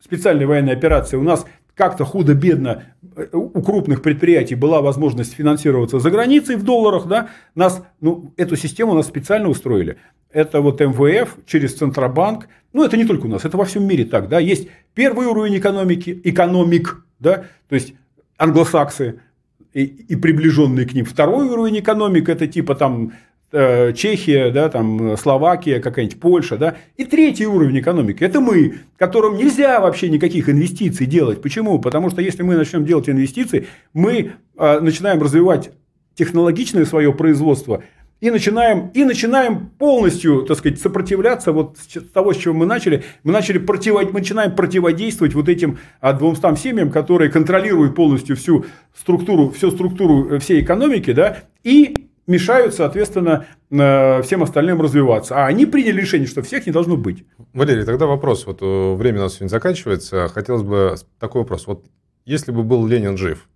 специальной 0.01 0.47
военной 0.47 0.73
операции 0.73 1.17
у 1.17 1.23
нас 1.23 1.47
как-то 1.77 2.05
худо-бедно 2.05 2.83
э, 3.15 3.29
у 3.33 3.63
крупных 3.63 4.03
предприятий 4.03 4.57
была 4.57 4.83
возможность 4.83 5.33
финансироваться 5.33 6.01
за 6.01 6.11
границей 6.11 6.57
в 6.57 6.65
долларах, 6.65 7.07
да, 7.07 7.29
нас, 7.55 7.85
ну, 8.01 8.35
эту 8.37 8.57
систему 8.57 8.95
нас 8.95 9.07
специально 9.07 9.49
устроили. 9.49 9.97
Это 10.33 10.61
вот 10.61 10.81
МВФ 10.81 11.37
через 11.47 11.75
Центробанк, 11.77 12.49
ну, 12.73 12.85
это 12.85 12.97
не 12.97 13.05
только 13.05 13.27
у 13.27 13.29
нас, 13.29 13.45
это 13.45 13.57
во 13.57 13.65
всем 13.65 13.87
мире 13.87 14.05
так, 14.05 14.29
да, 14.29 14.41
есть 14.41 14.69
первый 14.93 15.27
уровень 15.29 15.57
экономики, 15.57 16.21
экономик, 16.25 17.05
да, 17.21 17.45
то 17.69 17.75
есть 17.77 17.95
англосаксы 18.41 19.21
и, 19.75 19.85
и 19.85 20.17
приближенные 20.17 20.87
к 20.87 20.95
ним. 20.95 21.05
Второй 21.05 21.47
уровень 21.47 21.81
экономик 21.81 22.29
это 22.29 22.47
типа 22.47 22.75
там 22.75 23.13
э, 23.53 23.93
Чехия, 23.93 24.51
да, 24.51 24.69
там, 24.69 25.17
Словакия, 25.17 25.79
какая-нибудь 25.79 26.19
Польша, 26.19 26.57
да. 26.57 26.77
И 26.97 27.05
третий 27.05 27.47
уровень 27.47 27.81
экономики– 27.81 28.25
это 28.25 28.41
мы, 28.41 28.79
которым 28.97 29.37
нельзя 29.37 29.81
вообще 29.81 30.09
никаких 30.09 30.49
инвестиций 30.49 31.07
делать. 31.07 31.43
Почему? 31.43 31.79
Потому 31.79 32.09
что 32.11 32.23
если 32.23 32.43
мы 32.43 32.57
начнем 32.57 32.85
делать 32.85 33.11
инвестиции, 33.11 33.67
мы 33.93 34.33
э, 34.57 34.81
начинаем 34.81 35.23
развивать 35.23 35.71
технологичное 36.15 36.87
свое 36.87 37.13
производство– 37.13 37.85
и 38.21 38.31
начинаем, 38.31 38.89
и 38.89 39.05
начинаем 39.05 39.71
полностью, 39.71 40.43
так 40.43 40.59
сказать, 40.59 40.81
сопротивляться 40.81 41.53
вот 41.53 41.79
с 41.79 42.01
того, 42.13 42.33
с 42.33 42.37
чего 42.37 42.55
мы 42.55 42.67
начали. 42.67 43.03
Мы, 43.25 43.33
начали 43.33 43.59
противод... 43.59 44.13
мы 44.13 44.21
начинаем 44.21 44.55
противодействовать 44.55 45.35
вот 45.35 45.49
этим 45.49 45.79
200 46.03 46.57
семьям, 46.57 46.91
которые 46.91 47.31
контролируют 47.31 47.95
полностью 47.95 48.37
всю 48.37 48.67
структуру, 48.95 49.51
всю 49.51 49.71
структуру 49.71 50.35
э, 50.35 50.39
всей 50.39 50.63
экономики, 50.63 51.13
да, 51.13 51.39
и 51.65 51.95
мешают, 52.27 52.75
соответственно, 52.75 53.47
э, 53.71 54.23
всем 54.23 54.43
остальным 54.43 54.83
развиваться. 54.83 55.37
А 55.37 55.47
они 55.47 55.65
приняли 55.65 56.01
решение, 56.01 56.29
что 56.29 56.43
всех 56.43 56.67
не 56.67 56.73
должно 56.73 56.97
быть. 56.97 57.25
Валерий, 57.55 57.85
тогда 57.85 58.07
вопрос. 58.07 58.47
Вот 58.47 58.59
э, 58.61 58.95
время 58.95 59.21
у 59.21 59.23
нас 59.23 59.35
сегодня 59.35 59.49
заканчивается. 59.49 60.29
Хотелось 60.29 60.63
бы 60.63 60.95
такой 61.19 61.43
вопрос. 61.43 61.67
Вот 61.67 61.87
если 62.27 62.53
бы 62.53 62.63
был 62.63 62.87
Ленин 62.87 63.17
жив, 63.17 63.49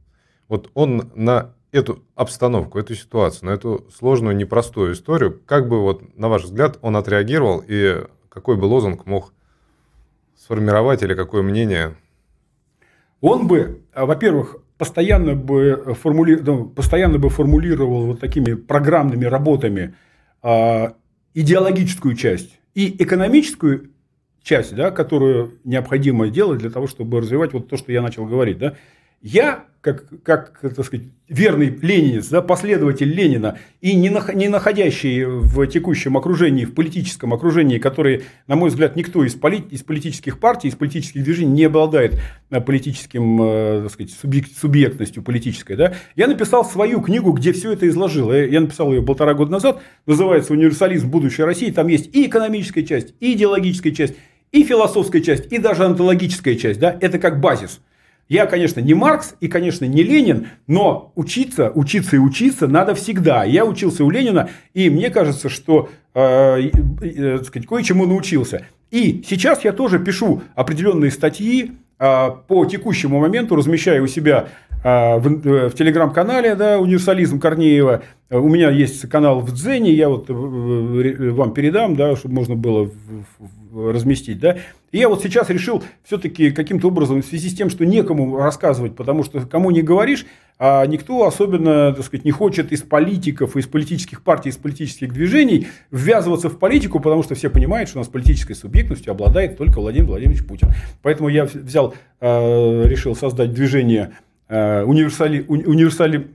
вот 0.49 0.71
он 0.75 1.11
на 1.15 1.54
эту 1.75 2.05
обстановку, 2.15 2.79
эту 2.79 2.95
ситуацию, 2.95 3.51
на 3.51 3.55
эту 3.55 3.87
сложную, 3.93 4.37
непростую 4.37 4.93
историю, 4.93 5.41
как 5.45 5.69
бы, 5.69 5.81
вот, 5.81 6.17
на 6.17 6.29
ваш 6.29 6.45
взгляд, 6.45 6.79
он 6.83 6.97
отреагировал 6.97 7.63
и 7.67 8.05
какой 8.29 8.57
бы 8.57 8.65
лозунг 8.65 9.07
мог 9.07 9.33
сформировать 10.37 11.03
или 11.03 11.15
какое 11.15 11.43
мнение? 11.43 11.97
Он 13.21 13.49
бы, 13.49 13.83
а, 13.93 14.07
во-первых, 14.07 14.59
постоянно 14.79 15.35
бы, 15.35 15.95
формули... 16.01 16.37
ну, 16.37 16.67
постоянно 16.67 17.19
бы 17.19 17.29
формулировал 17.29 18.07
вот 18.07 18.21
такими 18.21 18.55
программными 18.55 19.25
работами 19.25 19.95
э, 20.43 20.91
идеологическую 21.35 22.15
часть 22.15 22.59
и 22.75 23.03
экономическую 23.03 23.91
часть, 24.43 24.75
да, 24.75 24.91
которую 24.91 25.59
необходимо 25.65 26.29
делать 26.29 26.59
для 26.59 26.71
того, 26.71 26.87
чтобы 26.87 27.21
развивать 27.21 27.53
вот 27.53 27.69
то, 27.69 27.77
что 27.77 27.93
я 27.93 28.03
начал 28.03 28.27
говорить. 28.27 28.59
Да. 28.59 28.75
Я, 29.25 29.65
как, 29.81 30.05
как 30.23 30.61
так 30.61 30.85
сказать, 30.85 31.07
верный 31.31 31.69
ленинец, 31.81 32.29
да, 32.29 32.43
последователь 32.43 33.11
Ленина, 33.11 33.57
и 33.81 33.97
не, 33.97 34.11
нах, 34.11 34.35
не 34.35 34.49
находящий 34.49 35.25
в 35.25 35.67
текущем 35.67 36.19
окружении, 36.19 36.67
в 36.67 36.75
политическом 36.75 37.33
окружении, 37.33 37.79
который, 37.79 38.25
на 38.49 38.57
мой 38.57 38.69
взгляд, 38.69 38.97
никто 38.97 39.25
из, 39.25 39.33
полит, 39.35 39.73
из 39.73 39.83
политических 39.83 40.39
партий, 40.39 40.69
из 40.69 40.75
политических 40.75 41.25
движений 41.25 41.53
не 41.53 41.65
обладает 41.65 42.21
э, 42.51 42.61
политическим, 42.61 43.41
э, 43.41 43.81
так 43.85 43.93
сказать, 43.93 44.13
субъект, 44.13 44.55
субъектностью 44.59 45.23
политической, 45.23 45.77
да, 45.77 45.95
я 46.17 46.27
написал 46.27 46.63
свою 46.63 47.01
книгу, 47.01 47.33
где 47.33 47.55
все 47.55 47.73
это 47.73 47.89
изложил. 47.89 48.31
Я 48.31 48.61
написал 48.61 48.93
ее 48.93 49.01
полтора 49.01 49.33
года 49.33 49.53
назад, 49.53 49.81
называется 50.05 50.53
«Универсализм 50.53 51.09
будущей 51.09 51.45
России». 51.45 51.71
Там 51.71 51.89
есть 51.89 52.15
и 52.15 52.27
экономическая 52.27 52.83
часть, 52.83 53.15
и 53.21 53.33
идеологическая 53.33 53.93
часть, 53.93 54.17
и 54.53 54.65
философская 54.65 55.23
часть, 55.23 55.51
и 55.51 55.57
даже 55.57 55.87
онтологическая 55.87 56.57
часть. 56.57 56.79
Да? 56.79 56.95
Это 57.01 57.19
как 57.19 57.41
базис. 57.41 57.81
Я, 58.29 58.47
конечно, 58.47 58.81
не 58.81 58.95
Маркс 58.95 59.35
и, 59.41 59.49
конечно, 59.49 59.85
не 59.85 60.03
Ленин, 60.03 60.49
но 60.67 61.13
учиться, 61.15 61.71
учиться 61.75 62.17
и 62.17 62.19
учиться 62.19 62.67
надо 62.67 62.95
всегда. 62.95 63.45
Я 63.45 63.67
учился 63.67 64.05
у 64.05 64.11
Ленина, 64.11 64.49
и 64.73 64.89
мне 64.89 65.11
кажется, 65.11 65.51
что 65.51 65.91
э, 66.15 66.71
э, 67.03 67.39
сказать, 67.45 67.69
кое-чему 67.69 68.07
научился. 68.07 68.67
И 68.91 69.23
сейчас 69.29 69.65
я 69.65 69.73
тоже 69.73 69.99
пишу 69.99 70.43
определенные 70.55 71.11
статьи 71.11 71.73
э, 71.99 72.29
по 72.49 72.65
текущему 72.65 73.21
моменту, 73.21 73.57
размещаю 73.57 74.05
у 74.05 74.07
себя 74.07 74.49
э, 74.83 75.19
в, 75.19 75.47
э, 75.47 75.69
в 75.69 75.75
телеграм-канале 75.75 76.55
да, 76.55 76.79
«Универсализм 76.79 77.39
Корнеева». 77.39 78.05
У 78.31 78.49
меня 78.49 78.71
есть 78.71 79.07
канал 79.11 79.41
в 79.41 79.53
Дзене, 79.53 79.93
я 79.93 80.09
вот 80.09 80.27
вам 80.29 81.53
передам, 81.53 81.95
да, 81.95 82.17
чтобы 82.17 82.37
можно 82.37 82.55
было 82.55 82.91
разместить. 83.75 84.39
Да? 84.39 84.57
И 84.93 84.99
я 84.99 85.09
вот 85.09 85.23
сейчас 85.23 85.51
решил 85.51 85.83
все-таки 86.05 86.51
каким-то 86.51 86.89
образом, 86.89 87.23
в 87.23 87.27
связи 87.27 87.49
с 87.49 87.55
тем, 87.55 87.71
что 87.71 87.85
некому 87.85 88.37
рассказывать, 88.37 88.95
потому 88.95 89.25
что 89.25 89.41
кому 89.41 89.71
не 89.71 89.83
говоришь, 89.83 90.27
а 90.59 90.87
никто 90.87 91.27
особенно 91.27 91.93
так 91.93 92.05
сказать, 92.05 92.25
не 92.25 92.31
хочет 92.31 92.71
из 92.71 92.83
политиков, 92.83 93.57
из 93.57 93.67
политических 93.67 94.23
партий, 94.23 94.51
из 94.51 94.57
политических 94.57 95.13
движений 95.13 95.67
ввязываться 95.91 96.49
в 96.49 96.59
политику, 96.59 97.01
потому 97.01 97.23
что 97.23 97.35
все 97.35 97.51
понимают, 97.51 97.89
что 97.89 97.99
у 97.99 98.01
нас 98.01 98.09
политической 98.09 98.55
субъектностью 98.55 99.11
обладает 99.11 99.59
только 99.59 99.81
Владимир 99.81 100.09
Владимирович 100.09 100.47
Путин. 100.47 100.69
Поэтому 101.03 101.29
я 101.29 101.45
взял, 101.45 101.95
э, 102.21 102.83
решил 102.87 103.17
создать 103.17 103.53
движение 103.53 104.13
э, 104.49 104.85
универсали, 104.85 105.45
универсали, 105.49 106.29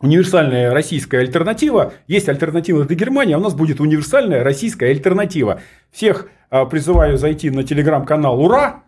универсальная 0.00 0.72
российская 0.72 1.18
альтернатива. 1.18 1.92
Есть 2.06 2.28
альтернатива 2.28 2.84
для 2.84 2.96
Германии, 2.96 3.34
а 3.34 3.38
у 3.38 3.42
нас 3.42 3.54
будет 3.54 3.80
универсальная 3.80 4.44
российская 4.44 4.90
альтернатива. 4.90 5.60
Всех 5.90 6.28
а, 6.50 6.64
призываю 6.64 7.18
зайти 7.18 7.50
на 7.50 7.64
телеграм-канал 7.64 8.40
«Ура!» 8.40 8.82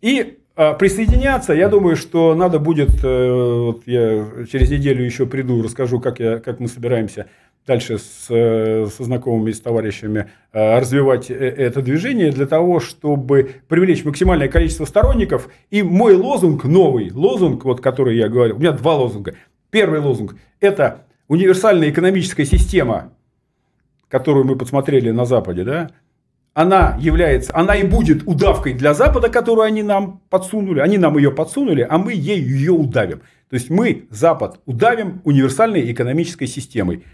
и 0.00 0.38
а, 0.54 0.74
присоединяться. 0.74 1.54
Я 1.54 1.68
думаю, 1.68 1.96
что 1.96 2.34
надо 2.34 2.58
будет, 2.58 3.02
э, 3.02 3.32
вот 3.32 3.82
я 3.86 4.26
через 4.50 4.70
неделю 4.70 5.02
еще 5.02 5.24
приду, 5.24 5.62
расскажу, 5.62 5.98
как, 5.98 6.20
я, 6.20 6.40
как 6.40 6.60
мы 6.60 6.68
собираемся 6.68 7.26
дальше 7.66 7.98
с, 7.98 8.26
э, 8.28 8.86
со 8.94 9.04
знакомыми, 9.04 9.52
с 9.52 9.60
товарищами 9.60 10.30
э, 10.52 10.78
развивать 10.78 11.30
это 11.30 11.80
движение 11.80 12.32
для 12.32 12.46
того, 12.46 12.80
чтобы 12.80 13.50
привлечь 13.68 14.04
максимальное 14.04 14.48
количество 14.48 14.84
сторонников. 14.84 15.48
И 15.70 15.82
мой 15.82 16.16
лозунг, 16.16 16.64
новый 16.64 17.10
лозунг, 17.12 17.64
вот 17.64 17.80
который 17.80 18.18
я 18.18 18.28
говорю, 18.28 18.56
у 18.56 18.58
меня 18.58 18.72
два 18.72 18.96
лозунга. 18.96 19.34
Первый 19.72 20.00
лозунг– 20.00 20.36
это 20.60 21.06
универсальная 21.28 21.88
экономическая 21.88 22.44
система, 22.44 23.14
которую 24.08 24.44
мы 24.44 24.54
подсмотрели 24.54 25.10
на 25.10 25.24
Западе, 25.24 25.64
да, 25.64 25.90
она 26.52 26.98
является, 27.00 27.56
она 27.56 27.74
и 27.74 27.86
будет 27.86 28.24
удавкой 28.28 28.74
для 28.74 28.92
Запада, 28.92 29.30
которую 29.30 29.64
они 29.64 29.82
нам 29.82 30.20
подсунули. 30.28 30.80
Они 30.80 30.98
нам 30.98 31.16
ее 31.16 31.30
подсунули, 31.30 31.86
а 31.88 31.96
мы 31.96 32.12
ей 32.12 32.38
ее 32.38 32.72
удавим. 32.72 33.20
То 33.48 33.54
есть 33.54 33.70
мы 33.70 34.06
Запад 34.10 34.60
удавим 34.66 35.22
универсальной 35.24 35.90
экономической 35.90 36.46
системой. 36.46 37.06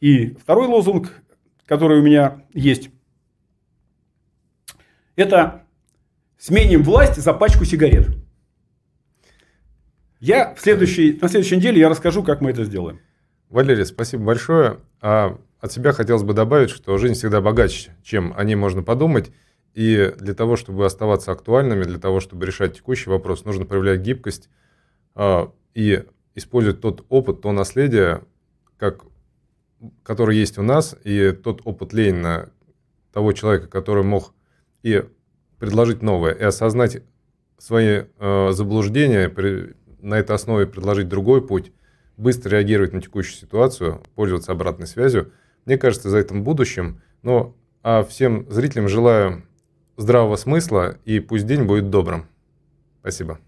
И 0.00 0.28
второй 0.28 0.68
лозунг, 0.68 1.12
который 1.66 2.00
у 2.00 2.02
меня 2.02 2.38
есть, 2.54 2.88
это 5.16 5.64
сменим 6.38 6.82
власть 6.82 7.16
за 7.16 7.34
пачку 7.34 7.66
сигарет. 7.66 8.25
Я 10.20 10.54
в 10.54 10.60
следующей, 10.60 11.18
на 11.20 11.28
следующей 11.28 11.56
неделе 11.56 11.80
я 11.80 11.88
расскажу, 11.88 12.22
как 12.22 12.40
мы 12.40 12.50
это 12.50 12.64
сделаем. 12.64 13.00
Валерий, 13.50 13.84
спасибо 13.84 14.24
большое. 14.24 14.78
А 15.00 15.38
от 15.60 15.72
себя 15.72 15.92
хотелось 15.92 16.22
бы 16.22 16.32
добавить, 16.32 16.70
что 16.70 16.96
жизнь 16.96 17.14
всегда 17.14 17.40
богаче, 17.40 17.94
чем 18.02 18.32
о 18.36 18.44
ней 18.44 18.54
можно 18.54 18.82
подумать. 18.82 19.30
И 19.74 20.14
для 20.18 20.34
того, 20.34 20.56
чтобы 20.56 20.86
оставаться 20.86 21.32
актуальными, 21.32 21.84
для 21.84 21.98
того, 21.98 22.20
чтобы 22.20 22.46
решать 22.46 22.76
текущий 22.76 23.10
вопрос, 23.10 23.44
нужно 23.44 23.66
проявлять 23.66 24.00
гибкость 24.00 24.48
э, 25.14 25.48
и 25.74 26.04
использовать 26.34 26.80
тот 26.80 27.04
опыт, 27.10 27.42
то 27.42 27.52
наследие, 27.52 28.22
как, 28.78 29.04
который 30.02 30.38
есть 30.38 30.56
у 30.56 30.62
нас, 30.62 30.96
и 31.04 31.32
тот 31.32 31.60
опыт 31.64 31.92
Ленина, 31.92 32.50
того 33.12 33.32
человека, 33.32 33.68
который 33.68 34.02
мог 34.02 34.34
и 34.82 35.04
предложить 35.58 36.02
новое 36.02 36.32
и 36.32 36.42
осознать 36.42 37.02
свои 37.58 38.04
э, 38.18 38.52
заблуждения, 38.52 39.28
при, 39.28 39.74
на 40.06 40.14
этой 40.14 40.36
основе 40.36 40.66
предложить 40.66 41.08
другой 41.08 41.46
путь, 41.46 41.72
быстро 42.16 42.50
реагировать 42.50 42.92
на 42.92 43.02
текущую 43.02 43.36
ситуацию, 43.36 44.02
пользоваться 44.14 44.52
обратной 44.52 44.86
связью. 44.86 45.32
Мне 45.64 45.76
кажется, 45.76 46.10
за 46.10 46.18
этим 46.18 46.44
будущим. 46.44 47.02
Но 47.22 47.56
а 47.82 48.04
всем 48.04 48.46
зрителям 48.50 48.88
желаю 48.88 49.42
здравого 49.96 50.36
смысла 50.36 50.98
и 51.04 51.20
пусть 51.20 51.46
день 51.46 51.64
будет 51.64 51.90
добрым. 51.90 52.26
Спасибо. 53.00 53.40